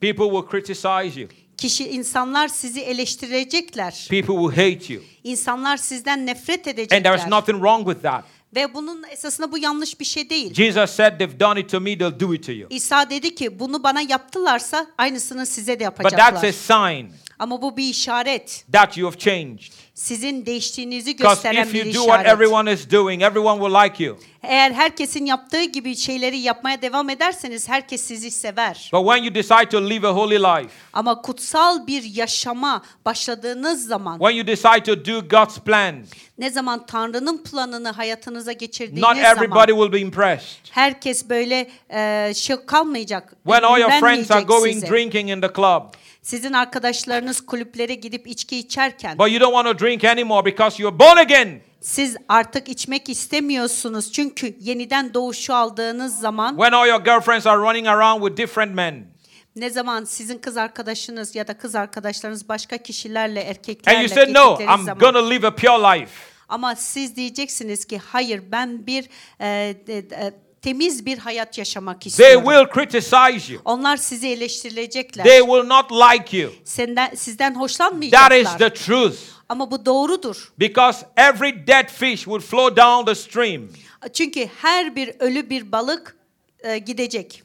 People 0.00 0.24
will 0.24 0.50
criticize 0.50 1.20
you. 1.20 1.28
Kişi 1.60 1.88
insanlar 1.88 2.48
sizi 2.48 2.80
eleştirecekler. 2.80 4.06
People 4.10 4.34
will 4.34 4.50
hate 4.74 4.94
you. 4.94 5.02
İnsanlar 5.24 5.76
sizden 5.76 6.26
nefret 6.26 6.66
And 6.68 6.74
there 6.74 6.82
is 6.82 6.92
edecekler. 6.92 7.30
nothing 7.30 7.58
wrong 7.58 7.86
with 7.88 8.02
that. 8.02 8.24
Ve 8.54 8.74
bunun 8.74 9.02
esasında 9.10 9.52
bu 9.52 9.58
yanlış 9.58 10.00
bir 10.00 10.04
şey 10.04 10.30
değil. 10.30 10.54
Jesus 10.54 10.90
said, 10.90 11.18
They've 11.18 11.40
done 11.40 11.60
it 11.60 11.70
to 11.70 11.80
me, 11.80 11.98
they'll 11.98 12.20
do 12.20 12.34
it 12.34 12.46
to 12.46 12.52
you. 12.52 12.66
İsa 12.70 13.10
dedi 13.10 13.34
ki 13.34 13.58
bunu 13.58 13.82
bana 13.82 14.00
yaptılarsa 14.00 14.86
aynısını 14.98 15.46
size 15.46 15.80
de 15.80 15.86
But 15.86 15.96
that's 15.96 16.12
a 16.14 16.16
yapacaklar. 16.46 16.52
sign 16.52 17.06
Ama 17.38 17.62
bu 17.62 17.76
bir 17.76 17.84
işaret. 17.84 18.64
that 18.72 18.98
you 18.98 19.10
have 19.10 19.18
changed. 19.18 19.72
Sizin 20.04 20.46
değiştiğinizi 20.46 21.16
gösteren 21.16 21.62
if 21.62 21.74
bir 21.74 21.84
you 21.84 21.94
do 21.94 21.98
what 21.98 22.20
işaret. 22.20 22.32
everyone 22.32 22.72
is 22.72 22.90
doing, 22.90 23.22
everyone 23.22 23.60
will 23.60 23.84
like 23.84 24.04
you. 24.04 24.18
Eğer 24.42 24.70
herkesin 24.72 25.26
yaptığı 25.26 25.62
gibi 25.64 25.96
şeyleri 25.96 26.38
yapmaya 26.38 26.82
devam 26.82 27.10
ederseniz 27.10 27.68
herkes 27.68 28.02
sizi 28.02 28.30
sever. 28.30 28.90
But 28.92 29.00
when 29.06 29.22
you 29.24 29.34
decide 29.34 29.68
to 29.68 29.90
live 29.90 30.08
a 30.08 30.10
holy 30.14 30.38
life, 30.38 30.74
Ama 30.92 31.22
kutsal 31.22 31.86
bir 31.86 32.02
yaşama 32.02 32.82
başladığınız 33.04 33.86
zaman 33.86 34.18
when 34.18 34.30
you 34.36 34.46
decide 34.46 34.82
to 34.82 35.04
do 35.04 35.28
God's 35.28 35.58
plan, 35.58 35.94
ne 36.38 36.50
zaman 36.50 36.86
Tanrı'nın 36.86 37.44
planını 37.44 37.88
hayatınıza 37.90 38.52
geçirdiğiniz 38.52 39.02
not 39.02 39.16
everybody 39.16 39.72
zaman 39.72 39.84
will 39.84 39.92
be 39.92 39.98
impressed. 40.00 40.46
herkes 40.70 41.28
böyle 41.28 41.70
e, 41.90 42.32
şey 42.34 42.56
kalmayacak. 42.66 43.34
When 43.44 43.62
all 43.62 43.78
your 43.80 43.90
friends 43.90 44.30
are 44.30 44.42
going 44.44 44.74
size. 44.74 44.88
drinking 44.90 45.30
in 45.30 45.40
the 45.40 45.50
club, 45.56 45.82
Sizin 46.22 46.52
arkadaşlarınız 46.52 47.40
kulüplere 47.46 47.94
gidip 47.94 48.26
içki 48.26 48.58
içerken 48.58 49.18
but 49.18 49.30
you 49.30 49.40
don't 49.40 49.54
want 49.54 49.78
to 49.78 49.84
drink 49.86 50.04
anymore 50.04 50.44
because 50.44 50.82
you're 50.82 50.98
born 50.98 51.16
again. 51.16 51.60
siz 51.80 52.16
artık 52.28 52.68
içmek 52.68 53.08
istemiyorsunuz 53.08 54.12
çünkü 54.12 54.56
yeniden 54.60 55.14
doğuşu 55.14 55.54
aldığınız 55.54 56.18
zaman 56.20 56.50
When 56.56 56.72
all 56.72 56.88
your 56.88 57.04
girlfriends 57.04 57.46
are 57.46 57.56
running 57.60 57.86
around 57.88 58.22
with 58.28 58.36
different 58.48 58.74
men. 58.74 59.06
ne 59.56 59.70
zaman 59.70 60.04
sizin 60.04 60.38
kız 60.38 60.56
arkadaşınız 60.56 61.34
ya 61.34 61.48
da 61.48 61.58
kız 61.58 61.74
arkadaşlarınız 61.74 62.48
başka 62.48 62.78
kişilerle 62.78 63.40
And 63.40 63.48
erkeklerle 63.48 63.98
you 63.98 64.08
said, 64.08 64.34
No, 64.34 64.58
I'm 64.60 64.84
zaman 64.84 65.12
to 65.12 65.30
live 65.30 65.46
a 65.46 65.54
pure 65.54 66.00
life. 66.00 66.12
ama 66.48 66.74
siz 66.76 67.16
diyeceksiniz 67.16 67.84
ki 67.84 67.98
hayır 67.98 68.42
ben 68.52 68.86
bir 68.86 69.04
e, 69.40 69.46
de- 69.86 70.10
de- 70.10 70.34
temiz 70.62 71.06
bir 71.06 71.18
hayat 71.18 71.58
yaşamak 71.58 72.00
They 72.00 72.08
istiyorum. 72.10 72.44
will 72.44 72.74
criticize 72.74 73.52
you. 73.52 73.62
Onlar 73.64 73.96
sizi 73.96 74.28
eleştirilecekler. 74.28 75.24
They 75.24 75.38
will 75.40 75.66
not 75.68 75.92
like 75.92 76.36
you. 76.38 76.52
Senden 76.64 77.14
sizden 77.14 77.52
That 77.52 77.62
hoşlanmayacaklar. 77.62 78.40
is 78.40 78.48
the 78.58 78.72
truth. 78.74 79.16
Ama 79.48 79.70
bu 79.70 79.86
doğrudur. 79.86 80.52
Because 80.58 81.06
every 81.16 81.66
dead 81.66 81.88
fish 81.88 82.20
would 82.24 82.42
flow 82.42 82.76
down 82.76 83.04
the 83.06 83.14
stream. 83.14 83.68
Çünkü 84.12 84.46
her 84.62 84.96
bir 84.96 85.08
ölü 85.18 85.50
bir 85.50 85.72
balık 85.72 86.16
e, 86.60 86.78
gidecek. 86.78 87.42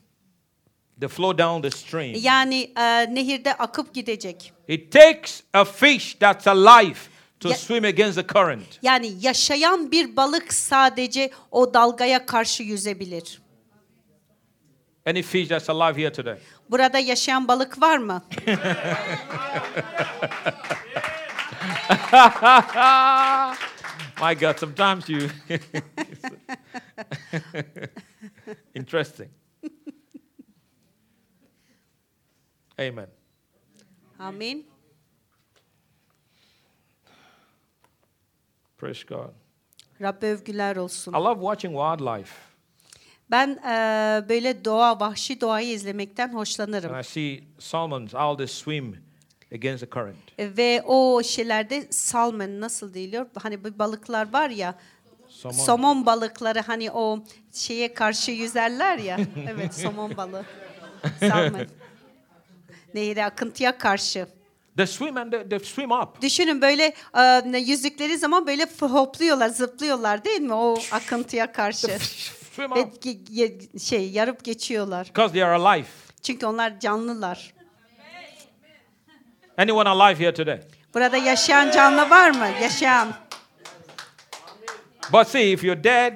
They 0.99 1.09
flow 1.09 1.43
down 1.43 1.61
the 1.61 1.78
stream. 1.78 2.13
Yani 2.16 2.72
e, 2.78 3.16
nehirde 3.16 3.53
akıp 3.53 3.93
gidecek. 3.93 4.53
It 4.68 4.91
takes 4.91 5.41
a 5.53 5.66
fish 5.66 6.13
that's 6.20 6.47
alive 6.47 6.95
to 7.46 7.52
Ya- 7.52 7.58
swim 7.58 7.86
against 7.86 8.16
the 8.16 8.28
current. 8.28 8.80
Yani 8.82 9.14
yaşayan 9.22 9.91
bir 9.91 10.16
balık 10.16 10.54
sadece 10.54 11.32
o 11.52 11.74
dalgaya 11.74 12.26
karşı 12.26 12.64
yüzebilir. 12.64 13.41
Any 15.06 15.22
fish 15.22 15.48
that's 15.50 15.70
alive 15.70 16.02
here 16.02 16.12
today? 16.14 16.38
Burada 16.70 17.00
yaşayan 17.00 17.48
balık 17.48 17.82
var 17.82 17.98
mı? 17.98 18.24
My 24.22 24.34
God, 24.34 24.58
sometimes 24.58 25.10
you. 25.10 25.30
Interesting. 28.76 29.30
Amen. 32.80 33.08
Amin. 34.20 34.66
Praise 38.78 39.03
God. 39.07 39.30
Rabbe 40.01 40.28
övgüler 40.28 40.76
olsun. 40.76 41.11
I 41.13 41.15
love 41.15 41.39
watching 41.39 41.73
wildlife. 41.76 42.32
Ben 43.32 43.47
eee, 43.63 44.30
böyle 44.30 44.65
doğa, 44.65 44.99
vahşi 44.99 45.41
doğayı 45.41 45.67
izlemekten 45.69 46.34
hoşlanırım. 46.34 46.93
And 46.93 47.03
I 47.03 47.07
see 47.07 47.39
salmons, 47.59 48.13
how 48.13 48.38
they 48.38 48.47
swim 48.47 48.97
against 49.53 49.80
the 49.84 49.89
current. 49.99 50.17
Ve 50.57 50.82
o 50.86 51.23
şeylerde 51.23 51.88
salmon 51.91 52.61
nasıl 52.61 52.93
diliyor? 52.93 53.26
Hani 53.41 53.63
bu 53.63 53.80
balıklar 53.80 54.34
var 54.34 54.49
ya, 54.49 54.76
Salmon. 55.30 55.57
somon 55.65 56.05
balıkları 56.05 56.59
hani 56.59 56.91
o 56.91 57.19
şeye 57.53 57.93
karşı 57.93 58.32
yüzerler 58.32 58.97
ya. 58.97 59.19
evet, 59.49 59.73
somon 59.73 60.17
balığı. 60.17 60.45
Salmon. 61.19 61.61
Nehire 62.93 63.26
akıntıya 63.26 63.78
karşı. 63.78 64.28
They 64.78 64.88
swim 64.88 65.17
and 65.17 65.32
they, 65.32 65.49
they 65.49 65.59
swim 65.59 65.91
up. 65.91 66.21
Düşünün 66.21 66.61
böyle 66.61 66.93
e, 67.53 67.57
yüzdükleri 67.57 68.17
zaman 68.17 68.47
böyle 68.47 68.67
hopluyorlar, 68.80 69.49
zıplıyorlar 69.49 70.26
değil 70.26 70.41
mi 70.41 70.53
o 70.53 70.78
akıntıya 70.91 71.51
karşı? 71.51 71.88
swim 72.53 72.76
Ve 72.76 72.80
up. 72.80 73.05
ge- 73.05 73.80
şey 73.80 74.09
yarıp 74.09 74.43
geçiyorlar. 74.43 75.07
Because 75.07 75.34
they 75.34 75.43
are 75.43 75.55
alive. 75.55 75.88
Çünkü 76.21 76.45
onlar 76.45 76.80
canlılar. 76.80 77.53
Anyone 79.57 79.89
alive 79.89 80.19
here 80.19 80.34
today? 80.34 80.61
Burada 80.93 81.17
yaşayan 81.17 81.71
canlı 81.71 82.09
var 82.09 82.30
mı? 82.32 82.47
Yaşayan. 82.61 83.13
But 85.13 85.28
see, 85.28 85.51
if 85.51 85.63
you're 85.63 85.84
dead, 85.84 86.15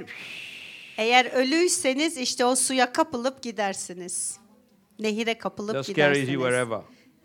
Eğer 0.97 1.26
ölüyseniz 1.26 2.18
işte 2.18 2.45
o 2.45 2.55
suya 2.55 2.93
kapılıp 2.93 3.43
gidersiniz. 3.43 4.38
Nehire 4.99 5.38
kapılıp 5.38 5.76
you 5.76 5.84
gidersiniz. 5.84 6.30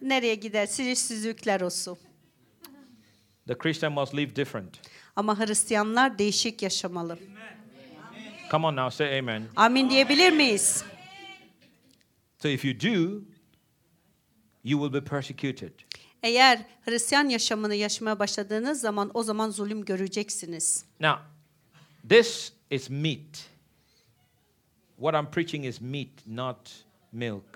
Nereye 0.04 0.34
gidersiniz? 0.34 1.06
Süzükler 1.06 1.60
o 1.60 1.70
su. 1.70 1.98
The 3.46 3.58
Christian 3.58 3.92
must 3.92 4.14
live 4.14 4.36
different. 4.36 4.80
Ama 5.16 5.38
Hristiyanlar 5.38 6.18
değişik 6.18 6.62
yaşamalı. 6.62 7.18
Come 8.50 8.66
on 8.66 8.76
now, 8.76 8.96
say 8.96 9.18
amen. 9.18 9.42
Amin 9.56 9.90
diyebilir 9.90 10.32
miyiz? 10.32 10.84
So 12.38 12.48
if 12.48 12.64
you 12.64 12.74
do, 12.80 13.22
you 14.64 14.82
will 14.82 14.92
be 14.92 15.04
persecuted. 15.04 15.72
Eğer 16.22 16.66
Hristiyan 16.84 17.28
yaşamını 17.28 17.74
yaşamaya 17.74 18.18
başladığınız 18.18 18.80
zaman 18.80 19.10
o 19.14 19.22
zaman 19.22 19.50
zulüm 19.50 19.84
göreceksiniz. 19.84 20.84
Now, 21.00 21.18
this 22.08 22.52
is 22.70 22.90
meat. 22.90 23.48
What 24.96 25.14
I'm 25.14 25.30
preaching 25.30 25.66
is 25.66 25.80
meat, 25.80 26.26
not 26.26 26.84
milk. 27.12 27.53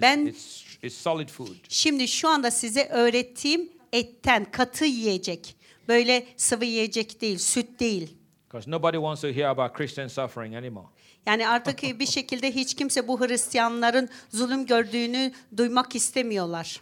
Ben- 0.00 0.26
it's, 0.26 0.62
it's 0.82 0.96
solid 0.96 1.28
food. 1.28 1.56
Şimdi 1.68 2.08
şu 2.08 2.28
anda 2.28 2.50
size 2.50 2.88
öğrettiğim 2.88 3.72
etten 3.92 4.44
katı 4.50 4.84
yiyecek. 4.84 5.56
Böyle 5.88 6.26
sıvı 6.36 6.64
yiyecek 6.64 7.20
değil, 7.20 7.38
süt 7.38 7.80
değil. 7.80 8.16
Because 8.46 8.70
nobody 8.70 8.96
wants 8.96 9.20
to 9.20 9.28
hear 9.28 9.48
about 9.50 9.72
Christian 9.72 10.08
suffering 10.08 10.54
anymore. 10.54 10.86
Yani 11.26 11.48
artık 11.48 11.82
bir 12.00 12.06
şekilde 12.06 12.54
hiç 12.54 12.74
kimse 12.74 13.08
bu 13.08 13.20
Hristiyanların 13.20 14.08
zulüm 14.30 14.66
gördüğünü 14.66 15.32
duymak 15.56 15.94
istemiyorlar. 15.94 16.80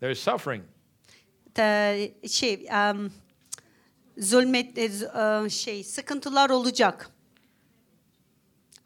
There 0.00 0.12
is 0.12 0.18
suffering. 0.18 0.64
Te- 1.54 2.14
şey 2.28 2.66
em, 2.70 3.12
zulmet 4.18 4.78
e, 4.78 5.50
şey 5.50 5.84
sıkıntılar 5.84 6.50
olacak. 6.50 7.10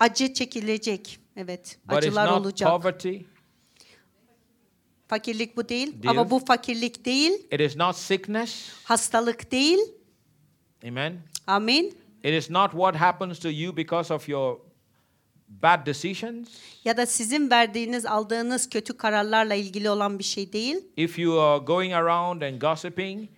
Acı 0.00 0.34
çekilecek. 0.34 1.18
Evet, 1.36 1.78
But 1.84 1.96
it's 1.96 2.06
acılar 2.06 2.26
not 2.32 2.40
olacak. 2.40 2.70
poverty. 2.82 3.16
Fakirlik 5.08 5.56
bu 5.56 5.68
değil. 5.68 5.86
Değil. 5.92 6.08
Ama 6.10 6.30
bu 6.30 6.38
fakirlik 6.38 7.04
değil, 7.04 7.32
It 7.52 7.60
is 7.60 7.76
not 7.76 7.96
sickness. 7.96 8.68
hastalık 8.84 9.52
değil. 9.52 9.78
Amen. 10.88 11.22
Amin. 11.46 11.98
It 12.24 12.34
is 12.44 12.50
not 12.50 12.70
what 12.70 12.96
happens 12.96 13.38
to 13.38 13.50
you 13.50 13.76
because 13.76 14.14
of 14.14 14.28
your 14.28 14.60
bad 15.48 15.86
decisions. 15.86 16.48
Ya 16.84 16.96
da 16.96 17.06
sizin 17.06 17.50
verdiğiniz, 17.50 18.06
aldığınız 18.06 18.68
kötü 18.68 18.96
kararlarla 18.96 19.54
ilgili 19.54 19.90
olan 19.90 20.18
bir 20.18 20.24
şey 20.24 20.52
değil. 20.52 20.76
If 20.96 21.18
you 21.18 21.40
are 21.40 21.64
going 21.64 21.92
around 21.92 22.42
and 22.42 22.60
gossiping, 22.60 23.28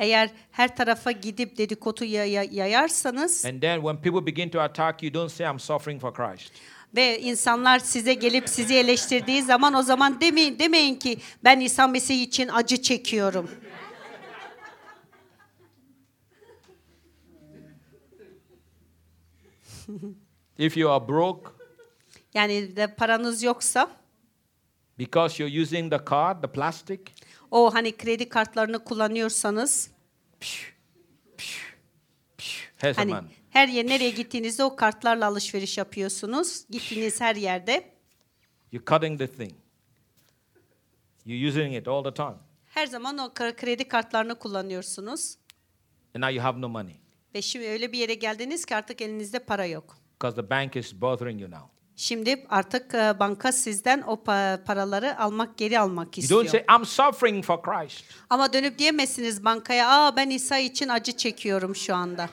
Eğer 0.00 0.30
her 0.50 0.76
tarafa 0.76 1.10
gidip 1.12 1.58
dedikodu 1.58 2.04
ya- 2.04 2.24
ya- 2.24 2.44
yayarsanız 2.50 3.44
and 3.44 3.60
then 3.62 3.80
when 3.80 3.96
people 3.96 4.26
begin 4.26 4.48
to 4.48 4.60
attack 4.60 5.02
you, 5.02 5.14
don't 5.14 5.32
say, 5.32 5.46
I'm 5.46 5.58
suffering 5.60 6.00
for 6.00 6.14
Christ. 6.14 6.52
ve 6.96 7.20
insanlar 7.20 7.78
size 7.78 8.14
gelip 8.14 8.48
sizi 8.48 8.74
eleştirdiği 8.74 9.42
zaman 9.42 9.74
o 9.74 9.82
zaman 9.82 10.20
demeyin, 10.20 10.58
demeyin 10.58 10.94
ki 10.94 11.18
ben 11.44 11.60
İsa 11.60 11.86
Mesih 11.86 12.22
için 12.22 12.48
acı 12.48 12.82
çekiyorum. 12.82 13.50
If 20.58 20.76
you 20.76 20.90
are 20.90 21.08
broke 21.08 21.50
Yani 22.34 22.76
de 22.76 22.86
paranız 22.94 23.42
yoksa 23.42 23.90
because 24.98 25.42
you're 25.42 25.62
using 25.62 25.90
the 25.90 25.98
card, 26.10 26.42
the 26.42 26.52
plastic, 26.52 27.00
o 27.50 27.74
hani 27.74 27.96
kredi 27.96 28.28
kartlarını 28.28 28.84
kullanıyorsanız 28.84 29.90
here's 32.78 32.98
a 32.98 33.00
hani 33.00 33.10
man. 33.10 33.28
her 33.50 33.68
yer 33.68 33.86
nereye 33.86 34.10
gittiğinizde 34.10 34.64
o 34.64 34.76
kartlarla 34.76 35.26
alışveriş 35.26 35.78
yapıyorsunuz. 35.78 36.64
Gittiğiniz 36.70 37.20
her 37.20 37.36
yerde 37.36 37.94
You're 38.72 38.84
cutting 38.86 39.18
the 39.18 39.26
thing. 39.26 39.52
You're 41.26 41.48
using 41.48 41.74
it 41.76 41.88
all 41.88 42.04
the 42.04 42.14
time. 42.14 42.36
her 42.66 42.86
zaman 42.86 43.18
o 43.18 43.26
kre- 43.26 43.56
kredi 43.56 43.88
kartlarını 43.88 44.34
kullanıyorsunuz. 44.38 45.36
And 46.14 46.22
now 46.22 46.34
you 46.34 46.44
have 46.44 46.60
no 46.60 46.68
money 46.68 46.96
Ve 47.34 47.42
şimdi 47.42 47.66
öyle 47.68 47.92
bir 47.92 47.98
yere 47.98 48.14
geldiniz 48.14 48.64
ki 48.64 48.76
artık 48.76 49.00
elinizde 49.00 49.38
para 49.38 49.66
yok. 49.66 49.96
because 50.12 50.42
the 50.42 50.50
bank 50.50 50.76
is 50.76 51.00
bothering 51.00 51.40
you 51.40 51.50
now. 51.50 51.62
Şimdi 52.00 52.46
artık 52.48 52.94
e, 52.94 53.18
banka 53.20 53.52
sizden 53.52 54.02
o 54.02 54.14
pa- 54.14 54.64
paraları 54.64 55.18
almak 55.18 55.58
geri 55.58 55.78
almak 55.80 56.18
You 56.18 56.22
istiyor. 56.22 56.40
don't 56.40 56.50
say, 56.50 56.64
I'm 56.76 56.84
suffering 56.84 57.44
for 57.44 57.62
Christ. 57.62 58.04
Ama 58.30 58.52
dönüp 58.52 58.78
diyemezsiniz 58.78 59.44
bankaya, 59.44 59.88
"Aa 59.90 60.16
ben 60.16 60.30
İsa 60.30 60.58
için 60.58 60.88
acı 60.88 61.12
çekiyorum 61.16 61.76
şu 61.76 61.94
anda." 61.94 62.30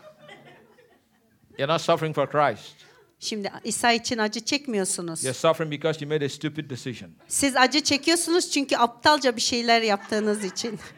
You're 1.57 1.73
not 1.73 1.81
suffering 1.81 2.15
for 2.15 2.29
Christ. 2.31 2.71
Şimdi 3.19 3.51
İsa 3.63 3.91
için 3.91 4.17
acı 4.17 4.39
çekmiyorsunuz. 4.45 5.23
You're 5.23 5.37
suffering 5.39 5.71
because 5.71 6.05
you 6.05 6.13
made 6.13 6.25
a 6.25 6.29
stupid 6.29 6.69
decision. 6.69 7.11
Siz 7.27 7.55
acı 7.55 7.81
çekiyorsunuz 7.81 8.51
çünkü 8.51 8.77
aptalca 8.77 9.35
bir 9.35 9.41
şeyler 9.41 9.81
yaptığınız 9.81 10.43
için. 10.43 10.79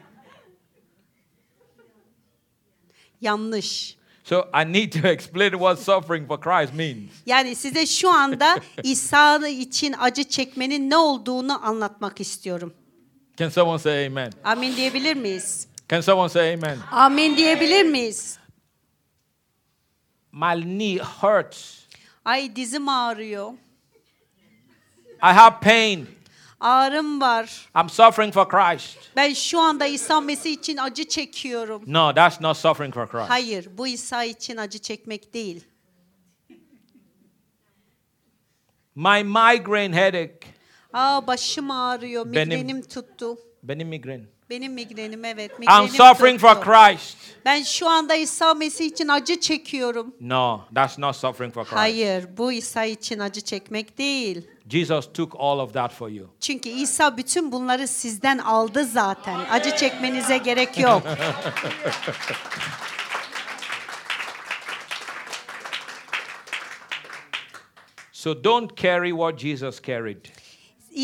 Yanlış. 3.21 3.98
So 4.29 4.47
I 4.53 4.63
need 4.63 4.91
to 4.91 5.07
explain 5.11 5.53
what 5.53 5.79
suffering 5.79 6.27
for 6.27 6.37
Christ 6.37 6.73
means. 6.73 7.11
Yani 7.25 7.55
size 7.55 7.85
şu 7.85 8.09
anda 8.09 8.59
İsa 8.83 9.47
için 9.47 9.95
acı 9.99 10.23
çekmenin 10.23 10.89
ne 10.89 10.97
olduğunu 10.97 11.65
anlatmak 11.65 12.21
istiyorum. 12.21 12.73
Can 13.37 13.49
someone 13.49 13.79
say 13.79 14.05
amen? 14.05 14.31
Amin 14.43 14.75
diyebilir 14.75 15.15
miyiz? 15.15 15.67
Can 15.89 16.01
someone 16.01 16.29
say 16.29 16.53
amen? 16.53 16.77
Amin 16.91 17.37
diyebilir 17.37 17.83
miyiz? 17.83 18.39
My 20.31 20.61
knee 20.61 20.97
hurts. 20.97 21.79
Ay 22.25 22.55
dizim 22.55 22.89
ağrıyor. 22.89 23.51
I 25.23 25.33
have 25.33 25.59
pain. 25.61 26.07
Ağrım 26.59 27.21
var. 27.21 27.69
I'm 27.81 27.89
suffering 27.89 28.33
for 28.33 28.49
Christ. 28.49 28.97
Ben 29.15 29.33
şu 29.33 29.59
anda 29.59 29.85
İsa 29.85 30.21
Mesih 30.21 30.51
için 30.51 30.77
acı 30.77 31.07
çekiyorum. 31.07 31.83
No, 31.87 32.13
that's 32.13 32.41
not 32.41 32.57
suffering 32.57 32.93
for 32.93 33.07
Christ. 33.07 33.29
Hayır, 33.29 33.69
bu 33.77 33.87
İsa 33.87 34.23
için 34.23 34.57
acı 34.57 34.79
çekmek 34.79 35.33
değil. 35.33 35.65
My 38.95 39.23
migraine 39.23 39.95
headache. 39.95 40.39
Aa 40.93 41.27
başım 41.27 41.71
ağrıyor, 41.71 42.25
Benim- 42.33 42.49
migrenim 42.49 42.81
tuttu. 42.81 43.37
Benim 43.63 43.87
migraine. 43.87 44.25
Benim 44.49 44.73
migrenim 44.73 45.25
evet, 45.25 45.51
I'm 45.51 45.59
migrenim 45.59 45.89
suffering 45.89 46.39
for 46.39 46.55
tuttu. 46.55 46.71
Christ. 46.71 47.17
Ben 47.45 47.63
şu 47.63 47.89
anda 47.89 48.15
İsa 48.15 48.53
Mesih 48.53 48.85
için 48.85 49.07
acı 49.07 49.39
çekiyorum. 49.39 50.15
No, 50.21 50.61
that's 50.75 50.97
not 50.99 51.15
suffering 51.15 51.53
for 51.53 51.63
Christ. 51.63 51.75
Hayır, 51.77 52.25
bu 52.37 52.51
İsa 52.51 52.85
için 52.85 53.19
acı 53.19 53.41
çekmek 53.41 53.97
değil. 53.97 54.47
Jesus 54.69 55.13
took 55.13 55.35
all 55.39 55.59
of 55.59 55.73
that 55.73 55.93
for 55.93 56.09
you. 56.09 56.27
Çünkü 56.39 56.69
İsa 56.69 57.17
bütün 57.17 57.51
bunları 57.51 57.87
sizden 57.87 58.37
aldı 58.37 58.85
zaten. 58.85 59.39
Acı 59.51 59.75
çekmenize 59.75 60.37
gerek 60.37 60.79
yok. 60.79 61.03
So 68.11 68.43
don't 68.43 68.75
carry 68.75 69.11
what 69.11 69.39
Jesus 69.39 69.79
carried. 69.81 70.25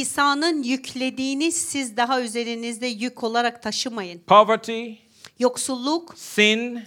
İsa'nın 0.02 0.64
yüklediğini 0.64 1.52
siz 1.52 1.98
daha 1.98 2.22
üzerinizde 2.22 2.88
yük 2.88 3.24
olarak 3.24 3.64
taşımayın. 3.64 4.20
Poverty, 4.28 4.92
Yoksulluk, 5.40 6.14
sin, 6.18 6.80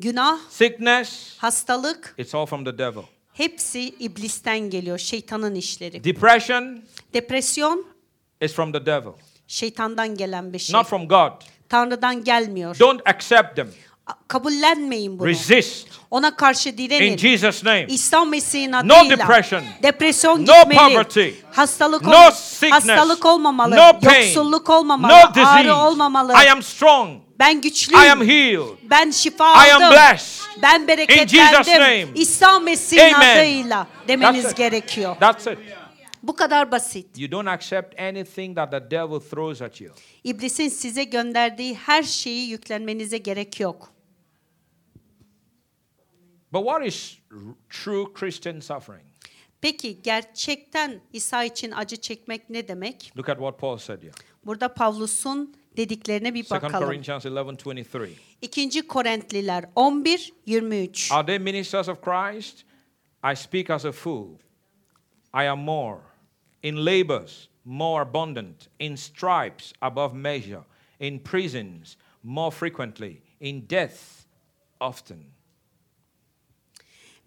günah, 0.00 0.38
sickness, 0.50 1.38
hastalık 1.38 2.14
it's 2.18 2.34
all 2.34 2.46
from 2.46 2.64
the 2.64 2.78
devil. 2.78 3.02
hepsi 3.32 3.80
iblisten 3.88 4.58
geliyor, 4.58 4.98
şeytanın 4.98 5.54
işleri. 5.54 6.04
Depression 6.04 6.82
Depresyon 7.14 7.86
is 8.40 8.52
from 8.52 8.72
the 8.72 8.86
devil. 8.86 9.10
Şeytandan 9.46 10.16
gelen 10.16 10.52
bir 10.52 10.58
şey. 10.58 10.76
not 10.76 10.86
from 10.86 11.08
God. 11.08 11.32
Tanrı'dan 11.68 12.24
gelmiyor. 12.24 12.78
Don't 12.78 13.00
accept 13.08 13.56
them. 13.56 13.68
Kabullenmeyin 14.28 15.18
bunu. 15.18 15.26
Resist. 15.28 15.88
Ona 16.10 16.36
karşı 16.36 16.68
In 16.68 16.78
direnin. 16.78 17.16
Jesus' 17.16 17.64
name. 17.64 17.86
İsa 17.88 18.24
Mesih'in 18.24 18.72
No 18.72 18.76
adıyla. 18.76 19.18
depression. 19.18 19.62
Depresyon 19.82 20.46
No 20.46 20.60
gitmeli. 20.60 20.78
poverty. 20.78 21.28
Hastalık, 21.52 22.02
No 22.02 22.26
ol- 22.26 22.30
sickness. 22.30 22.72
hastalık 22.88 23.26
olmamalı. 23.26 23.76
No 23.76 24.00
pain. 24.00 24.22
Yoksulluk 24.26 24.70
olmamalı. 24.70 25.12
No 25.12 25.34
disease. 25.34 25.50
Ağrı 25.50 25.74
olmamalı. 25.76 26.32
I 26.44 26.50
am 26.50 26.62
strong. 26.62 27.10
ben 27.38 27.60
güçlüyüm. 27.60 28.04
I 28.04 28.10
am 28.10 28.20
healed. 28.28 28.60
ben 28.82 29.10
şifa 29.10 29.66
I 29.66 29.72
am 29.72 29.82
aldım. 29.82 29.92
blessed. 29.96 30.44
Ben 30.62 30.74
In 30.80 30.86
Jesus' 30.86 30.88
bereketlendim. 30.88 31.80
name. 31.82 32.06
İsa 32.14 32.58
Mesih'in 32.58 33.14
Amen. 33.14 33.36
adıyla 33.38 33.86
demeniz 34.08 34.42
That's 34.42 34.52
it. 34.52 34.58
gerekiyor. 34.58 35.16
That's 35.20 35.46
it. 35.46 35.58
Bu 36.22 36.36
kadar 36.36 36.70
basit. 36.72 37.06
You 37.18 37.30
don't 37.30 37.48
accept 37.48 38.00
anything 38.00 38.56
that 38.56 38.70
the 38.70 38.90
devil 38.90 39.20
throws 39.30 39.62
at 39.62 39.80
you. 39.80 39.94
İblisin 40.24 40.68
size 40.68 41.04
gönderdiği 41.04 41.74
her 41.74 42.02
şeyi 42.02 42.48
yüklenmenize 42.50 43.18
gerek 43.18 43.60
yok. 43.60 43.90
But 46.52 46.62
what 46.62 46.86
is 46.86 47.18
true 47.68 48.12
Christian 48.14 48.60
suffering? 48.60 49.04
Peki 49.60 50.02
gerçekten 50.02 51.00
İsa 51.12 51.44
için 51.44 51.70
acı 51.70 51.96
çekmek 51.96 52.50
ne 52.50 52.68
demek? 52.68 53.12
Look 53.16 53.28
at 53.28 53.36
what 53.36 53.58
Paul 53.58 53.76
said 53.76 54.02
here. 54.02 54.12
Burada 54.46 54.74
Pavlus'un 54.74 55.54
dediklerine 55.76 56.34
bir 56.34 56.40
2 56.40 56.50
bakalım. 56.50 56.86
Corinthians 56.86 57.24
11:23. 57.24 58.10
2. 58.42 58.86
Korintliler 58.86 59.64
11 59.74 60.32
23. 60.46 61.12
Are 61.12 61.26
they 61.26 61.38
ministers 61.38 61.88
of 61.88 62.00
Christ? 62.02 62.64
I 63.32 63.36
speak 63.36 63.70
as 63.70 63.84
a 63.84 63.92
fool. 63.92 64.28
I 65.34 65.48
am 65.48 65.58
more. 65.58 66.00
In 66.62 66.86
labors, 66.86 67.48
more 67.64 68.02
abundant. 68.02 68.68
In 68.78 68.96
stripes, 68.96 69.72
above 69.80 70.14
measure. 70.14 70.62
In 71.00 71.18
prisons, 71.18 71.96
more 72.22 72.50
frequently. 72.50 73.22
In 73.40 73.68
death, 73.70 74.26
often. 74.80 75.37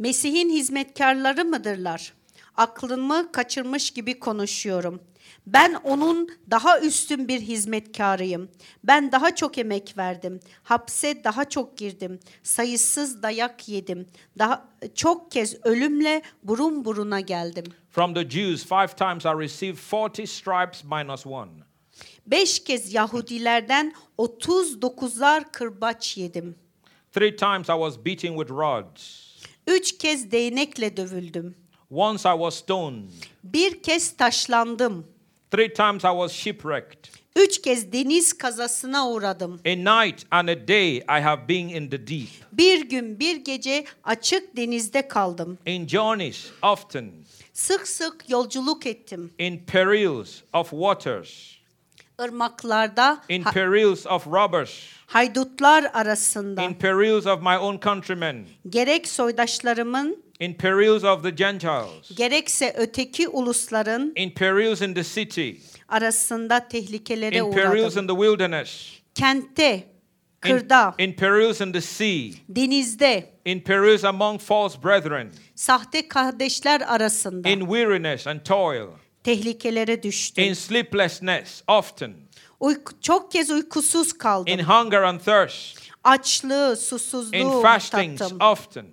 Mesih'in 0.02 0.50
hizmetkarları 0.50 1.46
mıdırlar? 1.46 2.14
Aklımı 2.58 3.32
kaçırmış 3.32 3.92
gibi 3.92 4.20
konuşuyorum. 4.20 5.02
Ben 5.48 5.74
onun 5.84 6.30
daha 6.50 6.80
üstün 6.80 7.28
bir 7.28 7.42
hizmetkarıyım. 7.42 8.50
Ben 8.84 9.12
daha 9.12 9.36
çok 9.36 9.58
emek 9.58 9.98
verdim. 9.98 10.40
Hapse 10.64 11.24
daha 11.24 11.50
çok 11.50 11.78
girdim. 11.78 12.20
Sayısız 12.44 13.24
dayak 13.24 13.70
yedim. 13.70 14.08
Daha 14.40 14.70
çok 14.96 15.32
kez 15.32 15.66
ölümle 15.66 16.22
burun 16.44 16.86
buruna 16.86 17.20
geldim. 17.20 17.66
From 17.90 18.14
the 18.14 18.30
Jews, 18.30 18.66
five 18.66 18.88
times 18.88 19.26
I 19.26 19.44
received 19.44 19.78
40 20.16 20.30
stripes 20.30 20.84
minus 20.84 21.28
one. 21.28 21.52
Beş 22.28 22.64
kez 22.64 22.94
Yahudilerden 22.94 23.94
39'ar 24.18 25.52
kırbaç 25.52 26.18
yedim. 26.18 26.56
Three 27.12 27.36
times 27.36 27.70
I 27.70 27.74
was 27.74 28.06
beaten 28.06 28.38
with 28.38 28.52
rods. 28.52 29.31
Üç 29.72 29.98
kez 29.98 30.32
değnekle 30.32 30.98
dövüldüm. 30.98 31.56
Once 31.92 32.30
I 32.30 32.34
was 32.34 32.56
stoned. 32.56 33.10
Bir 33.44 33.84
kez 33.84 34.18
taşlandım. 34.18 35.08
Three 35.52 35.74
times 35.74 36.04
I 36.04 36.08
was 36.08 36.32
shipwrecked. 36.32 37.06
Üç 37.36 37.62
kez 37.62 37.92
deniz 37.94 38.34
kazasına 38.34 39.10
uğradım. 39.10 39.62
A 39.66 39.70
night 39.70 40.26
and 40.32 40.48
a 40.48 40.68
day 40.68 40.98
I 40.98 41.22
have 41.22 41.48
been 41.50 41.70
in 41.70 41.90
the 41.90 42.08
deep. 42.08 42.30
Bir 42.52 42.90
gün 42.90 43.20
bir 43.20 43.36
gece 43.36 43.86
açık 44.04 44.58
denizde 44.58 45.08
kaldım. 45.08 45.58
In 45.66 45.88
journeys, 45.88 46.46
often. 46.64 47.12
Sık 47.54 47.88
sık 47.88 48.30
yolculuk 48.30 48.86
ettim. 48.86 49.34
In 49.40 49.58
perils 49.58 50.30
of 50.54 50.70
waters. 50.70 51.61
Irmaklarda 52.20 53.22
In 53.30 53.44
perils 53.44 54.06
of 54.08 54.28
robbers. 54.28 54.80
haydutlar 55.08 55.92
arasında. 55.94 56.64
In 56.64 56.74
perils 56.74 57.26
of 57.28 57.42
my 57.42 57.58
own 57.58 57.80
countrymen. 57.84 58.46
Gerek 58.70 59.08
soydaşlarımın 59.08 60.24
In 60.40 60.54
perils 60.54 61.04
of 61.04 61.24
the 61.24 61.30
Gentiles. 61.30 62.16
gerekse 62.18 62.74
öteki 62.78 63.28
ulusların 63.30 64.14
In 64.16 64.30
perils 64.32 64.82
in 64.82 64.94
the 64.94 65.04
city. 65.04 65.52
arasında 65.90 66.68
tehlikelere 66.68 67.38
In 67.38 67.52
perils 67.52 67.94
uğradım. 67.98 68.04
in 68.04 68.08
the 68.08 68.14
wilderness. 68.26 68.90
Kentte, 69.16 69.74
In, 69.76 69.84
kırda, 70.42 70.96
in 70.98 71.14
perils 71.14 71.62
in 71.62 71.72
the 71.72 71.82
sea. 71.82 72.32
denizde, 72.50 73.30
In 73.46 73.60
perils 73.60 74.04
among 74.04 74.40
false 74.42 74.84
brethren. 74.84 75.32
sahte 75.56 76.08
kardeşler 76.08 76.82
arasında 76.88 77.50
In 77.50 77.60
weariness 77.60 78.28
and 78.28 78.40
toil. 78.46 78.88
Tehlikelere 79.24 80.04
düştüm. 80.04 80.44
In 80.44 80.54
sleeplessness, 80.54 81.64
often. 81.68 82.14
Uyku- 82.60 82.94
çok 83.02 83.32
kez 83.32 83.50
uykusuz 83.50 84.14
kaldım. 84.14 84.54
In 84.54 84.64
hunger 84.64 85.02
and 85.02 85.20
thirst. 85.20 85.80
Açlığı, 86.04 86.72
In 86.72 86.76
susuzluğu 86.76 87.62
fastings, 87.62 88.20
tattım. 88.20 88.38
often. 88.42 88.86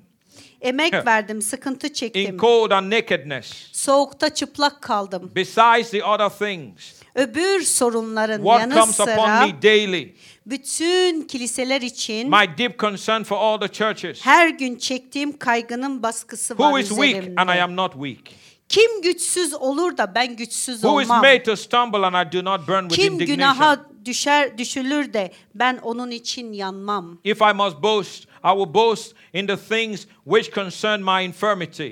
Emek 0.61 1.07
verdim, 1.07 1.43
sıkıntı 1.43 1.87
In 1.87 1.93
çektim. 1.93 2.39
cold 2.39 2.71
and 2.71 2.93
nakedness. 2.93 3.53
Soğukta 3.73 4.35
çıplak 4.35 4.83
kaldım. 4.83 5.33
Besides 5.35 5.91
the 5.91 6.05
other 6.05 6.29
things. 6.29 6.93
Öbür 7.15 7.63
sorunların 7.63 8.37
What 8.39 8.61
yanı 8.61 8.75
comes 8.75 9.01
upon 9.01 9.05
sıra 9.13 9.47
me 9.47 9.63
daily. 9.63 10.15
bütün 10.47 11.23
kiliseler 11.23 11.81
için 11.81 12.31
My 12.31 12.59
deep 12.59 12.79
concern 12.79 13.23
for 13.23 13.37
all 13.37 13.61
the 13.61 13.69
churches. 13.69 14.21
her 14.27 14.49
gün 14.49 14.77
çektiğim 14.77 15.39
kaygının 15.39 16.03
baskısı 16.03 16.59
var 16.59 16.65
Who 16.73 16.79
is 16.79 16.89
weak 16.89 17.09
üzerimde. 17.17 17.41
and 17.41 17.49
I 17.49 17.63
am 17.63 17.77
not 17.77 17.93
weak? 17.93 18.19
Kim 18.69 19.03
güçsüz 19.03 19.55
olur 19.55 19.97
da 19.97 20.15
ben 20.15 20.37
güçsüz 20.37 20.81
Who 20.81 21.03
is 21.03 21.09
olmam? 21.11 21.23
made 21.23 21.43
to 21.43 21.57
stumble 21.57 22.07
and 22.07 22.27
I 22.27 22.33
do 22.33 22.45
not 22.45 22.69
burn 22.69 22.89
with 22.89 23.03
Kim 23.03 23.13
indignation? 23.13 23.37
günaha 23.37 23.87
düşer 24.05 24.59
düşülür 24.59 25.13
de 25.13 25.33
ben 25.55 25.79
onun 25.83 26.11
için 26.11 26.53
yanmam. 26.53 27.19
If 27.25 27.41
I 27.41 27.53
must 27.55 27.83
boast, 27.83 28.25
I 28.25 28.51
will 28.57 28.75
boast 28.75 29.15
in 29.33 29.47
the 29.47 29.57
things 29.57 30.07
which 30.25 30.55
concern 30.55 31.01
my 31.01 31.25
infirmity. 31.25 31.91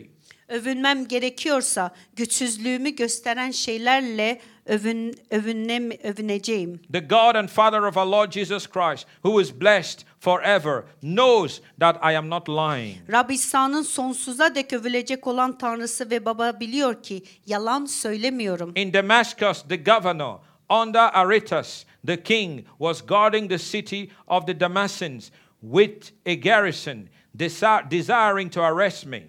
Övünmem 0.49 1.09
gerekiyorsa 1.09 1.91
güçsüzlüğümü 2.17 2.91
gösteren 2.91 3.51
şeylerle 3.51 4.41
övün, 4.67 5.15
övünnem, 5.31 5.91
övüneceğim. 6.03 6.81
The 6.93 7.01
God 7.01 7.35
and 7.35 7.49
Father 7.49 7.81
of 7.81 7.97
our 7.97 8.07
Lord 8.07 8.33
Jesus 8.33 8.67
Christ, 8.67 9.07
who 9.23 9.41
is 9.41 9.61
blessed 9.61 10.01
forever, 10.27 10.87
knows 11.03 11.61
that 11.79 11.97
I 12.03 12.13
am 12.17 12.29
not 12.29 12.49
lying. 12.49 12.97
Rab 13.13 13.31
İsa'nın 13.31 13.83
sonsuza 13.83 14.55
dek 14.55 14.73
övülecek 14.73 15.27
olan 15.27 15.59
Tanrısı 15.59 16.11
ve 16.11 16.25
Baba 16.25 16.61
biliyor 16.61 17.03
ki 17.03 17.23
yalan 17.47 17.85
söylemiyorum. 17.85 18.73
In 18.75 18.93
Damascus, 18.93 19.63
the 19.69 19.77
governor, 19.77 20.39
under 20.71 21.11
Aretas, 21.15 21.85
the 22.07 22.23
king, 22.23 22.67
was 22.79 23.07
guarding 23.07 23.51
the 23.51 23.59
city 23.59 24.11
of 24.27 24.47
the 24.47 24.61
Damascens 24.61 25.31
with 25.63 26.13
a 26.27 26.35
garrison, 26.35 27.09
desi- 27.39 27.91
desiring 27.91 28.53
to 28.53 28.63
arrest 28.63 29.07
me. 29.07 29.23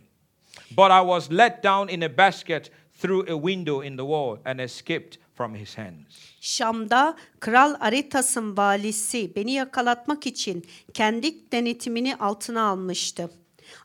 But 0.72 0.91
I 0.91 1.02
was 1.02 1.32
let 1.32 1.64
down 1.64 1.89
in 1.89 2.04
a 2.04 2.10
basket 2.10 2.70
through 3.02 3.26
a 3.30 3.38
window 3.38 3.82
in 3.82 3.98
the 3.98 4.06
wall 4.06 4.39
and 4.45 4.60
escaped 4.60 5.18
from 5.36 5.54
his 5.54 5.76
hands. 5.76 6.37
Şam'da 6.48 7.18
Kral 7.39 7.76
Aretas'ın 7.80 8.58
valisi 8.58 9.36
beni 9.36 9.52
yakalatmak 9.52 10.28
için 10.28 10.66
kendi 10.93 11.52
denetimini 11.52 12.16
altına 12.16 12.62
almıştı. 12.62 13.32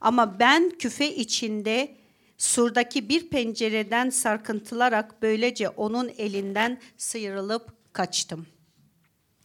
Ama 0.00 0.38
ben 0.38 0.70
küfe 0.70 1.14
içinde 1.16 1.96
surdaki 2.38 3.08
bir 3.08 3.28
pencereden 3.28 4.10
sarkıntılarak 4.10 5.22
böylece 5.22 5.68
onun 5.68 6.10
elinden 6.18 6.80
sıyrılıp 6.96 7.92
kaçtım. 7.92 8.46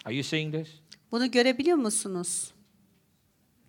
Are 0.05 0.15
you 0.15 0.23
seeing 0.23 0.55
this? 0.55 0.69
Bunu 1.11 1.31
görebiliyor 1.31 1.77
musunuz? 1.77 2.51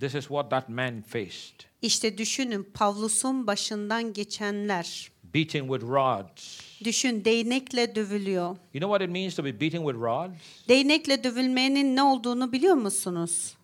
This 0.00 0.14
is 0.14 0.24
what 0.24 0.50
that 0.50 0.68
man 0.68 1.02
faced. 1.02 1.60
İşte 1.82 2.18
düşünün 2.18 2.70
Pavlus'un 2.74 3.46
başından 3.46 4.12
geçenler. 4.12 5.10
Beaten 5.34 5.68
with 5.68 5.82
rods. 5.84 6.60
Düşün 6.84 7.24
değnekle 7.24 7.94
dövülüyor. 7.94 8.46
You 8.46 8.56
know 8.80 8.88
what 8.88 9.02
it 9.02 9.10
means 9.10 9.34
to 9.36 9.44
be 9.44 9.60
beaten 9.60 9.80
with 9.80 9.96
rods? 10.00 10.32
Değnekle 10.68 11.24
dövülmenin 11.24 11.96
ne 11.96 12.02
olduğunu 12.02 12.52
biliyor 12.52 12.74
musunuz? 12.74 13.54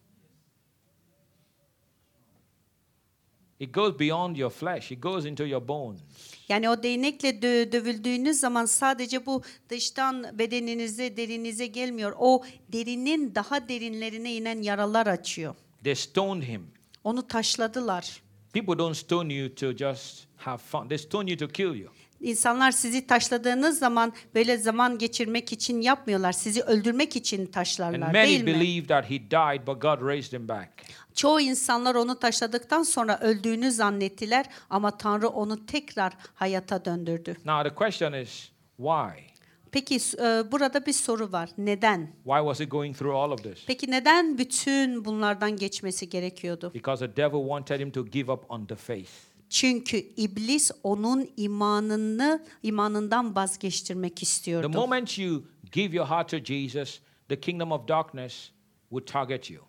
It 3.61 3.75
goes 3.75 3.99
beyond 3.99 4.37
your 4.37 4.51
flesh, 4.51 4.93
it 4.93 5.03
goes 5.03 5.25
into 5.25 5.45
your 5.47 5.69
bones. 5.69 6.01
Yani 6.49 6.69
o 6.71 6.83
değnekle 6.83 7.29
dö- 7.31 7.73
dövüldüğünüz 7.73 8.41
zaman 8.41 8.65
sadece 8.67 9.27
bu 9.27 9.43
dıştan 9.69 10.39
bedeninize, 10.39 11.17
derinize 11.17 11.67
gelmiyor. 11.67 12.13
O 12.19 12.45
derinin 12.69 13.35
daha 13.35 13.69
derinlerine 13.69 14.35
inen 14.35 14.63
yaralar 14.63 15.07
açıyor. 15.07 15.55
They 15.85 15.95
stoned 15.95 16.43
him. 16.43 16.67
Onu 17.05 17.27
taşladılar. 17.29 18.23
People 18.55 18.79
don't 18.79 18.97
stone 18.97 19.35
you 19.35 19.55
to 19.55 19.73
just 19.73 20.27
have 20.37 20.59
fun, 20.59 20.89
they 20.89 20.99
stone 20.99 21.31
you 21.31 21.39
to 21.39 21.49
kill 21.49 21.75
you. 21.81 21.91
İnsanlar 22.21 22.71
sizi 22.71 23.07
taşladığınız 23.07 23.79
zaman 23.79 24.13
böyle 24.35 24.57
zaman 24.57 24.99
geçirmek 24.99 25.53
için 25.53 25.81
yapmıyorlar. 25.81 26.33
Sizi 26.33 26.63
öldürmek 26.63 27.17
için 27.17 27.39
And 27.41 27.53
taşlarlar 27.53 28.15
değil 28.15 28.27
many 28.27 28.43
mi? 28.43 28.47
believe 28.47 28.87
that 28.87 29.05
he 29.11 29.19
died, 29.31 29.67
but 29.67 29.83
God 29.83 30.09
raised 30.09 30.33
him 30.33 30.49
back. 30.49 30.69
Çoğu 31.15 31.41
insanlar 31.41 31.95
onu 31.95 32.19
taşladıktan 32.19 32.83
sonra 32.83 33.19
öldüğünü 33.19 33.71
zannettiler 33.71 34.47
ama 34.71 34.99
Tanrı 34.99 35.29
onu 35.29 35.67
tekrar 35.67 36.13
hayata 36.35 36.85
döndürdü. 36.85 37.37
Now, 37.45 37.71
the 37.71 37.75
question 37.75 38.13
is 38.13 38.51
why? 38.77 39.34
Peki 39.75 39.95
e, 40.19 40.53
burada 40.53 40.87
bir 40.87 40.93
soru 40.93 41.33
var. 41.33 41.51
Neden? 41.59 42.01
Why 42.25 42.39
was 42.39 42.61
he 42.61 42.65
going 42.65 42.97
through 42.97 43.17
all 43.17 43.31
of 43.31 43.43
this? 43.43 43.67
Peki 43.67 43.91
neden 43.91 44.39
bütün 44.39 45.05
bunlardan 45.05 45.57
geçmesi 45.57 46.09
gerekiyordu? 46.09 46.71
Because 46.75 47.07
the 47.07 47.17
devil 47.17 47.41
wanted 47.41 47.81
him 47.81 47.91
to 47.91 48.07
give 48.07 48.33
up 48.33 48.51
on 48.51 48.67
the 48.67 48.77
faith. 48.77 49.11
Çünkü 49.51 49.97
iblis 49.97 50.71
onun 50.83 51.29
imanını 51.37 52.45
imanından 52.63 53.37
vazgeçtirmek 53.37 54.17
The 54.17 54.23
istiyordu. 54.23 54.69
moment 54.69 55.19
you 55.19 55.43
give 55.73 55.97
your 55.97 56.07
heart 56.09 56.29
to 56.29 56.39
Jesus, 56.39 57.01
the 57.29 57.41
kingdom 57.41 57.73
of 57.73 57.89
darkness 57.89 58.51
would 58.91 59.07
target 59.07 59.51
you. 59.51 59.63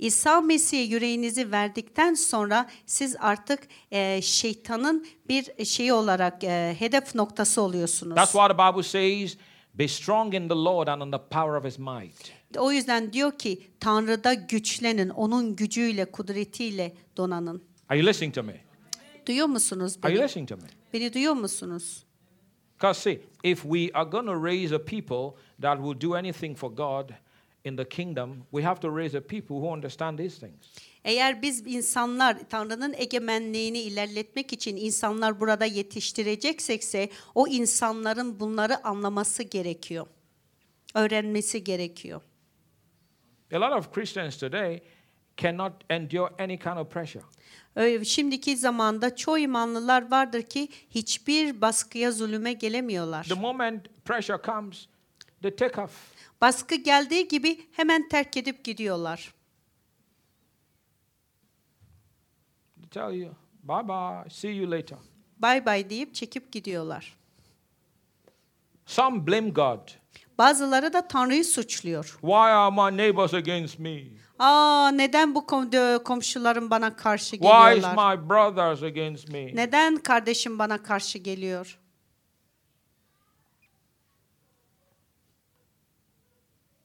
İsa 0.00 0.40
Mesih'e 0.40 0.80
yüreğinizi 0.82 1.52
verdikten 1.52 2.14
sonra 2.14 2.70
siz 2.86 3.16
artık 3.20 3.60
e, 3.90 4.22
şeytanın 4.22 5.06
bir 5.28 5.64
şeyi 5.64 5.92
olarak 5.92 6.44
e, 6.44 6.76
hedef 6.78 7.14
noktası 7.14 7.62
oluyorsunuz. 7.62 8.16
That's 8.16 8.32
why 8.32 8.48
the 8.48 8.58
Bible 8.58 8.82
says, 8.82 9.36
Be 9.74 9.88
strong 9.88 10.34
in 10.34 10.48
the 10.48 10.54
Lord 10.54 10.88
and 10.88 11.02
in 11.02 11.10
the 11.10 11.18
power 11.30 11.54
of 11.54 11.64
his 11.64 11.78
might. 11.78 12.32
O 12.58 12.72
yüzden 12.72 13.12
diyor 13.12 13.38
ki 13.38 13.62
Tanrı'da 13.80 14.34
güçlenin, 14.34 15.08
onun 15.08 15.56
gücüyle, 15.56 16.04
kudretiyle 16.04 16.94
donanın. 17.16 17.62
Are 17.88 17.98
you 17.98 18.08
listening 18.08 18.34
to 18.34 18.42
me? 18.42 18.60
Duyuyor 19.26 19.46
musunuz 19.46 19.96
Are 20.02 20.12
you 20.12 20.18
beni? 20.18 20.24
listening 20.28 20.48
to 20.48 20.56
me? 20.56 20.62
Beni 20.92 21.14
duyuyor 21.14 21.34
musunuz? 21.34 22.04
Because, 22.78 23.00
see, 23.00 23.20
if 23.44 23.62
we 23.62 23.90
are 23.94 24.10
going 24.10 24.26
to 24.26 24.44
raise 24.44 24.74
a 24.74 24.84
people 24.84 25.40
that 25.62 25.76
will 25.78 26.10
do 26.10 26.14
anything 26.16 26.56
for 26.56 26.70
God 26.70 27.10
in 27.64 27.76
the 27.76 27.88
kingdom, 27.88 28.46
we 28.50 28.62
have 28.62 28.80
to 28.80 28.96
raise 28.96 29.18
a 29.18 29.20
people 29.20 29.56
who 29.56 29.72
understand 29.72 30.18
these 30.18 30.46
things. 30.46 30.66
Eğer 31.04 31.42
biz 31.42 31.66
insanlar 31.66 32.48
Tanrı'nın 32.48 32.94
egemenliğini 32.96 33.78
ilerletmek 33.78 34.52
için 34.52 34.76
insanlar 34.76 35.40
burada 35.40 35.64
yetiştireceksekse 35.64 37.08
o 37.34 37.48
insanların 37.48 38.40
bunları 38.40 38.84
anlaması 38.86 39.42
gerekiyor. 39.42 40.06
Öğrenmesi 40.94 41.64
gerekiyor. 41.64 42.20
A 43.52 43.60
lot 43.60 43.72
of 43.72 43.92
Christians 43.92 44.38
today 44.38 44.80
cannot 45.36 45.72
endure 45.90 46.34
any 46.38 46.58
kind 46.58 46.76
of 46.76 46.90
pressure. 46.90 47.24
Şimdiki 48.04 48.56
zamanda 48.56 49.16
çoğu 49.16 49.38
imanlılar 49.38 50.10
vardır 50.10 50.42
ki 50.42 50.68
hiçbir 50.90 51.60
baskıya 51.60 52.12
zulüme 52.12 52.52
gelemiyorlar. 52.52 53.24
The 53.24 53.34
moment 53.34 54.04
pressure 54.04 54.38
comes, 54.44 54.86
they 55.42 55.56
take 55.56 55.80
off. 55.80 55.92
Baskı 56.40 56.74
geldiği 56.74 57.28
gibi 57.28 57.68
hemen 57.72 58.08
terk 58.08 58.36
edip 58.36 58.64
gidiyorlar. 58.64 59.34
Tell 62.90 63.12
you, 63.14 63.32
bye 63.62 63.88
bye, 63.88 64.30
see 64.30 64.50
you 64.50 64.70
later. 64.70 64.98
Bay 65.38 65.66
bay 65.66 65.90
deyip 65.90 66.14
çekip 66.14 66.52
gidiyorlar. 66.52 67.16
Some 68.86 69.26
blame 69.26 69.50
God. 69.50 69.88
Bazıları 70.38 70.92
da 70.92 71.08
Tanrı'yı 71.08 71.44
suçluyor. 71.44 72.04
Why 72.20 72.34
are 72.52 72.70
my 72.70 72.96
neighbors 72.96 73.34
against 73.34 73.78
me? 73.78 74.02
Aa 74.38 74.90
neden 74.90 75.34
bu 75.34 75.38
kom- 75.38 76.02
komşularım 76.04 76.70
bana 76.70 76.96
karşı 76.96 77.30
Why 77.30 77.46
is 77.46 77.74
geliyorlar? 77.74 78.16
my 78.16 78.28
brothers 78.28 78.82
against 78.82 79.28
me? 79.28 79.46
Neden 79.56 79.96
kardeşim 79.96 80.58
bana 80.58 80.82
karşı 80.82 81.18
geliyor? 81.18 81.78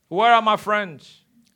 Where 0.09 0.33
are 0.35 0.41
my 0.51 0.57
friends? 0.57 1.07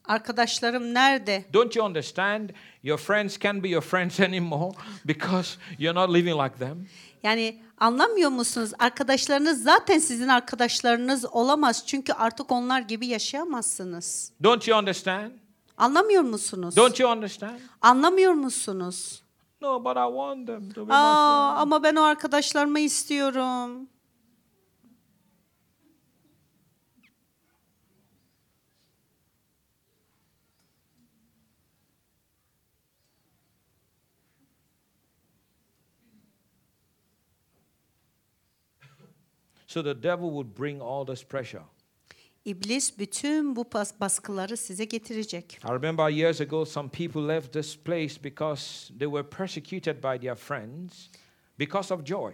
Arkadaşlarım 0.05 0.93
nerede? 0.93 1.45
Don't 1.53 1.75
you 1.75 1.85
understand? 1.85 2.49
Your 2.83 2.97
friends 2.99 3.39
can't 3.39 3.63
be 3.63 3.69
your 3.69 3.81
friends 3.83 4.19
anymore 4.29 4.71
because 5.05 5.57
you're 5.79 5.99
not 5.99 6.09
living 6.15 6.41
like 6.43 6.55
them. 6.59 6.87
Yani 7.23 7.61
anlamıyor 7.77 8.29
musunuz? 8.29 8.71
Arkadaşlarınız 8.79 9.63
zaten 9.63 9.99
sizin 9.99 10.27
arkadaşlarınız 10.27 11.25
olamaz. 11.25 11.83
Çünkü 11.87 12.13
artık 12.13 12.51
onlar 12.51 12.81
gibi 12.81 13.07
yaşayamazsınız. 13.07 14.31
Don't 14.43 14.67
you 14.67 14.79
understand? 14.79 15.31
Anlamıyor 15.77 16.23
musunuz? 16.23 16.75
Don't 16.75 16.99
you 16.99 17.11
understand? 17.11 17.59
Anlamıyor 17.81 18.33
musunuz? 18.33 19.23
No, 19.61 19.83
but 19.83 19.97
I 19.97 20.07
want 20.15 20.47
them 20.47 20.69
to 20.69 20.81
be 20.81 20.85
my 20.85 20.97
Aa, 20.97 21.49
friends. 21.49 21.61
ama 21.61 21.83
ben 21.83 21.95
o 21.95 22.01
arkadaşlarımı 22.01 22.79
istiyorum. 22.79 23.89
So 39.69 39.83
the 39.83 40.03
devil 40.03 40.29
would 40.29 40.57
bring 40.57 40.81
all 40.81 41.05
this 41.05 41.23
pressure. 41.25 41.61
İblis 42.45 42.99
bütün 42.99 43.55
bu 43.55 43.65
bas- 43.73 43.99
baskıları 43.99 44.57
size 44.57 44.85
getirecek. 44.85 45.59
I 45.63 45.67
remember 45.67 46.09
years 46.09 46.41
ago, 46.41 46.65
some 46.65 46.89
people 46.89 47.27
left 47.35 47.53
this 47.53 47.77
place 47.77 48.23
because 48.23 48.87
they 48.99 49.07
were 49.07 49.29
persecuted 49.29 49.95
by 50.03 50.21
their 50.21 50.35
friends 50.35 51.09
because 51.59 51.93
of 51.93 52.05
joy. 52.05 52.33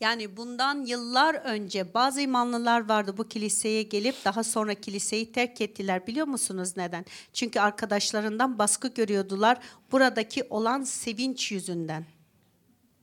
Yani 0.00 0.36
bundan 0.36 0.86
yıllar 0.86 1.34
önce 1.34 1.94
bazı 1.94 2.20
imanlılar 2.20 2.88
vardı 2.88 3.14
bu 3.18 3.28
kiliseye 3.28 3.82
gelip 3.82 4.14
daha 4.24 4.44
sonra 4.44 4.74
kiliseyi 4.74 5.32
terk 5.32 5.60
ettiler. 5.60 6.06
Biliyor 6.06 6.26
musunuz 6.26 6.76
neden? 6.76 7.04
Çünkü 7.32 7.60
arkadaşlarından 7.60 8.58
baskı 8.58 8.88
görüyordular 8.88 9.58
buradaki 9.92 10.44
olan 10.50 10.82
sevinç 10.82 11.52
yüzünden. 11.52 12.04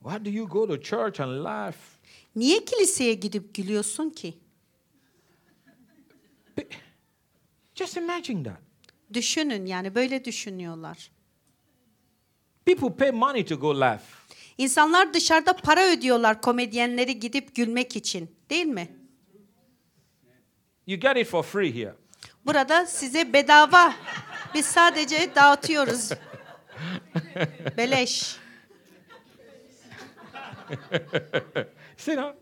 Why 0.02 0.24
do 0.24 0.30
you 0.30 0.48
go 0.48 0.66
to 0.66 0.80
church 0.82 1.20
and 1.20 1.44
laugh? 1.44 1.97
Niye 2.38 2.64
kiliseye 2.64 3.14
gidip 3.14 3.54
gülüyorsun 3.54 4.10
ki? 4.10 4.38
Just 7.74 7.96
imagine 7.96 8.42
that. 8.42 8.58
Düşünün 9.12 9.66
yani 9.66 9.94
böyle 9.94 10.24
düşünüyorlar. 10.24 11.10
People 12.66 12.96
pay 12.96 13.10
money 13.10 13.44
to 13.44 13.60
go 13.60 13.80
laugh. 13.80 14.02
İnsanlar 14.58 15.14
dışarıda 15.14 15.52
para 15.52 15.86
ödüyorlar 15.86 16.40
komedyenleri 16.40 17.20
gidip 17.20 17.54
gülmek 17.54 17.96
için, 17.96 18.36
değil 18.50 18.66
mi? 18.66 18.96
You 20.86 21.00
get 21.00 21.16
it 21.16 21.26
for 21.26 21.42
free 21.42 21.74
here. 21.74 21.94
Burada 22.46 22.86
size 22.86 23.32
bedava. 23.32 23.94
Biz 24.54 24.66
sadece 24.66 25.34
dağıtıyoruz. 25.34 26.10
Beleş. 27.76 28.36
See 31.98 32.14
that? 32.14 32.36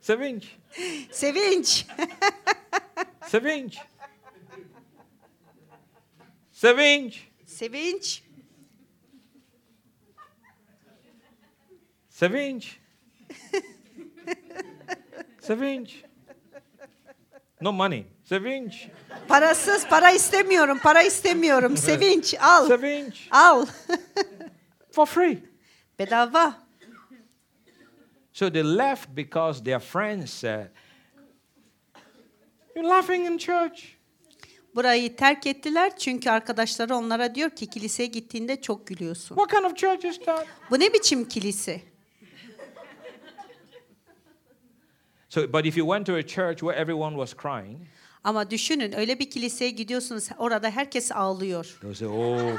Sevinç. 0.00 0.56
Sevinç. 1.10 1.86
Sevinç. 3.26 3.78
Sevinç. 6.52 7.28
Sevinç. 7.46 8.22
Sevinç. 12.08 12.78
Sevinç. 15.40 16.04
No 17.60 17.72
money. 17.72 18.06
Sevinç. 18.24 18.88
Parasız, 19.28 19.86
para 19.86 20.10
istemiyorum, 20.10 20.78
para 20.82 21.02
istemiyorum. 21.02 21.76
Sevinç, 21.76 22.34
al. 22.40 22.66
Sevinç. 22.68 23.28
Al. 23.30 23.66
For 24.92 25.06
free. 25.06 25.38
Bedava. 25.98 26.63
So 28.34 28.50
they 28.50 28.62
left 28.64 29.14
because 29.16 29.62
their 29.62 29.78
friends 29.78 30.30
said, 30.30 30.70
You're 32.74 32.88
laughing 32.88 33.26
in 33.26 33.38
church. 33.38 33.96
Burayı 34.74 35.16
terk 35.16 35.46
ettiler 35.46 35.96
çünkü 35.98 36.30
arkadaşları 36.30 36.96
onlara 36.96 37.34
diyor 37.34 37.50
ki 37.50 37.66
kiliseye 37.66 38.06
gittiğinde 38.06 38.60
çok 38.60 38.86
gülüyorsun. 38.86 39.36
What 39.36 39.50
kind 39.50 39.64
of 39.64 39.76
church 39.76 40.04
is 40.04 40.18
that? 40.24 40.46
Bu 40.70 40.80
ne 40.80 40.92
biçim 40.92 41.28
kilise? 41.28 41.80
So, 45.28 45.52
but 45.52 45.66
if 45.66 45.76
you 45.76 45.86
went 45.86 46.06
to 46.06 46.14
a 46.14 46.22
church 46.22 46.60
where 46.60 46.76
everyone 46.82 47.16
was 47.16 47.34
crying, 47.42 47.78
Ama 48.24 48.50
düşünün 48.50 48.92
öyle 48.92 49.18
bir 49.18 49.30
kiliseye 49.30 49.70
gidiyorsunuz 49.70 50.28
orada 50.38 50.70
herkes 50.70 51.12
ağlıyor. 51.12 51.78
they'll 51.80 51.94
say, 51.94 52.08
Oh, 52.08 52.58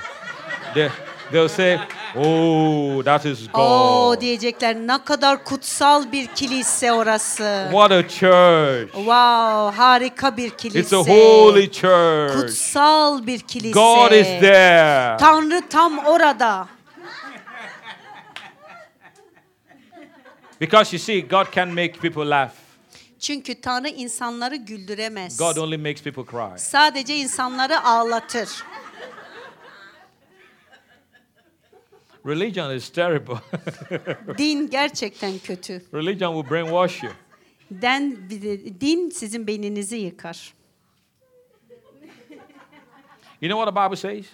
they'll 1.32 1.50
say, 1.50 1.80
Oh, 2.16 3.04
that 3.04 3.26
is 3.26 3.48
Oo 3.54 4.12
God. 4.12 4.22
diyecekler 4.22 4.76
ne 4.76 5.04
kadar 5.04 5.44
kutsal 5.44 6.12
bir 6.12 6.28
kilise 6.28 6.94
orası. 6.94 7.68
What 7.72 7.92
a 7.92 8.08
church. 8.08 8.92
Wow 8.94 9.78
harika 9.78 10.38
bir 10.38 10.50
kilise. 10.50 10.80
It's 10.80 10.94
a 10.94 11.14
holy 11.14 11.72
church. 11.72 12.34
Kutsal 12.34 13.28
bir 13.28 13.40
kilise. 13.40 13.72
God 13.80 14.12
is 14.12 14.28
there. 14.28 15.18
Tanrı 15.18 15.62
tam 15.70 15.98
orada. 15.98 16.68
Because 20.62 20.94
you 20.96 21.00
see, 21.00 21.22
God 21.22 21.46
can 21.56 21.70
make 21.70 21.94
people 21.94 22.30
laugh. 22.30 22.52
Çünkü 23.20 23.62
Tanrı 23.62 23.90
insanları 23.90 24.56
güldüremez. 24.56 25.38
God 25.38 25.58
only 25.58 25.78
makes 25.78 26.02
people 26.04 26.24
cry. 26.32 26.58
Sadece 26.58 27.16
insanları 27.16 27.84
ağlatır. 27.84 28.50
Religion 32.26 32.76
is 32.76 32.90
terrible. 32.90 33.36
Din 34.38 34.70
gerçekten 34.70 35.40
kötü. 35.40 35.82
Religion 35.94 36.34
will 36.36 36.52
brainwash 36.52 37.04
you. 37.04 37.14
Den, 37.72 38.30
din 38.82 39.10
sizin 39.10 39.48
beyninizi 39.48 39.96
yıkar. 39.98 40.54
You 43.42 43.50
know 43.50 43.58
what 43.60 43.68
the 43.76 43.76
Bible 43.76 43.96
says? 43.98 44.26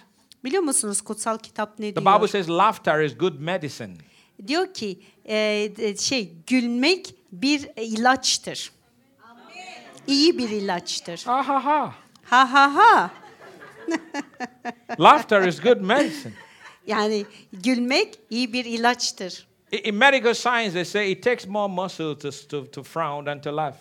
Biliyor 0.44 0.62
musunuz 0.62 1.00
kutsal 1.00 1.38
kitap 1.38 1.78
ne 1.78 1.94
The 1.94 2.00
Bible 2.00 2.18
diyor? 2.18 2.28
says 2.28 2.48
laughter 2.48 3.00
is 3.04 3.18
good 3.18 3.38
medicine. 3.40 3.94
Diyor 4.46 4.74
ki 4.74 5.02
e, 5.24 5.34
de- 5.76 5.96
şey 5.96 6.32
gülmek 6.46 7.14
bir 7.32 7.68
ilaçtır. 7.76 8.72
İyi 10.06 10.38
bir 10.38 10.48
ilaçtır. 10.50 11.22
Ha 11.26 11.48
ha 11.48 11.64
ha. 11.64 11.94
Ha 12.24 12.52
ha 12.52 12.74
ha. 12.74 13.10
laughter 15.00 15.46
is 15.48 15.60
good 15.60 15.80
medicine. 15.80 16.32
Yani 16.86 17.26
gülmek 17.52 18.18
iyi 18.30 18.52
bir 18.52 18.64
ilaçtır. 18.64 19.46
In 19.72 19.94
medical 19.94 20.34
science, 20.34 20.72
they 20.72 20.84
say 20.84 21.12
it 21.12 21.24
takes 21.24 21.46
more 21.46 21.72
muscle 21.72 22.18
to, 22.18 22.30
to, 22.48 22.70
to 22.70 22.82
frown 22.82 23.24
than 23.24 23.40
to 23.40 23.56
laugh. 23.56 23.74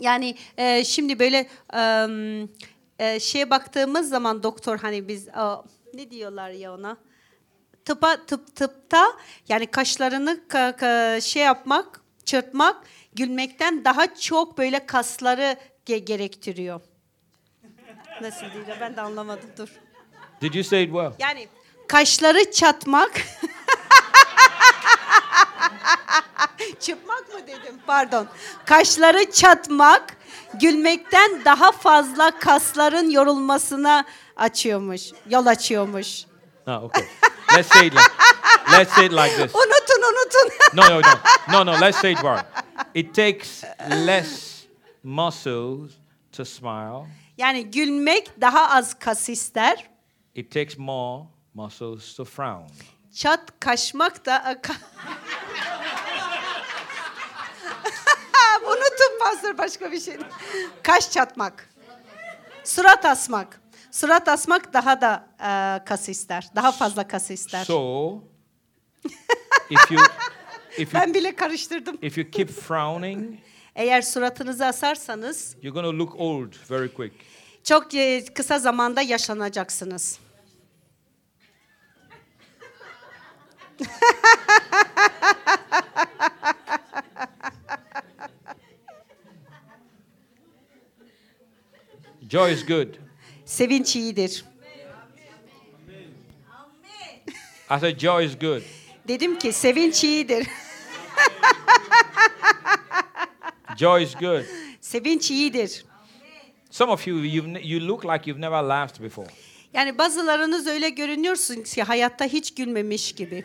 Yani 0.00 0.36
e, 0.58 0.84
şimdi 0.84 1.18
böyle 1.18 1.46
em, 1.72 2.48
e, 2.98 3.20
şeye 3.20 3.50
baktığımız 3.50 4.08
zaman 4.08 4.42
doktor 4.42 4.78
hani 4.78 5.08
biz 5.08 5.28
a, 5.28 5.62
ne 5.94 6.10
diyorlar 6.10 6.50
ya 6.50 6.74
ona? 6.74 6.96
Tıpa 7.84 8.16
tıp 8.26 8.56
tıpta 8.56 9.04
yani 9.48 9.66
kaşlarını 9.66 10.40
ka- 10.48 10.76
ka- 10.76 11.20
şey 11.20 11.42
yapmak, 11.42 12.00
çırpmak 12.24 12.76
gülmekten 13.14 13.84
daha 13.84 14.14
çok 14.14 14.58
böyle 14.58 14.86
kasları 14.86 15.56
ge- 15.86 15.96
gerektiriyor. 16.04 16.80
Nasıl 18.22 18.40
diyor? 18.40 18.76
Ben 18.80 18.96
de 18.96 19.00
anlamadım. 19.00 19.50
Dur. 19.58 19.68
Did 20.40 20.54
you 20.54 20.64
say 20.64 20.82
it 20.82 20.90
well? 20.90 21.12
Yani 21.18 21.48
kaşları 21.88 22.50
çatmak 22.52 23.10
Çıpmak 26.80 27.34
mı 27.34 27.40
dedim? 27.46 27.80
Pardon. 27.86 28.28
Kaşları 28.66 29.30
çatmak 29.30 30.16
gülmekten 30.54 31.44
daha 31.44 31.72
fazla 31.72 32.38
kasların 32.38 33.10
yorulmasına 33.10 34.04
açıyormuş, 34.36 35.02
yol 35.28 35.46
açıyormuş. 35.46 36.24
No, 36.66 36.76
okay. 36.82 37.04
let's 37.56 37.72
say 37.72 37.86
it 37.86 37.92
like, 37.94 38.10
let's 38.72 38.94
say 38.94 39.06
it 39.06 39.12
like 39.12 39.36
this. 39.36 39.54
Unutun, 39.54 40.02
unutun. 40.02 40.50
No, 40.74 40.82
no, 40.82 41.00
no, 41.00 41.18
no, 41.52 41.66
no. 41.66 41.80
Let's 41.80 42.00
say 42.00 42.12
it 42.12 42.22
right. 42.22 42.44
It 42.94 43.14
takes 43.14 43.64
less 44.06 44.62
muscles 45.02 45.92
to 46.32 46.44
smile. 46.44 47.06
yani 47.38 47.70
gülmek 47.70 48.40
daha 48.40 48.70
az 48.70 48.98
kas 48.98 49.28
ister. 49.28 49.90
It 50.34 50.50
takes 50.50 50.78
more 50.78 51.24
muscles 51.62 52.14
to 52.14 52.24
frown. 52.24 52.64
Çat 53.14 53.60
kaşmak 53.60 54.26
da 54.26 54.56
Unutun 58.66 59.18
pastör 59.20 59.58
başka 59.58 59.92
bir 59.92 60.00
şey. 60.00 60.16
Kaş 60.82 61.10
çatmak. 61.10 61.68
Surat 62.64 63.04
asmak. 63.04 63.60
Surat 63.90 64.28
asmak 64.28 64.72
daha 64.72 65.00
da 65.00 65.28
e, 65.40 65.84
kas 65.84 66.08
ister. 66.08 66.48
Daha 66.54 66.72
fazla 66.72 67.08
kas 67.08 67.30
ister. 67.30 67.64
So, 67.64 68.14
if 69.70 69.90
you 69.90 70.02
if 70.78 70.78
you 70.94 71.02
ben 71.02 71.14
bile 71.14 71.36
karıştırdım. 71.36 71.98
if 72.02 72.18
you 72.18 72.30
keep 72.30 72.50
frowning, 72.50 73.38
Eğer 73.74 74.02
suratınızı 74.02 74.66
asarsanız 74.66 75.56
you're 75.62 75.80
going 75.80 75.86
to 75.92 75.98
look 75.98 76.14
old 76.20 76.52
very 76.70 76.92
quick. 76.94 77.14
çok 77.64 77.94
e, 77.94 78.24
kısa 78.24 78.58
zamanda 78.58 79.02
yaşlanacaksınız. 79.02 80.18
Joy 92.28 92.52
is 92.52 92.66
good. 92.66 92.88
Sevinç 93.44 93.96
iyidir. 93.96 94.44
I 97.70 97.78
said 97.78 97.98
joy 97.98 98.24
is 98.24 98.38
good. 98.38 98.62
Dedim 99.08 99.38
ki 99.38 99.52
sevinç 99.52 100.04
iyidir. 100.04 100.46
Joy 103.76 104.02
is 104.02 104.14
good. 104.14 104.44
sevinç 104.80 105.30
iyidir. 105.30 105.84
Some 106.70 106.92
of 106.92 107.06
you 107.06 107.16
you've, 107.16 107.64
you 107.64 107.88
look 107.88 108.04
like 108.04 108.26
you've 108.26 108.40
never 108.40 108.68
laughed 108.68 109.02
before. 109.02 109.26
Yani 109.74 109.98
bazılarınız 109.98 110.66
öyle 110.66 110.88
görünüyorsunuz 110.88 111.74
ki 111.74 111.82
hayatta 111.82 112.24
hiç 112.24 112.54
gülmemiş 112.54 113.12
gibi. 113.12 113.44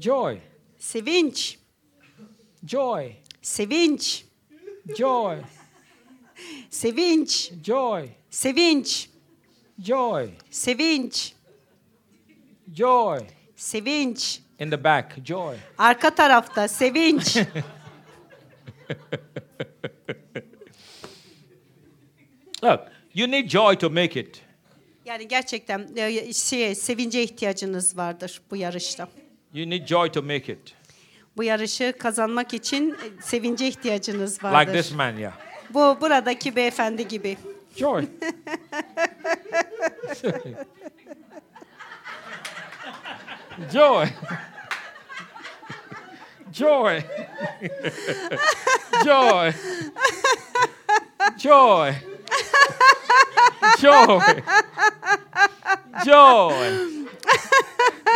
Joy. 0.00 0.38
Sevinç, 0.78 1.58
Joy. 2.66 3.12
sevinç, 3.42 4.24
Joy. 4.98 5.36
sevinç, 6.70 7.52
Joy. 7.64 8.08
sevinç, 8.30 9.08
Joy. 9.78 10.30
sevinç, 10.50 11.34
Joy. 12.74 13.20
Sevinç. 13.56 14.40
In 14.58 14.70
the 14.70 14.84
back, 14.84 15.24
joy. 15.26 15.56
Arka 15.78 16.14
tarafta 16.14 16.68
sevinç. 16.68 17.36
Look, 22.64 22.80
you 23.14 23.30
need 23.30 23.48
joy 23.48 23.76
to 23.76 23.90
make 23.90 24.20
it. 24.20 24.42
yani 25.04 25.28
gerçekten 25.28 25.88
e, 25.96 26.32
şey, 26.32 26.74
sevince 26.74 27.22
ihtiyacınız 27.22 27.96
vardır 27.96 28.40
bu 28.50 28.56
yarışta. 28.56 29.08
You 29.54 29.70
need 29.70 29.86
joy 29.86 30.12
to 30.12 30.22
make 30.22 30.52
it. 30.52 30.74
Bu 31.36 31.44
yarışı 31.44 31.94
kazanmak 31.98 32.54
için 32.54 32.92
e, 32.92 33.22
sevince 33.22 33.68
ihtiyacınız 33.68 34.44
vardır. 34.44 34.60
Like 34.70 34.82
this 34.82 34.92
man, 34.92 35.16
yeah. 35.16 35.32
Bu 35.70 35.98
buradaki 36.00 36.56
beyefendi 36.56 37.08
gibi. 37.08 37.36
Joy. 37.76 38.06
Joy. 43.70 44.12
Joy. 46.52 47.04
Joy. 49.02 49.54
Joy. 51.38 51.94
Joy. 53.78 54.42
Joy. 56.04 56.46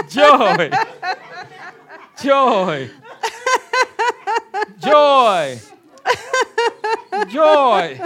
Joy. 0.09 0.71
Joy. 2.19 2.91
Joy. 4.79 5.61
Joy. 7.31 8.01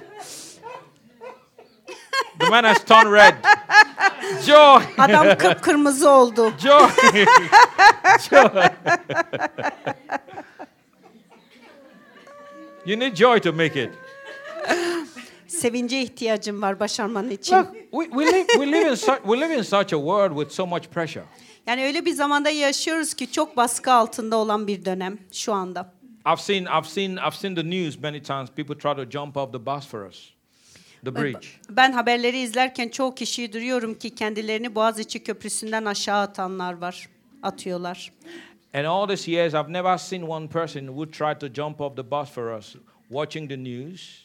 The 2.38 2.50
man 2.50 2.64
has 2.64 2.84
turned 2.84 3.10
red. 3.10 3.36
Joy. 4.46 4.82
Adam 4.98 5.38
kıpkırmızı 5.38 6.10
oldu. 6.10 6.52
Joy. 6.58 6.88
joy. 8.30 8.62
you 12.86 13.00
need 13.00 13.16
joy 13.16 13.40
to 13.40 13.52
make 13.52 13.82
it. 13.82 13.90
Sevince 15.46 16.02
ihtiyacım 16.02 16.62
var 16.62 16.80
başarman 16.80 17.30
için. 17.30 17.56
Look, 17.56 17.72
we, 17.90 18.04
we, 18.04 18.26
live, 18.26 18.46
we, 18.46 18.72
live 18.72 18.90
in 18.90 18.94
such, 18.94 19.16
we 19.16 19.40
live 19.40 19.58
in 19.58 19.62
such 19.62 19.94
a 19.94 19.96
world 19.96 20.36
with 20.36 20.50
so 20.50 20.66
much 20.66 20.88
pressure. 20.88 21.24
Yani 21.66 21.84
öyle 21.84 22.04
bir 22.04 22.12
zamanda 22.12 22.50
yaşıyoruz 22.50 23.14
ki 23.14 23.32
çok 23.32 23.56
baskı 23.56 23.92
altında 23.92 24.36
olan 24.36 24.66
bir 24.66 24.84
dönem 24.84 25.18
şu 25.32 25.52
anda. 25.52 25.94
I've 26.26 26.42
seen, 26.42 26.64
I've 26.64 26.88
seen, 26.88 27.16
I've 27.16 27.36
seen 27.36 27.54
the 27.54 27.70
news 27.70 27.98
many 27.98 28.22
times. 28.22 28.50
People 28.50 28.78
try 28.78 28.94
to 28.94 29.10
jump 29.10 29.36
off 29.36 29.52
the 29.52 29.66
Bosphorus, 29.66 30.30
the 31.04 31.14
bridge. 31.14 31.48
Ben 31.70 31.92
haberleri 31.92 32.38
izlerken 32.38 32.88
çoğu 32.88 33.14
kişiyi 33.14 33.52
duyuyorum 33.52 33.94
ki 33.94 34.14
kendilerini 34.14 34.74
Boğaziçi 34.74 35.24
Köprüsü'nden 35.24 35.84
aşağı 35.84 36.20
atanlar 36.20 36.72
var. 36.72 37.08
Atıyorlar. 37.42 38.12
And 38.74 38.84
all 38.84 39.06
these 39.08 39.30
years, 39.30 39.54
I've 39.54 39.72
never 39.72 39.98
seen 39.98 40.22
one 40.22 40.48
person 40.48 40.86
who 40.86 41.10
tried 41.10 41.40
to 41.40 41.48
jump 41.54 41.80
off 41.80 41.96
the 41.96 42.10
Bosphorus 42.10 42.76
watching 43.10 43.48
the 43.48 43.56
news 43.56 44.24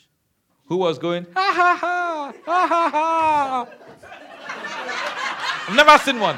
who 0.70 0.78
was 0.78 1.00
going, 1.00 1.26
ha 1.34 1.52
ha 1.56 1.78
ha, 1.82 2.34
ha 2.46 2.68
ha 2.68 2.90
ha. 2.92 3.68
I've 5.68 5.76
never 5.76 5.98
seen 6.00 6.20
one. 6.20 6.38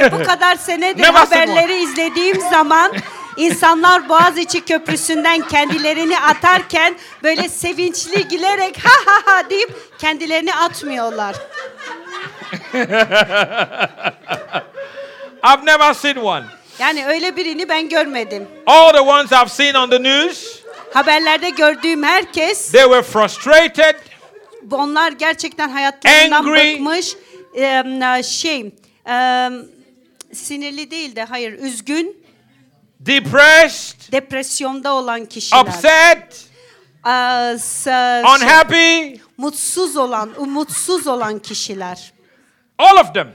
Ve 0.00 0.12
bu 0.12 0.22
kadar 0.24 0.56
senedir 0.56 1.04
haberleri 1.04 1.82
izlediğim 1.82 2.40
zaman 2.40 2.92
insanlar 3.40 4.08
Boğaziçi 4.08 4.64
Köprüsü'nden 4.64 5.48
kendilerini 5.48 6.18
atarken 6.18 6.94
böyle 7.22 7.48
sevinçli 7.48 8.28
gülerek 8.28 8.78
ha 8.84 8.90
ha 9.06 9.22
ha 9.24 9.50
deyip 9.50 9.98
kendilerini 9.98 10.54
atmıyorlar. 10.54 11.36
I've 15.42 15.66
never 15.66 15.94
seen 15.94 16.16
one. 16.16 16.44
Yani 16.78 17.06
öyle 17.06 17.36
birini 17.36 17.68
ben 17.68 17.88
görmedim. 17.88 18.48
All 18.66 18.92
the 18.92 19.00
ones 19.00 19.32
I've 19.32 19.48
seen 19.48 19.74
on 19.74 19.90
the 19.90 20.02
news, 20.02 20.60
Haberlerde 20.94 21.50
gördüğüm 21.50 22.02
herkes 22.02 22.72
they 22.72 22.82
were 22.82 23.02
frustrated. 23.02 23.94
Onlar 24.70 25.12
gerçekten 25.12 25.68
hayatlarından 25.68 26.44
Angry. 26.44 26.74
bıkmış. 26.74 27.16
Ee, 27.56 28.22
şey, 28.22 28.72
e, 29.08 29.48
sinirli 30.32 30.90
değil 30.90 31.16
de 31.16 31.24
hayır, 31.24 31.52
üzgün, 31.52 32.19
depressed, 33.00 34.12
depresyonda 34.12 34.92
olan 34.94 35.26
kişiler. 35.26 35.60
upset, 35.60 36.32
şey, 37.84 38.20
unhappy. 38.20 39.14
mutsuz 39.36 39.96
olan, 39.96 40.30
umutsuz 40.36 41.06
olan 41.06 41.38
kişiler. 41.38 42.12
All 42.78 42.96
of 43.00 43.14
them. 43.14 43.28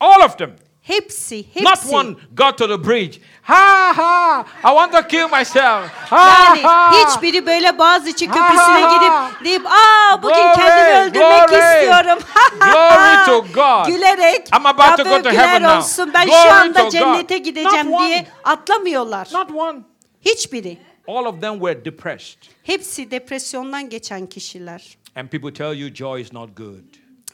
All 0.00 0.24
of 0.24 0.38
them. 0.38 0.56
Hepsi, 0.86 1.44
hepsi. 1.54 1.64
Not 1.64 1.84
one 2.04 2.16
got 2.36 2.58
to 2.58 2.68
the 2.68 2.84
bridge. 2.88 3.20
Ha 3.42 3.92
ha! 3.96 4.46
I 4.64 4.70
want 4.74 4.92
to 4.92 5.02
kill 5.08 5.28
myself. 5.28 5.90
Ha 6.10 6.44
Yani 6.44 6.62
ha! 6.62 6.92
hiçbiri 6.92 7.46
böyle 7.46 7.78
Boğaziçi 7.78 8.28
Ha, 8.28 8.34
Köprüsü'ne 8.34 8.80
gidip 8.80 9.44
deyip 9.44 9.66
aa 9.66 10.22
bugün 10.22 10.34
Glory, 10.34 10.54
kendimi 10.54 10.98
öldürmek 11.00 11.48
glory. 11.48 11.74
istiyorum. 11.76 12.18
Glory 12.60 13.24
to 13.26 13.46
God. 13.54 13.86
Gülerek 13.94 14.48
I'm 14.56 14.66
about 14.66 14.96
to 14.96 15.04
go 15.04 15.22
to 15.22 15.30
heaven 15.30 15.62
now. 15.62 15.76
olsun 15.78 16.10
ben 16.14 16.26
Glory 16.26 16.42
şu 16.42 16.52
anda 16.52 16.90
cennete 16.90 17.38
God. 17.38 17.44
gideceğim 17.44 17.90
Not 17.90 18.00
diye 18.00 18.16
one. 18.18 18.26
atlamıyorlar. 18.44 19.28
Not 19.32 19.50
one. 19.54 19.78
Hiçbiri. 20.20 20.78
All 21.08 21.24
of 21.24 21.40
them 21.40 21.52
were 21.58 21.84
depressed. 21.84 22.38
Hepsi 22.62 23.10
depresyondan 23.10 23.88
geçen 23.88 24.26
kişiler. 24.26 24.96
And 25.16 25.28
people 25.28 25.52
tell 25.52 25.74
you 25.80 25.94
joy 25.94 26.20
is 26.20 26.32
not 26.32 26.56
good. 26.56 26.84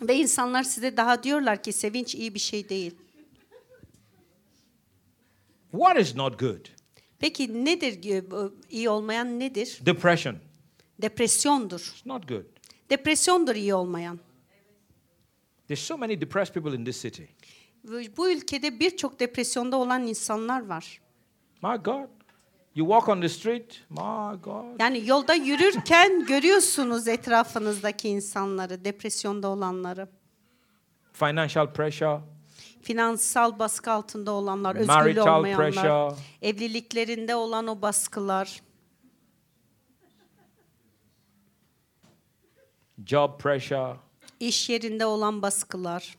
Ve 0.01 0.15
insanlar 0.15 0.63
size 0.63 0.97
daha 0.97 1.23
diyorlar 1.23 1.63
ki 1.63 1.73
sevinç 1.73 2.15
iyi 2.15 2.35
bir 2.35 2.41
şey 2.41 2.69
değil. 2.69 2.95
What 5.73 5.97
is 5.97 6.17
not 6.17 6.39
good? 6.39 6.67
Peki 7.19 7.65
nedir 7.65 8.15
e, 8.15 8.23
iyi 8.71 8.89
olmayan 8.89 9.41
nedir? 9.41 9.79
Depression. 9.87 10.37
Depresyondur. 11.03 11.81
It's 11.81 12.07
not 12.07 12.29
good. 12.29 12.45
Depresyondur 12.91 13.55
iyi 13.55 13.75
olmayan. 13.75 14.19
There's 15.69 15.81
so 15.83 15.97
many 15.97 16.21
depressed 16.21 16.55
people 16.55 16.79
in 16.79 16.85
this 16.85 17.03
city. 17.03 17.29
Bu 18.17 18.31
ülkede 18.31 18.81
birçok 18.81 19.21
depresyonda 19.21 19.77
olan 19.77 20.07
insanlar 20.07 20.67
var. 20.67 21.01
My 21.63 21.77
God. 21.85 22.09
You 22.75 22.87
walk 22.87 23.09
on 23.09 23.21
the 23.21 23.29
street, 23.29 23.81
my 23.91 24.41
God. 24.43 24.81
Yani 24.81 25.07
yolda 25.07 25.35
yürürken 25.35 26.27
görüyorsunuz 26.29 27.09
etrafınızdaki 27.09 28.09
insanları, 28.09 28.85
depresyonda 28.85 29.49
olanları. 29.49 30.09
Financial 31.13 31.73
pressure, 31.73 32.21
Finansal 32.83 33.59
baskı 33.59 33.91
altında 33.91 34.33
olanlar, 34.33 34.75
özgürlüğü 34.77 34.95
Marital 34.95 35.39
olmayanlar, 35.39 35.73
pressure. 35.73 36.23
evliliklerinde 36.43 37.35
olan 37.35 37.67
o 37.67 37.83
baskılar, 37.83 38.61
job 43.07 43.41
pressure. 43.41 43.97
iş 44.41 44.69
yerinde 44.71 45.07
olan 45.07 45.43
baskılar. 45.43 46.17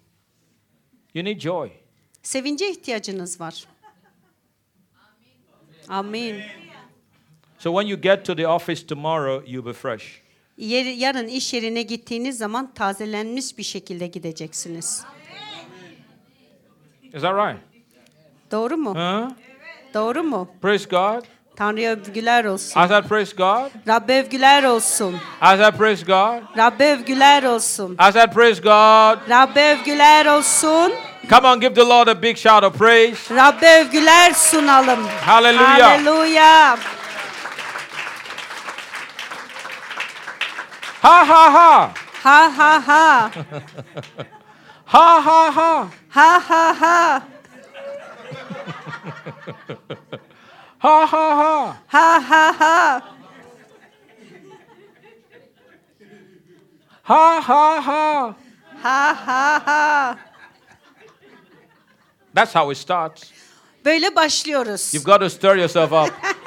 You 1.14 1.26
need 1.26 1.40
joy. 1.40 1.72
Sevince 2.24 2.70
ihtiyacınız 2.72 3.40
var. 3.42 3.66
Amin. 5.90 6.42
So 7.60 7.72
when 7.72 7.88
you 7.88 8.02
get 8.02 8.26
to 8.26 8.36
the 8.36 8.48
office 8.48 8.88
tomorrow, 8.88 9.52
you'll 9.52 9.66
be 9.66 9.74
fresh. 9.74 10.22
Yarın 10.58 11.28
iş 11.28 11.54
yerine 11.54 11.82
gittiğiniz 11.82 12.38
zaman 12.38 12.74
tazelenmiş 12.74 13.58
bir 13.58 13.64
şekilde 13.64 14.08
gideceksiniz. 14.08 15.04
Is 17.14 17.22
that 17.22 17.36
right? 17.36 17.60
Doğru 18.52 18.78
mu? 18.78 18.96
Huh? 18.96 19.30
Doğru 19.94 20.24
mu? 20.24 20.48
Praise 20.62 20.90
God. 20.90 21.26
Tanrı'ya 21.56 21.92
övgüler 21.92 22.46
olsun. 22.46 22.82
I 22.82 22.88
said, 22.88 23.08
praise 23.08 23.36
God. 23.36 23.72
Rabbe 23.88 24.20
övgüler 24.20 24.64
olsun. 24.64 25.14
I 25.14 25.58
said, 25.58 25.78
praise 25.78 26.06
God. 26.06 26.58
Rabbe 26.58 26.92
övgüler 26.92 27.44
olsun. 27.44 27.98
I 28.10 28.12
said, 28.12 28.34
praise 28.34 28.62
God. 28.62 29.30
Rabbe 29.30 29.72
övgüler 29.72 30.26
olsun. 30.26 30.94
Come 31.30 31.48
on, 31.48 31.60
give 31.60 31.76
the 31.76 31.90
Lord 31.90 32.08
a 32.08 32.22
big 32.22 32.38
shout 32.38 32.64
of 32.64 32.78
praise. 32.78 33.36
Rabbe 33.36 33.80
övgüler 33.82 34.32
sunalım. 34.34 35.08
Hallelujah. 35.26 35.90
Hallelujah. 35.90 36.78
Ha 41.02 41.28
ha 41.28 41.54
ha. 41.54 41.92
Ha 42.24 42.52
ha 42.58 42.82
ha. 42.88 43.32
Ha 44.94 45.22
ha 45.22 45.52
ha. 45.52 45.90
Ha 46.10 46.40
ha 46.40 46.74
ha. 46.82 47.24
Ha 50.78 51.08
ha 51.08 51.26
ha. 51.40 51.78
Ha 51.88 52.20
ha 52.30 52.54
ha. 52.60 53.02
Ha 57.04 57.42
ha 57.42 57.82
ha. 57.82 58.36
Ha 58.84 59.14
ha 59.26 59.64
ha. 59.66 60.18
That's 62.34 62.54
how 62.54 62.70
it 62.72 62.78
starts. 62.78 63.32
Böyle 63.86 64.16
başlıyoruz. 64.16 64.94
You've 64.94 65.06
got 65.06 65.22
to 65.22 65.30
stir 65.30 65.56
yourself 65.56 65.92
up. 65.92 66.10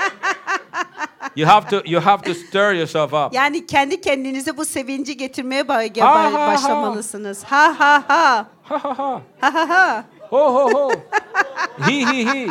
You 1.36 1.46
have 1.46 1.68
to 1.70 1.82
you 1.90 2.00
have 2.00 2.22
to 2.24 2.34
stir 2.34 2.72
yourself 2.72 3.12
up. 3.12 3.32
Yani 3.34 3.66
kendi 3.66 4.00
kendinize 4.00 4.56
bu 4.56 4.64
sevinci 4.64 5.16
getirmeye 5.16 5.62
ba- 5.68 6.00
Ha, 6.04 6.32
ha, 6.32 6.52
başlamalısınız. 6.54 7.44
Ha 7.44 7.74
ha 7.78 8.04
ha. 8.08 8.46
Ha 8.62 8.78
ha 8.84 8.98
ha. 8.98 9.22
Ha 9.40 9.54
ha 9.54 9.68
ha. 9.68 10.04
Ho 10.30 10.54
ho 10.54 10.70
ho. 10.72 10.90
he 11.86 12.04
he 12.04 12.24
he. 12.24 12.48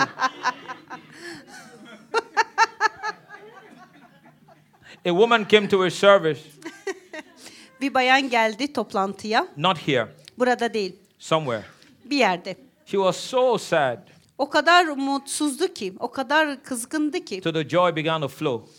A 5.05 5.11
woman 5.11 5.45
came 5.45 5.67
to 5.67 5.83
a 5.83 5.89
service, 5.89 6.39
Bir 7.81 7.93
bayan 7.93 8.29
geldi 8.29 8.73
toplantıya. 8.73 9.47
not 9.57 9.87
here, 9.87 10.07
Burada 10.39 10.73
değil. 10.73 10.95
somewhere. 11.19 11.63
Bir 12.05 12.17
yerde. 12.17 12.55
She 12.85 12.97
was 12.97 13.17
so 13.17 13.57
sad. 13.57 13.97
O 14.37 14.49
kadar 14.49 14.85
mutsuzdu 14.85 15.67
ki, 15.73 15.93
o 15.99 16.11
kadar 16.11 16.63
kızgındı 16.63 17.25
ki. 17.25 17.41
So 17.43 17.53
the 17.53 17.69
joy 17.69 17.95
began 17.95 18.21
to 18.21 18.27
flow. 18.27 18.71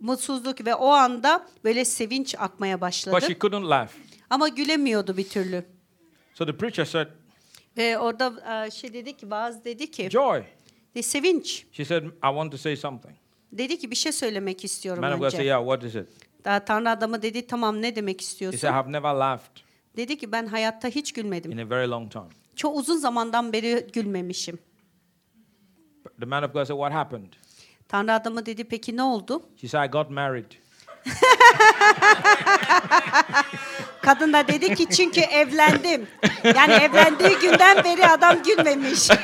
Mutsuzluk 0.00 0.66
ve 0.66 0.74
o 0.74 0.88
anda 0.88 1.46
böyle 1.64 1.84
sevinç 1.84 2.34
akmaya 2.38 2.80
başladı. 2.80 3.14
But 3.16 3.22
she 3.24 3.38
couldn't 3.38 3.70
laugh. 3.70 3.88
Ama 4.30 4.48
gülemiyordu 4.48 5.16
bir 5.16 5.28
türlü. 5.28 5.64
So 6.34 6.46
the 6.46 6.56
preacher 6.56 6.84
said, 6.84 7.06
Ve 7.76 7.98
orada 7.98 8.64
e, 8.66 8.70
şey 8.70 8.92
dedi 8.92 9.16
ki, 9.16 9.30
bazı 9.30 9.64
dedi 9.64 9.90
ki, 9.90 10.10
Joy. 10.10 10.42
"De, 10.94 11.02
sevinç. 11.02 11.66
She 11.72 11.84
said, 11.84 12.02
I 12.04 12.08
want 12.22 12.52
to 12.52 12.58
say 12.58 12.76
something. 12.76 13.14
Dedi 13.52 13.78
ki 13.78 13.90
bir 13.90 13.96
şey 13.96 14.12
söylemek 14.12 14.64
istiyorum 14.64 15.00
Man 15.00 15.12
of 15.12 15.18
God 15.18 15.30
said, 15.30 15.38
önce. 15.40 15.48
Yeah, 15.48 15.60
what 15.62 15.84
is 15.84 15.94
it? 15.94 16.08
Daha 16.44 16.64
Tanrı 16.64 16.90
adamı 16.90 17.22
dedi 17.22 17.46
tamam 17.46 17.82
ne 17.82 17.96
demek 17.96 18.20
He 18.20 18.24
istiyorsun? 18.24 18.58
said, 18.58 18.70
I 18.70 18.74
have 18.74 18.92
never 18.92 19.14
laughed 19.14 19.60
Dedi 19.96 20.18
ki 20.18 20.32
ben 20.32 20.46
hayatta 20.46 20.88
hiç 20.88 21.12
gülmedim. 21.12 21.52
in 21.52 21.58
a 21.58 21.70
very 21.70 21.88
long 21.90 22.12
time. 22.12 22.24
Çok 22.56 22.76
uzun 22.76 22.96
zamandan 22.96 23.52
beri 23.52 23.86
gülmemişim. 23.92 24.58
The 26.20 26.26
man 26.26 26.44
of 26.44 26.52
God 26.52 26.66
said, 26.66 26.76
What 26.76 26.92
happened? 26.92 27.32
Tanrı 27.88 28.14
adamı 28.14 28.46
dedi 28.46 28.64
peki 28.64 28.96
ne 28.96 29.02
oldu? 29.02 29.42
She 29.60 29.68
said, 29.68 29.88
I 29.88 29.90
got 29.90 30.10
married. 30.10 30.52
Kadın 34.02 34.32
da 34.32 34.48
dedi 34.48 34.74
ki 34.74 34.86
çünkü 34.96 35.20
evlendim. 35.20 36.06
Yani 36.54 36.72
evlendiği 36.72 37.38
günden 37.38 37.84
beri 37.84 38.06
adam 38.08 38.42
gülmemiş. 38.42 39.08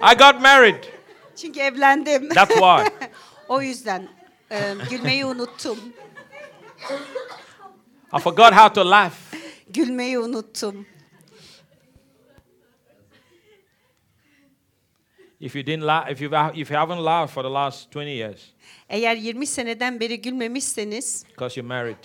I 0.00 0.14
got 0.18 0.40
married. 0.40 0.97
Çünkü 1.40 1.60
evlendim. 1.60 2.28
That's 2.28 2.54
why. 2.54 3.08
o 3.48 3.62
yüzden 3.62 4.08
e, 4.50 4.74
gülmeyi 4.90 5.24
unuttum. 5.24 5.78
I 8.16 8.20
forgot 8.20 8.52
how 8.52 8.72
to 8.72 8.90
laugh. 8.90 9.14
Gülmeyi 9.70 10.18
unuttum. 10.18 10.86
If 15.40 15.56
you 15.56 15.66
didn't 15.66 15.86
laugh, 15.86 16.10
if 16.10 16.20
you 16.20 16.30
if 16.54 16.70
you 16.70 16.80
haven't 16.80 17.04
laughed 17.04 17.34
for 17.34 17.42
the 17.42 17.50
last 17.50 17.90
20 17.90 18.10
years, 18.10 18.40
Eğer 18.88 19.16
20 19.16 19.46
seneden 19.46 20.00
beri 20.00 20.22
gülmemişseniz, 20.22 21.24
because 21.28 21.60
you're 21.60 21.74
married, 21.74 22.04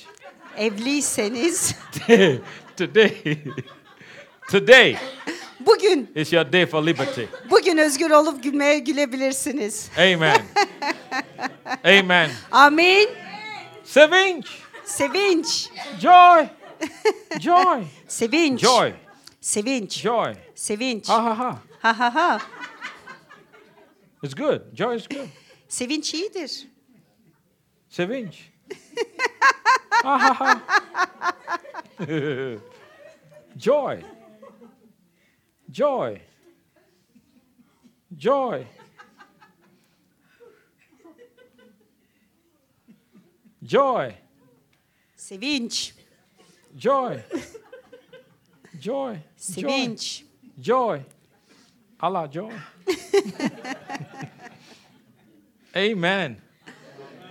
evliyseniz 0.57 1.75
today, 2.77 3.21
today 4.51 4.97
bugün 5.65 6.11
is 6.15 6.33
your 6.33 6.53
day 6.53 6.65
for 6.65 6.85
liberty. 6.85 7.21
bugün 7.49 7.77
özgür 7.77 8.11
olup 8.11 8.43
gülmeye 8.43 8.79
gülebilirsiniz. 8.79 9.89
Amen. 9.97 10.41
Amen. 11.83 12.29
Amin. 12.51 13.09
Sevinç, 13.83 14.45
Sevinç. 14.85 15.69
joy, 16.01 16.45
joy, 17.39 17.83
Sevinç. 18.07 18.61
joy, 18.61 18.91
Sevinç. 19.41 20.01
joy. 20.01 20.33
Sevinç. 20.55 21.09
Ha 21.09 21.23
ha 21.25 21.39
ha. 21.39 21.57
Ha 21.81 21.99
ha 21.99 22.15
ha. 22.15 22.39
It's 24.23 24.35
good. 24.35 24.61
Joy 24.77 24.95
is 24.95 25.07
good. 25.09 25.27
Sevinç 25.69 26.13
iyidir. 26.13 26.67
Sevinç. 27.89 28.49
ha 30.03 30.21
ha 30.23 30.39
ha. 30.39 30.61
Joy. 33.57 33.97
Joy. 35.73 36.21
Joy. 38.15 38.67
Joy. 43.63 44.13
Sevinç, 45.17 45.93
Joy. 46.77 47.17
Joy. 47.17 47.19
Joy. 48.79 49.17
sevinç. 49.35 50.23
Joy. 50.61 50.99
Allah, 51.99 52.27
joy. 52.31 52.51
amen. 55.75 56.37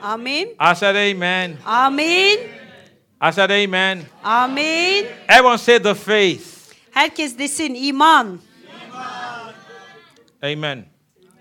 Amin. 0.02 0.56
I 0.58 0.74
said 0.74 0.96
amen. 0.96 1.58
Amin. 1.64 2.38
I 3.20 3.30
said 3.30 3.50
amen. 3.52 4.04
Amin. 4.24 5.06
Everyone 5.28 5.58
say 5.58 5.78
the 5.78 5.94
faith. 5.94 6.51
Herkes 6.92 7.38
desin 7.38 7.74
iman. 7.74 8.38
Amen. 10.42 10.84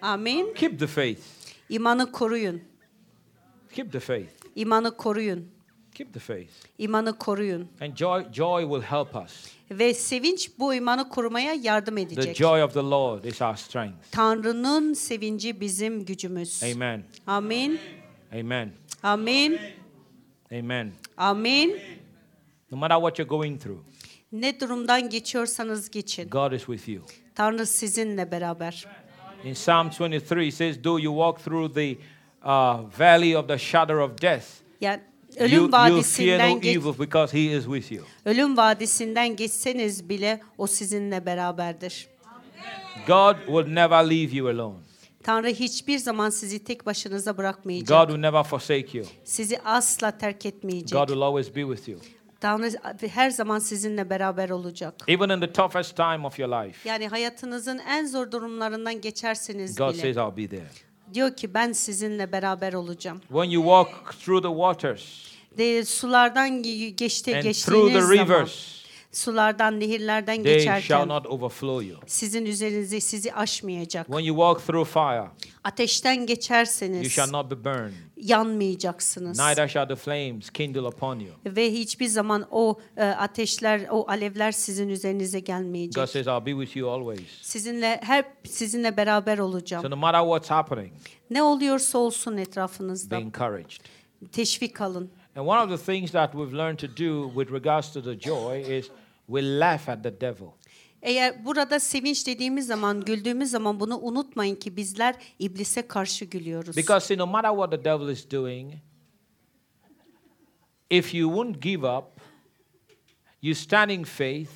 Amin. 0.01 0.53
Keep 0.53 0.79
the 0.79 0.87
faith. 0.87 1.19
İmanı 1.69 2.11
koruyun. 2.11 2.61
Keep 3.73 3.91
the 3.91 3.99
faith. 3.99 4.29
İmanı 4.55 4.97
koruyun. 4.97 5.47
Keep 5.95 6.13
the 6.13 6.19
faith. 6.19 6.51
İmanı 6.77 7.17
koruyun. 7.17 7.67
And 7.81 7.95
joy, 7.95 8.23
joy 8.33 8.63
will 8.63 8.81
help 8.81 9.15
us. 9.25 9.51
Ve 9.71 9.93
sevinç 9.93 10.51
bu 10.59 10.73
imanı 10.73 11.09
korumaya 11.09 11.53
yardım 11.53 11.95
The 11.95 12.01
edecek. 12.01 12.35
joy 12.35 12.63
of 12.63 12.73
the 12.73 12.79
Lord 12.79 13.23
is 13.23 13.41
our 13.41 13.55
strength. 13.55 13.95
Tanrı'nın 14.11 14.93
sevinci 14.93 15.61
bizim 15.61 16.05
gücümüz. 16.05 16.63
Amen. 16.63 17.03
Amin. 17.27 17.79
Amen. 18.33 18.71
Amin. 19.03 19.59
Amen. 20.51 20.91
Amin. 21.17 21.79
No 22.71 22.77
matter 22.77 22.95
what 22.97 23.19
you're 23.19 23.29
going 23.29 23.61
through, 23.61 23.79
Ne 24.31 24.59
durumdan 24.59 25.09
geçiyorsanız 25.09 25.89
geçin. 25.89 26.29
God 26.29 26.51
is 26.51 26.65
with 26.65 26.89
you. 26.89 27.03
Tanrı 27.35 27.65
sizinle 27.65 28.31
beraber. 28.31 28.85
In 29.43 29.53
Psalm 29.53 29.89
23, 29.99 30.47
it 30.47 30.53
says, 30.53 30.81
Though 30.81 31.03
you 31.03 31.15
walk 31.15 31.45
through 31.45 31.73
the 31.73 31.97
uh, 32.43 32.99
valley 32.99 33.37
of 33.37 33.47
the 33.47 33.57
shadow 33.57 34.03
of 34.03 34.21
death, 34.21 34.45
Yani 34.81 34.99
you, 35.35 35.45
ölüm 35.45 35.59
you 35.59 35.71
fear 35.71 35.91
vadisinden 35.91 36.51
no 36.51 36.59
evil 36.61 36.99
because 36.99 37.37
He 37.37 37.57
is 37.57 37.63
with 37.65 37.91
you. 37.91 38.03
ölüm 38.25 38.57
vadisinden 38.57 39.35
geçseniz 39.35 40.09
bile 40.09 40.41
o 40.57 40.67
sizinle 40.67 41.25
beraberdir. 41.25 42.07
God 43.07 43.35
will 43.45 43.73
never 43.73 44.09
leave 44.09 44.35
you 44.35 44.49
alone. 44.49 44.75
Tanrı 45.23 45.47
hiçbir 45.47 45.97
zaman 45.97 46.29
sizi 46.29 46.63
tek 46.63 46.85
başınıza 46.85 47.37
bırakmayacak. 47.37 47.99
God 47.99 48.07
will 48.07 48.21
never 48.21 48.43
forsake 48.43 48.97
you. 48.97 49.07
Sizi 49.23 49.59
asla 49.59 50.17
terk 50.17 50.45
etmeyecek. 50.45 50.99
God 50.99 51.07
will 51.07 51.21
always 51.21 51.55
be 51.55 51.61
with 51.61 51.89
you. 51.89 51.99
Tanrı 52.41 52.71
her 53.07 53.29
zaman 53.29 53.59
sizinle 53.59 54.09
beraber 54.09 54.49
olacak. 54.49 54.93
Even 55.07 55.29
in 55.29 55.39
the 55.39 55.53
toughest 55.53 55.95
time 55.95 56.27
of 56.27 56.39
your 56.39 56.65
life, 56.65 56.89
Yani 56.89 57.07
hayatınızın 57.07 57.79
en 57.89 58.05
zor 58.05 58.31
durumlarından 58.31 59.01
geçerseniz 59.01 59.75
God 59.75 59.93
bile 59.93 60.01
says, 60.01 60.17
I'll 60.17 60.37
be 60.37 60.47
there. 60.47 60.69
diyor 61.13 61.35
ki 61.35 61.53
ben 61.53 61.71
sizinle 61.71 62.31
beraber 62.31 62.73
olacağım. 62.73 63.19
When 63.27 63.49
you 63.49 63.63
walk 63.63 64.13
through 64.25 64.41
the 64.43 64.49
waters 64.49 65.31
De, 65.57 65.85
sulardan 65.85 66.49
ge- 66.49 66.89
geçti 66.89 67.35
and 67.35 67.41
through 67.43 67.53
geçtiğiniz 67.53 67.93
the 67.93 68.01
zaman 68.01 68.25
rivers, 68.25 68.80
sulardan 69.11 69.79
nehirlerden 69.79 70.43
they 70.43 70.53
geçerken 70.57 70.79
shall 70.81 71.07
not 71.07 71.25
overflow 71.27 71.85
you. 71.87 71.99
sizin 72.07 72.45
üzerinize 72.45 72.99
sizi 72.99 73.33
aşmayacak. 73.33 74.07
When 74.07 74.19
you 74.23 74.35
walk 74.37 74.67
through 74.67 74.87
fire, 74.87 75.27
Ateşten 75.63 76.13
you 76.13 76.25
geçerseniz 76.25 77.11
shall 77.11 77.31
not 77.31 77.51
be 77.51 77.63
burned. 77.65 77.93
yanmayacaksınız. 78.17 79.39
Neither 79.39 79.67
shall 79.67 79.87
the 79.87 79.95
flames 79.95 80.49
kindle 80.49 80.81
upon 80.87 81.19
you. 81.19 81.33
Ve 81.45 81.71
hiçbir 81.71 82.07
zaman 82.07 82.47
o 82.51 82.79
e, 82.97 83.03
ateşler, 83.03 83.81
o 83.91 84.05
alevler 84.09 84.51
sizin 84.51 84.89
üzerinize 84.89 85.39
God 85.39 85.45
gelmeyecek. 85.47 86.09
says, 86.09 86.27
I'll 86.27 86.45
be 86.45 86.51
with 86.65 86.77
you 86.77 86.89
always. 86.89 87.27
Sizinle 87.41 87.99
hep 88.03 88.25
sizinle 88.47 88.97
beraber 88.97 89.37
So 89.37 89.43
olacağım. 89.43 89.91
no 89.91 89.95
matter 89.95 90.21
what's 90.21 90.49
happening, 90.51 90.91
Ne 91.29 91.43
oluyorsa 91.43 91.97
olsun 91.97 92.37
be 92.37 92.41
etrafınızda 92.41 93.17
encouraged. 93.19 93.81
teşvik 94.31 94.81
alın. 94.81 95.09
And 95.35 95.47
one 95.47 95.59
of 95.59 95.69
the 95.79 95.91
things 95.93 96.11
that 96.11 96.31
we've 96.31 96.57
learned 96.57 96.77
to 96.79 96.87
do 96.87 97.29
with 97.35 97.51
regards 97.53 97.93
to 97.93 98.03
the 98.03 98.19
joy 98.19 98.61
is 98.79 98.85
we 99.31 99.59
laugh 99.59 99.89
at 99.89 100.03
the 100.03 100.21
devil. 100.21 100.47
Eğer 101.01 101.45
burada 101.45 101.79
sevinç 101.79 102.27
dediğimiz 102.27 102.67
zaman, 102.67 103.01
güldüğümüz 103.01 103.49
zaman 103.49 103.79
bunu 103.79 103.99
unutmayın 103.99 104.55
ki 104.55 104.75
bizler 104.77 105.15
iblise 105.39 105.87
karşı 105.87 106.25
gülüyoruz. 106.25 106.77
Because 106.77 107.05
see, 107.05 107.17
no 107.17 107.27
matter 107.27 107.51
what 107.51 107.71
the 107.71 107.85
devil 107.85 108.09
is 108.09 108.31
doing, 108.31 108.73
if 110.89 111.13
you 111.13 111.29
won't 111.29 111.61
give 111.61 111.87
up, 111.87 112.05
you 113.41 113.55
stand 113.55 113.89
in 113.89 114.03
faith 114.03 114.51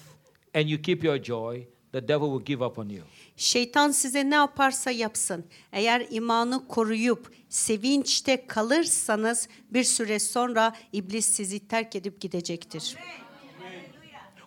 and 0.55 0.67
you 0.67 0.81
keep 0.81 1.03
your 1.03 1.23
joy, 1.23 1.67
the 1.91 2.07
devil 2.07 2.27
will 2.27 2.45
give 2.45 2.65
up 2.65 2.79
on 2.79 2.89
you. 2.89 3.03
Şeytan 3.37 3.91
size 3.91 4.29
ne 4.29 4.35
yaparsa 4.35 4.91
yapsın. 4.91 5.45
Eğer 5.71 6.07
imanı 6.09 6.67
koruyup 6.67 7.31
sevinçte 7.49 8.47
kalırsanız 8.47 9.49
bir 9.71 9.83
süre 9.83 10.19
sonra 10.19 10.75
iblis 10.93 11.25
sizi 11.25 11.67
terk 11.67 11.95
edip 11.95 12.21
gidecektir. 12.21 12.95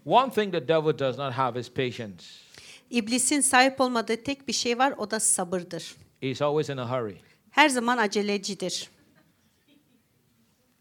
One 0.08 0.30
thing 0.30 0.52
the 0.52 0.68
devil 0.68 0.98
does 0.98 1.18
not 1.18 1.32
have 1.32 1.60
is 1.60 1.68
patience. 1.68 2.24
İblisin 2.90 3.40
sahip 3.40 3.80
olmadığı 3.80 4.16
tek 4.16 4.48
bir 4.48 4.52
şey 4.52 4.78
var 4.78 4.94
o 4.98 5.10
da 5.10 5.20
sabırdır. 5.20 5.94
He's 6.20 6.42
always 6.42 6.68
in 6.68 6.76
a 6.76 6.90
hurry. 6.90 7.16
Her 7.50 7.68
zaman 7.68 7.98
acelecidir. 7.98 8.90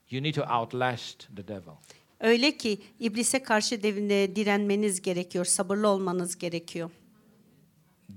You 0.10 0.24
need 0.24 0.34
to 0.34 0.42
outlast 0.60 1.28
the 1.36 1.48
devil. 1.48 1.72
Öyle 2.20 2.58
ki 2.58 2.82
iblise 3.00 3.44
karşı 3.44 3.84
direnmeniz 3.84 5.02
gerekiyor, 5.02 5.46
sabırlı 5.46 5.88
olmanız 5.88 6.38
gerekiyor. 6.38 6.90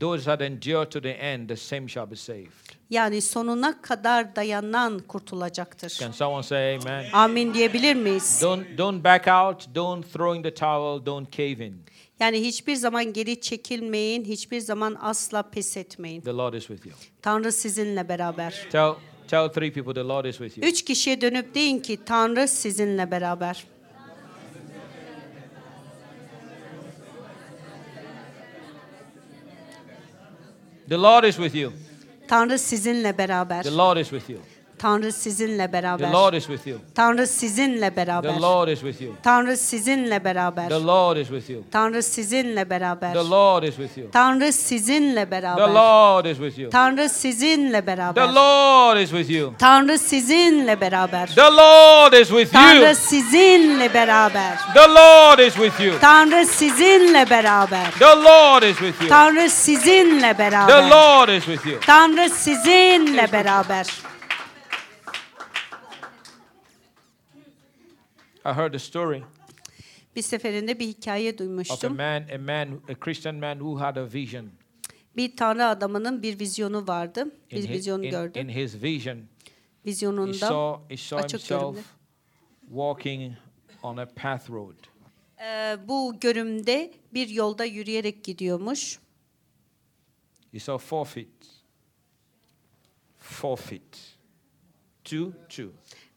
Those 0.00 0.24
that 0.24 0.40
endure 0.40 0.84
to 0.84 1.02
the 1.02 1.12
end, 1.12 1.48
the 1.48 1.56
same 1.56 1.88
shall 1.88 2.10
be 2.10 2.16
saved. 2.16 2.50
Yani 2.90 3.22
sonuna 3.22 3.82
kadar 3.82 4.36
dayanan 4.36 4.98
kurtulacaktır. 4.98 5.88
Can 5.88 6.12
someone 6.12 6.42
say 6.42 6.76
amen? 6.76 7.04
Amin 7.12 7.54
diyebilir 7.54 7.94
miyiz? 7.94 8.42
Don't 8.42 8.78
don't 8.78 9.04
back 9.04 9.28
out, 9.28 9.74
don't 9.74 10.12
throw 10.12 10.38
in 10.38 10.42
the 10.42 10.54
towel, 10.54 11.06
don't 11.06 11.32
cave 11.32 11.66
in. 11.66 11.74
Yani 12.20 12.40
hiçbir 12.40 12.76
zaman 12.76 13.12
geri 13.12 13.40
çekilmeyin, 13.40 14.24
hiçbir 14.24 14.60
zaman 14.60 14.96
asla 15.00 15.42
pes 15.42 15.76
etmeyin. 15.76 16.20
The 16.20 16.32
Lord 16.36 16.54
is 16.54 16.66
with 16.66 16.86
you. 16.86 16.94
Tanrı 17.22 17.52
sizinle 17.52 18.08
beraber. 18.08 18.66
Tell 18.72 18.94
tell 19.28 19.48
three 19.48 19.72
people 19.72 19.94
the 19.94 20.08
Lord 20.08 20.24
is 20.24 20.38
with 20.38 20.58
you. 20.58 20.66
Üç 20.68 20.84
kişiye 20.84 21.20
dönüp 21.20 21.54
deyin 21.54 21.78
ki 21.78 22.04
Tanrı 22.04 22.48
sizinle 22.48 23.10
beraber. 23.10 23.64
The 30.90 30.98
Lord 30.98 31.24
is 31.24 31.36
with 31.36 31.54
you. 31.54 31.72
Tanrı 32.28 32.58
sizinle 32.58 33.18
beraber. 33.18 33.62
The 33.62 33.76
Lord 33.76 33.96
is 33.98 34.10
with 34.10 34.30
you. 34.30 34.38
Tanrı 34.82 35.12
sizinle 35.12 35.66
The 35.66 35.72
beraber. 35.72 36.12
Lord 36.12 36.34
is 36.34 36.46
with 36.46 36.66
you. 36.66 36.78
Tanrı 36.94 37.26
sizinle 37.26 37.96
beraber. 37.96 38.34
The 38.34 38.40
Lord 38.42 38.68
is 38.68 38.80
with 38.80 39.00
you. 39.00 39.12
Tanrı 39.22 39.56
sizinle 39.56 40.24
beraber. 40.24 40.68
The 40.68 40.84
Lord 40.86 41.16
is 41.16 41.28
with 41.28 41.50
you. 41.50 41.62
Tanrı 41.72 42.02
sizinle 42.02 42.70
beraber. 42.70 43.12
The 43.12 43.30
Lord 43.30 43.62
is 43.62 43.76
with 43.76 43.98
you. 43.98 44.10
Tanrı 44.10 44.52
sizinle 44.52 45.24
The 45.24 45.30
beraber. 45.30 45.68
Lord 45.74 46.24
is 46.26 46.38
with 46.38 46.58
you. 46.58 46.70
Tanrı 46.70 47.08
sizinle 47.08 47.80
The 47.80 47.86
beraber. 47.86 48.28
Lord 48.28 48.96
is 48.96 49.10
with 49.10 49.30
you. 49.30 49.52
Tanrı 49.58 49.98
sizinle 49.98 50.80
beraber. 50.80 51.26
The 51.34 51.40
Lord 51.50 52.12
is 52.12 52.28
with 52.28 52.52
Tanrı 52.52 52.84
you. 52.84 52.94
sizinle 52.94 53.94
beraber. 53.94 54.56
The 54.74 54.88
Lord 54.88 55.38
is 55.38 55.54
with 55.54 55.80
you. 55.80 56.00
Tanrı 56.00 56.46
sizinle 56.46 57.30
beraber. 57.30 57.90
The 57.98 58.16
Lord 58.24 58.62
is 58.62 58.76
with 58.78 59.00
you. 59.00 59.08
Tanrı 59.08 59.50
sizinle 59.50 60.32
The 60.32 60.38
beraber. 60.38 60.90
Lord 60.90 61.28
is 61.28 61.44
with 61.44 61.66
you. 61.66 61.80
Tanrı 61.80 62.30
sizinle 62.30 63.32
beraber. 63.32 63.86
I 68.44 68.48
heard 68.48 68.74
a 68.74 68.78
story 68.78 69.22
Bir 70.16 70.22
seferinde 70.22 70.78
bir 70.78 70.86
hikaye 70.88 71.28
of 71.30 71.34
a 71.34 71.38
duymuştum. 71.38 71.96
man, 71.96 72.24
a 72.34 72.38
man, 72.38 72.80
a 72.90 72.94
Christian 72.94 73.34
man 73.36 73.58
who 73.58 73.80
had 73.80 73.96
a 73.96 74.12
vision. 74.12 74.46
Bir 75.16 75.36
tanrı 75.36 75.66
adamının 75.66 76.22
bir 76.22 76.38
vizyonu 76.38 76.86
vardı. 76.88 77.20
In 77.24 77.30
Bir 77.50 77.62
his, 77.62 77.70
vizyonu 77.70 78.04
in, 78.06 78.10
gördü. 78.10 78.38
in 78.38 78.48
his 78.48 78.82
vision, 78.82 79.16
he 79.16 79.22
Vizyonunda 79.86 80.32
saw, 80.34 80.94
he 80.94 80.96
saw 80.96 81.24
açık 81.24 81.40
himself 81.40 81.60
görünümlü. 81.60 81.82
walking 82.68 83.32
on 83.82 83.96
a 83.96 84.06
path 84.06 84.50
road. 84.50 84.74
Ee, 85.42 85.76
bu 85.88 86.16
görümde 86.20 86.94
bir 87.14 87.28
yolda 87.28 87.64
yürüyerek 87.64 88.24
gidiyormuş. 88.24 88.98
He 90.52 90.60
saw 90.60 90.86
four 90.86 91.04
feet. 91.06 91.28
Four 93.18 93.56
feet. 93.56 94.16
Two, 95.04 95.32
two. 95.48 95.66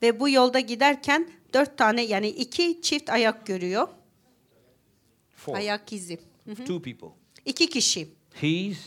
Ve 0.02 0.20
bu 0.20 0.30
yolda 0.30 0.60
giderken 0.60 1.30
dört 1.54 1.78
tane 1.78 2.02
yani 2.04 2.28
iki 2.30 2.82
çift 2.82 3.10
ayak 3.10 3.46
görüyor. 3.48 3.88
Four. 5.36 5.56
Ayak 5.56 5.94
izi. 5.94 6.20
Two 6.66 6.82
people. 6.82 7.08
İki 7.46 7.70
kişi. 7.70 8.08
His 8.42 8.78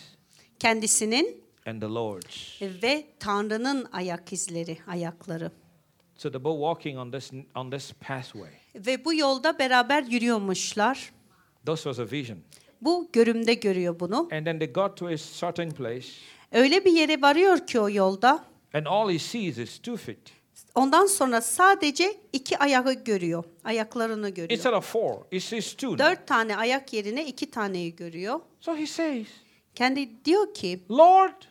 Kendisinin 0.58 1.44
and 1.66 1.80
the 1.80 1.86
Lord's. 1.86 2.62
ve 2.82 3.06
Tanrı'nın 3.20 3.88
ayak 3.92 4.32
izleri, 4.32 4.78
ayakları. 4.86 5.52
So 6.16 6.30
they 6.30 6.44
both 6.44 6.58
walking 6.60 6.98
on 6.98 7.10
this 7.10 7.30
on 7.56 7.70
this 7.70 7.92
pathway. 7.92 8.50
Ve 8.74 9.04
bu 9.04 9.14
yolda 9.14 9.58
beraber 9.58 10.02
yürüyormuşlar. 10.02 11.12
This 11.66 11.82
was 11.82 11.98
a 11.98 12.10
vision. 12.10 12.38
Bu 12.80 13.08
görümde 13.12 13.54
görüyor 13.54 14.00
bunu. 14.00 14.28
And 14.32 14.44
then 14.46 14.58
they 14.58 14.72
got 14.72 14.96
to 14.96 15.06
a 15.06 15.16
certain 15.16 15.70
place, 15.70 16.06
Öyle 16.52 16.84
bir 16.84 16.92
yere 16.92 17.22
varıyor 17.22 17.66
ki 17.66 17.80
o 17.80 17.90
yolda. 17.90 18.44
and 18.74 18.86
all 18.86 19.10
he 19.10 19.18
sees 19.18 19.58
is 19.58 19.78
two 19.78 19.96
feet 19.96 20.18
Ondan 20.76 21.06
sonra 21.06 21.40
sadece 21.40 22.16
iki 22.32 22.58
ayağı 22.58 22.92
görüyor. 22.92 23.44
Ayaklarını 23.64 24.28
görüyor. 24.28 24.50
instead 24.50 24.72
of 24.72 24.92
four. 24.92 25.22
He 25.30 25.40
sees 25.40 25.74
two. 25.74 25.98
Dört 25.98 26.26
tane 26.26 26.56
ayak 26.56 26.92
yerine 26.92 27.26
iki 27.26 27.50
taneyi 27.50 27.96
görüyor. 27.96 28.40
So 28.60 28.76
he 28.76 28.86
says, 28.86 29.26
Kendi 29.74 30.24
diyor 30.24 30.54
ki, 30.54 30.80
"Lord, 30.90 31.42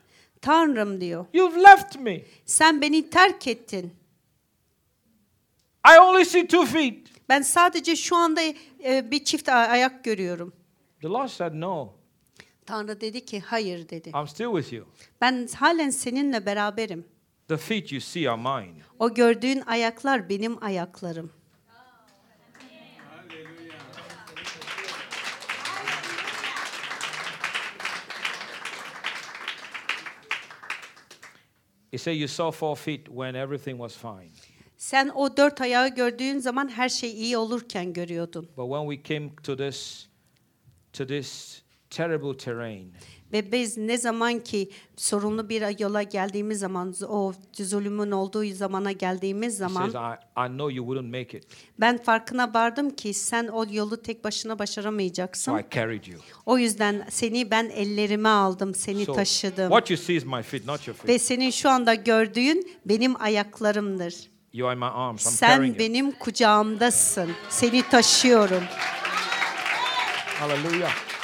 Tanrım 0.41 1.01
diyor, 1.01 1.25
you've 1.33 1.63
left 1.63 1.99
me. 1.99 2.21
sen 2.45 2.81
beni 2.81 3.09
terk 3.09 3.47
ettin. 3.47 3.93
I 5.95 5.99
only 5.99 6.25
see 6.25 6.47
two 6.47 6.65
feet." 6.65 7.07
Ben 7.29 7.41
sadece 7.41 7.95
şu 7.95 8.15
anda 8.15 8.41
e, 8.83 9.11
bir 9.11 9.23
çift 9.23 9.49
ayak 9.49 10.03
görüyorum. 10.03 10.53
The 11.01 11.07
Lord 11.07 11.27
said, 11.27 11.53
"No, 11.53 11.93
Tanrı 12.65 13.01
dedi 13.01 13.25
ki, 13.25 13.39
hayır 13.39 13.89
dedi. 13.89 14.09
I'm 14.09 14.27
still 14.27 14.55
with 14.61 14.73
you. 14.73 14.85
Ben 15.21 15.47
halen 15.55 15.89
seninle 15.89 16.45
beraberim. 16.45 17.14
The 17.47 17.57
feet 17.57 17.91
you 17.91 18.01
see 18.01 18.29
are 18.29 18.37
mine." 18.37 18.81
O 18.99 19.13
gördüğün 19.13 19.61
ayaklar 19.61 20.29
benim 20.29 20.63
ayaklarım. 20.63 21.31
He 31.91 31.97
said, 31.97 32.13
"You 32.17 32.27
saw 32.27 32.51
four 32.51 32.75
feet 32.75 33.07
when 33.09 33.35
everything 33.35 33.77
was 33.77 33.95
fine, 33.95 34.31
Sen 34.77 35.09
o 35.15 35.37
dört 35.37 35.61
ayağı 35.61 35.95
gördüğün 35.95 36.37
zaman 36.39 36.67
her 36.69 36.89
şey 36.89 37.11
iyi 37.11 37.37
olurken 37.37 37.93
görüyordun. 37.93 38.49
but 38.57 38.69
when 38.69 38.89
we 38.97 39.13
came 39.13 39.29
to 39.43 39.55
this, 39.57 40.07
to 40.93 41.07
this 41.07 41.61
terrible 41.89 42.37
terrain, 42.37 42.93
Ve 43.35 43.51
biz 43.51 43.77
ne 43.77 43.97
zaman 43.97 44.39
ki 44.39 44.69
sorunlu 44.95 45.49
bir 45.49 45.79
yola 45.79 46.03
geldiğimiz 46.03 46.59
zaman, 46.59 46.95
o 47.07 47.33
zulümün 47.53 48.11
olduğu 48.11 48.45
zamana 48.53 48.91
geldiğimiz 48.91 49.57
zaman 49.57 49.89
says, 49.89 49.95
I, 49.95 50.45
I 50.45 50.47
know 50.47 50.73
you 50.73 50.85
wouldn't 50.85 51.11
make 51.11 51.37
it, 51.37 51.43
ben 51.79 51.97
farkına 51.97 52.53
vardım 52.53 52.89
ki 52.89 53.13
sen 53.13 53.47
o 53.47 53.65
yolu 53.71 54.01
tek 54.01 54.23
başına 54.23 54.53
so 54.53 54.59
başaramayacaksın. 54.59 55.57
I 55.57 55.65
carried 55.75 56.05
you." 56.05 56.21
O 56.45 56.57
yüzden 56.57 57.07
seni 57.09 57.51
ben 57.51 57.69
ellerime 57.69 58.29
aldım, 58.29 58.75
seni 58.75 59.05
So 59.05 59.13
taşıdım. 59.13 59.69
what 59.69 59.89
you 59.89 59.97
see 59.97 60.15
is 60.15 60.25
my 60.25 60.41
feet, 60.41 60.65
not 60.65 60.87
your 60.87 60.97
feet. 60.97 61.09
Ve 61.09 61.19
senin 61.19 61.49
şu 61.49 61.69
anda 61.69 61.93
gördüğün 61.93 62.71
benim 62.85 63.21
ayaklarımdır. 63.21 64.15
You 64.53 64.67
are 64.67 64.75
in 64.75 64.79
my 64.79 64.89
arms. 64.93 65.25
I'm 65.25 65.31
Sen 65.31 65.63
you. 65.63 65.79
benim 65.79 66.11
kucağımdasın. 66.11 67.29
Seni 67.49 67.83
taşıyorum. 67.89 68.63
Hallelujah. 70.39 71.14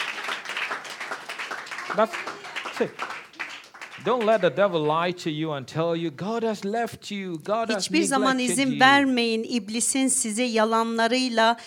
That's 1.96 2.16
see. 2.78 2.88
Don't 4.06 4.26
let 4.26 4.42
the 4.42 4.58
devil 4.58 4.82
lie 4.82 5.12
to 5.12 5.30
you 5.30 5.52
and 5.52 5.68
tell 5.68 5.96
you 5.96 6.10
God 6.10 6.44
has 6.44 6.66
left 6.66 7.12
you. 7.12 7.38
God 7.46 7.70
has 7.70 7.84
Hiçbir 7.84 8.04
zaman 8.04 8.40
izin 8.40 8.72
you. 8.72 8.80
vermeyin 8.80 9.44
iblisin 9.50 10.08
size 10.08 10.44
yalanlarıyla 10.44 11.58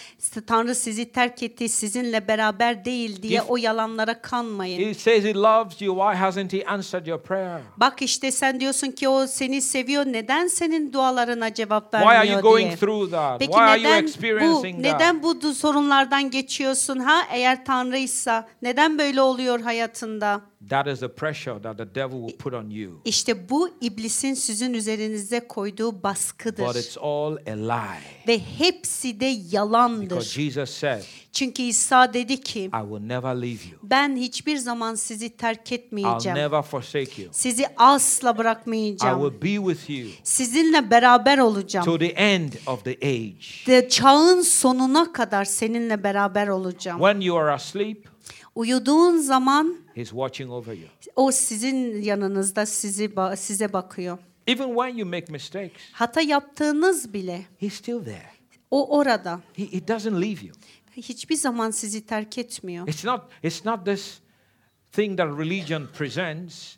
Tanrı 0.47 0.75
sizi 0.75 1.13
terk 1.13 1.43
etti, 1.43 1.69
sizinle 1.69 2.29
beraber 2.29 2.85
değil 2.85 3.23
diye 3.23 3.43
o 3.43 3.57
yalanlara 3.57 4.23
kanmayın. 4.23 4.89
He 4.89 4.95
says 4.95 5.25
he 5.25 5.35
loves 5.35 5.83
you. 5.83 5.95
Why 5.97 6.17
hasn't 6.19 6.53
he 6.53 6.67
answered 6.67 7.07
your 7.07 7.21
prayer? 7.21 7.61
Bak 7.77 8.03
işte 8.03 8.33
sen 8.33 8.61
diyorsun 8.61 8.91
ki 8.91 9.09
o 9.09 9.27
seni 9.27 9.63
seviyor. 9.63 10.07
Neden 10.07 10.47
senin 10.47 10.93
dualarına 10.93 11.55
cevap 11.55 11.93
Why 11.93 12.05
are 12.05 12.15
you 12.15 12.21
vermiyor 12.21 12.43
going 12.43 12.67
diye. 12.67 12.77
through 12.77 13.11
that? 13.11 13.39
Peki 13.39 13.53
Why 13.53 13.63
are 13.65 13.81
you 13.81 13.91
bu 13.91 13.95
experiencing 13.95 14.85
that? 14.85 14.95
neden 14.95 15.23
bu 15.23 15.55
sorunlardan 15.55 16.31
geçiyorsun 16.31 16.99
ha? 16.99 17.23
Eğer 17.33 17.65
Tanrıysa 17.65 18.49
neden 18.63 18.99
böyle 18.99 19.21
oluyor 19.23 19.61
hayatında? 19.61 20.41
That 20.71 20.87
is 20.87 21.01
the 21.01 21.09
pressure 21.09 21.63
that 21.63 21.77
the 21.77 21.95
devil 21.95 22.19
will 22.29 22.37
put 22.39 22.55
on 22.55 22.71
you. 22.71 22.93
İşte 23.05 23.49
bu 23.51 23.71
iblisin 23.81 24.35
sizin 24.35 24.75
üzerinize 24.75 25.41
koyduğu 25.49 25.93
But 25.93 26.03
baskıdır. 26.05 26.75
it's 26.75 26.97
all 27.01 27.37
a 27.37 27.51
lie. 27.51 28.01
Ve 28.29 28.39
hepsi 28.59 29.21
de 29.21 29.31
Because 29.31 29.57
yalandır. 29.57 30.21
Jesus 30.21 30.71
said, 30.71 31.03
Çünkü 31.33 31.63
İsa 31.63 32.13
dedi 32.13 32.41
ki 32.41 32.61
I 32.61 32.71
will 32.89 33.07
never 33.07 33.35
leave 33.37 33.49
you. 33.71 33.79
ben 33.83 34.17
hiçbir 34.17 34.57
zaman 34.57 34.95
sizi 34.95 35.37
terk 35.37 35.73
I'll 35.73 35.75
etmeyeceğim. 35.79 36.39
never 36.39 36.63
forsake 36.63 37.23
you. 37.23 37.33
Sizi 37.33 37.65
asla 37.77 38.31
I 38.31 38.39
bırakmayacağım. 38.39 39.31
will 39.31 39.43
be 39.67 39.75
with 39.75 39.91
you 39.91 40.09
Sizinle 40.23 40.91
beraber 40.91 41.39
olacağım. 41.39 41.85
to 41.87 41.99
the 41.99 42.07
end 42.07 42.53
of 42.67 42.85
the 42.85 42.91
age. 43.03 43.67
De 43.67 43.89
çağın 43.89 44.41
sonuna 44.43 45.13
kadar 45.13 45.45
seninle 45.45 46.03
beraber 46.05 46.49
olacağım. 46.49 46.99
When 46.99 47.21
you 47.21 47.39
are 47.39 47.53
asleep, 47.53 48.14
Uyuduğun 48.55 49.19
zaman 49.19 49.77
he's 49.95 50.09
watching 50.09 50.51
over 50.51 50.73
you. 50.73 50.89
o 51.17 51.33
sizin 51.33 52.03
yanınızda 52.03 52.67
sizi 52.67 53.11
size 53.37 53.73
bakıyor. 53.73 54.19
Even 54.47 54.67
when 54.67 54.97
you 54.97 55.09
make 55.09 55.33
mistakes, 55.33 55.83
Hata 55.93 56.21
yaptığınız 56.21 57.13
bile 57.15 57.47
he's 57.59 57.75
still 57.75 58.05
there. 58.05 58.31
o 58.71 58.99
orada. 58.99 59.41
He, 59.53 59.73
he 59.73 59.89
doesn't 59.89 60.15
leave 60.23 60.47
you. 60.47 60.55
Hiçbir 60.97 61.37
zaman 61.37 61.71
sizi 61.71 62.07
terk 62.07 62.39
etmiyor. 62.39 62.89
It's 62.89 63.05
not, 63.05 63.21
it's 63.43 63.65
not 63.65 63.85
this 63.85 64.21
thing 64.93 65.17
that 65.19 65.39
religion 65.39 65.89
presents 65.99 66.77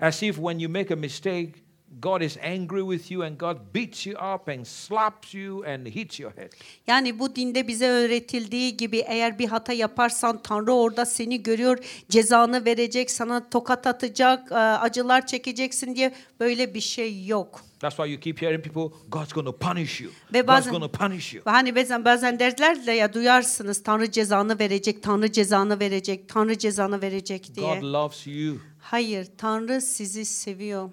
as 0.00 0.22
if 0.22 0.36
when 0.36 0.58
you 0.58 0.68
make 0.70 0.94
a 0.94 0.96
mistake, 0.96 1.52
God 2.00 2.20
is 2.20 2.38
angry 2.42 2.80
with 2.80 3.12
you 3.12 3.22
and 3.22 3.38
God 3.38 3.56
beats 3.74 4.06
you 4.06 4.34
up 4.34 4.48
and 4.48 4.64
slaps 4.64 5.34
you 5.34 5.64
and 5.64 5.86
hits 5.86 6.20
your 6.20 6.32
head. 6.36 6.52
Yani 6.86 7.18
bu 7.18 7.36
dinde 7.36 7.68
bize 7.68 7.88
öğretildiği 7.88 8.76
gibi 8.76 8.98
eğer 8.98 9.38
bir 9.38 9.48
hata 9.48 9.72
yaparsan 9.72 10.42
Tanrı 10.42 10.72
orada 10.72 11.06
seni 11.06 11.42
görüyor, 11.42 11.78
cezanı 12.08 12.64
verecek, 12.64 13.10
sana 13.10 13.50
tokat 13.50 13.86
atacak, 13.86 14.52
e, 14.52 14.54
acılar 14.54 15.26
çekeceksin 15.26 15.96
diye 15.96 16.14
böyle 16.40 16.74
bir 16.74 16.80
şey 16.80 17.26
yok. 17.26 17.60
That's 17.80 17.96
why 17.96 18.12
you 18.12 18.20
keep 18.20 18.42
hearing 18.42 18.64
people, 18.64 18.96
God's 19.08 19.32
going 19.32 19.46
to 19.46 19.56
punish 19.56 20.00
you. 20.00 20.10
Ve 20.32 20.40
God's 20.40 20.48
bazen- 20.48 20.70
going 20.70 20.92
to 20.92 20.98
punish 20.98 21.34
you. 21.34 21.42
Ve 21.46 21.50
hani 21.50 21.76
bazen, 21.76 22.04
bazen 22.04 22.38
derler 22.38 22.86
de 22.86 22.92
ya 22.92 23.12
duyarsınız 23.12 23.82
Tanrı 23.82 24.10
cezanı 24.10 24.58
verecek, 24.58 25.02
Tanrı 25.02 25.32
cezanı 25.32 25.80
verecek, 25.80 26.28
Tanrı 26.28 26.58
cezanı 26.58 27.02
verecek 27.02 27.54
diye. 27.54 27.74
God 27.74 27.82
loves 27.92 28.26
you. 28.26 28.56
Hayır, 28.80 29.28
Tanrı 29.38 29.80
sizi 29.80 30.24
seviyor. 30.24 30.90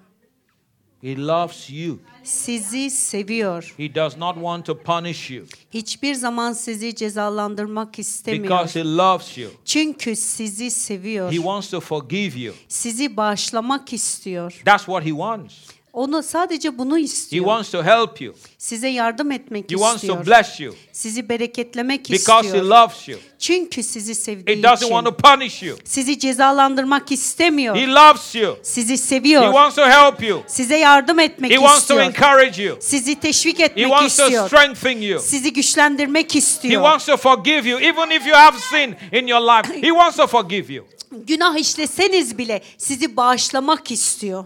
He 1.02 1.16
loves 1.18 1.70
you. 1.70 1.98
Sizi 2.24 2.90
seviyor. 2.90 3.74
He 3.78 3.96
does 3.96 4.18
not 4.18 4.36
want 4.36 4.66
to 4.66 4.78
punish 4.78 5.32
you 5.32 5.46
Hiçbir 5.74 6.16
zaman 6.16 6.54
sizi 6.54 6.96
cezalandırmak 6.96 8.00
istemiyor. 8.00 8.44
because 8.44 8.80
He 8.80 8.84
loves 8.84 9.38
you. 9.38 9.50
Çünkü 9.66 10.16
sizi 10.16 10.72
seviyor. 10.72 11.32
He 11.32 11.36
wants 11.36 11.70
to 11.70 11.80
forgive 11.80 12.40
you. 12.40 12.54
Sizi 12.68 13.18
bağışlamak 13.18 13.94
istiyor. 13.94 14.62
That's 14.66 14.86
what 14.86 15.04
He 15.06 15.10
wants. 15.10 15.54
Onu 15.94 16.24
sadece 16.24 16.78
bunu 16.78 16.98
He 16.98 17.02
istiyor. 17.02 17.46
wants 17.46 17.72
to 17.72 17.84
help 17.84 18.22
you. 18.22 18.36
Size 18.58 18.88
yardım 18.88 19.32
etmek 19.32 19.64
He 19.72 19.76
wants 19.76 19.96
istiyor. 19.96 20.18
to 20.18 20.26
bless 20.26 20.60
you 20.60 20.76
Sizi 20.92 21.30
bereketlemek 21.30 22.10
because 22.10 22.42
He 22.42 22.46
istiyor. 22.48 22.64
loves 22.66 23.08
you. 23.08 23.20
Çünkü 23.40 23.84
sizi 23.84 24.16
sevdiği 24.16 24.58
He 24.58 24.64
doesn't 24.64 24.78
için. 24.78 24.88
want 24.88 25.06
to 25.08 25.16
punish 25.18 25.64
you. 25.64 25.78
Sizi 25.84 26.20
cezalandırmak 26.20 27.12
istemiyor. 27.12 27.76
He 27.76 27.88
loves 27.88 28.36
you. 28.36 28.58
Sizi 28.64 28.94
He 28.94 28.98
seviyor. 28.98 29.44
wants 29.44 29.76
to 29.76 29.82
help 29.86 30.24
you. 30.24 30.44
Size 30.48 30.78
yardım 30.78 31.20
etmek 31.20 31.52
He 31.52 31.56
wants 31.56 31.88
to 31.88 31.94
istiyor. 32.02 32.02
encourage 32.02 32.64
you. 32.64 32.78
Sizi 32.82 33.16
teşvik 33.20 33.60
He 33.60 33.64
etmek 33.64 33.86
wants 33.88 34.18
to 34.18 34.24
istiyor. 34.24 34.48
strengthen 34.48 35.02
you. 35.02 35.20
Sizi 35.22 35.54
güçlendirmek 35.54 36.36
He 36.36 36.40
istiyor. 36.40 36.82
wants 36.84 37.06
to 37.06 37.18
forgive 37.18 37.70
you 37.70 37.80
even 37.80 38.10
if 38.10 38.28
you 38.28 38.36
have 38.36 38.58
sin 38.60 38.96
in 39.20 39.28
your 39.28 39.42
life. 39.42 39.74
He 39.82 39.90
wants 39.90 40.18
to 40.18 40.28
forgive 40.28 40.74
you. 40.74 40.86
Günah 41.12 41.58
işleseniz 41.58 42.38
bile 42.38 42.62
sizi 42.78 43.18
bağışlamak 43.18 43.92
istiyor. 43.92 44.46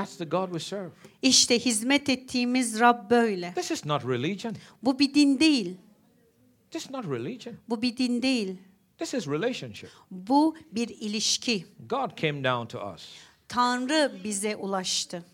That's 0.00 0.16
the 0.16 0.24
God 0.24 0.46
we 0.46 0.58
serve. 0.60 0.90
İşte 1.22 1.58
hizmet 1.58 2.08
ettiğimiz 2.08 2.80
Rab 2.80 3.10
böyle. 3.10 3.52
This 3.54 3.70
is 3.70 3.84
not 3.86 4.04
religion. 4.04 4.56
Bu 4.82 4.98
bir 4.98 5.14
din 5.14 5.40
değil. 5.40 5.76
This 6.70 6.84
is 6.84 6.90
not 6.90 7.04
religion. 7.04 7.56
Bu 7.68 7.82
bir 7.82 7.96
din 7.96 8.22
değil. 8.22 8.56
This 8.98 9.14
is 9.14 9.28
relationship. 9.28 9.90
Bu 10.10 10.56
bir 10.72 10.88
ilişki. 10.88 11.66
God 11.88 12.16
came 12.16 12.44
down 12.44 12.66
to 12.66 12.92
us 12.94 13.02
Tanrı 13.48 14.12
bize 14.24 14.56
ulaştı. 14.56 15.24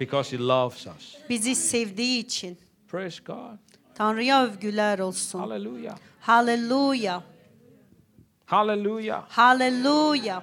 because 0.00 0.36
He 0.36 0.42
loves 0.42 0.86
us. 0.86 1.16
Bizi 1.30 1.54
sevdiği 1.54 2.24
için. 2.24 2.58
Praise 2.88 3.22
God. 3.26 3.58
Tanrı'ya 3.94 4.44
övgüler 4.44 4.98
olsun. 4.98 5.38
Hallelujah. 5.38 5.96
Hallelujah. 6.20 7.22
Hallelujah. 8.46 9.24
Hallelujah. 9.28 10.42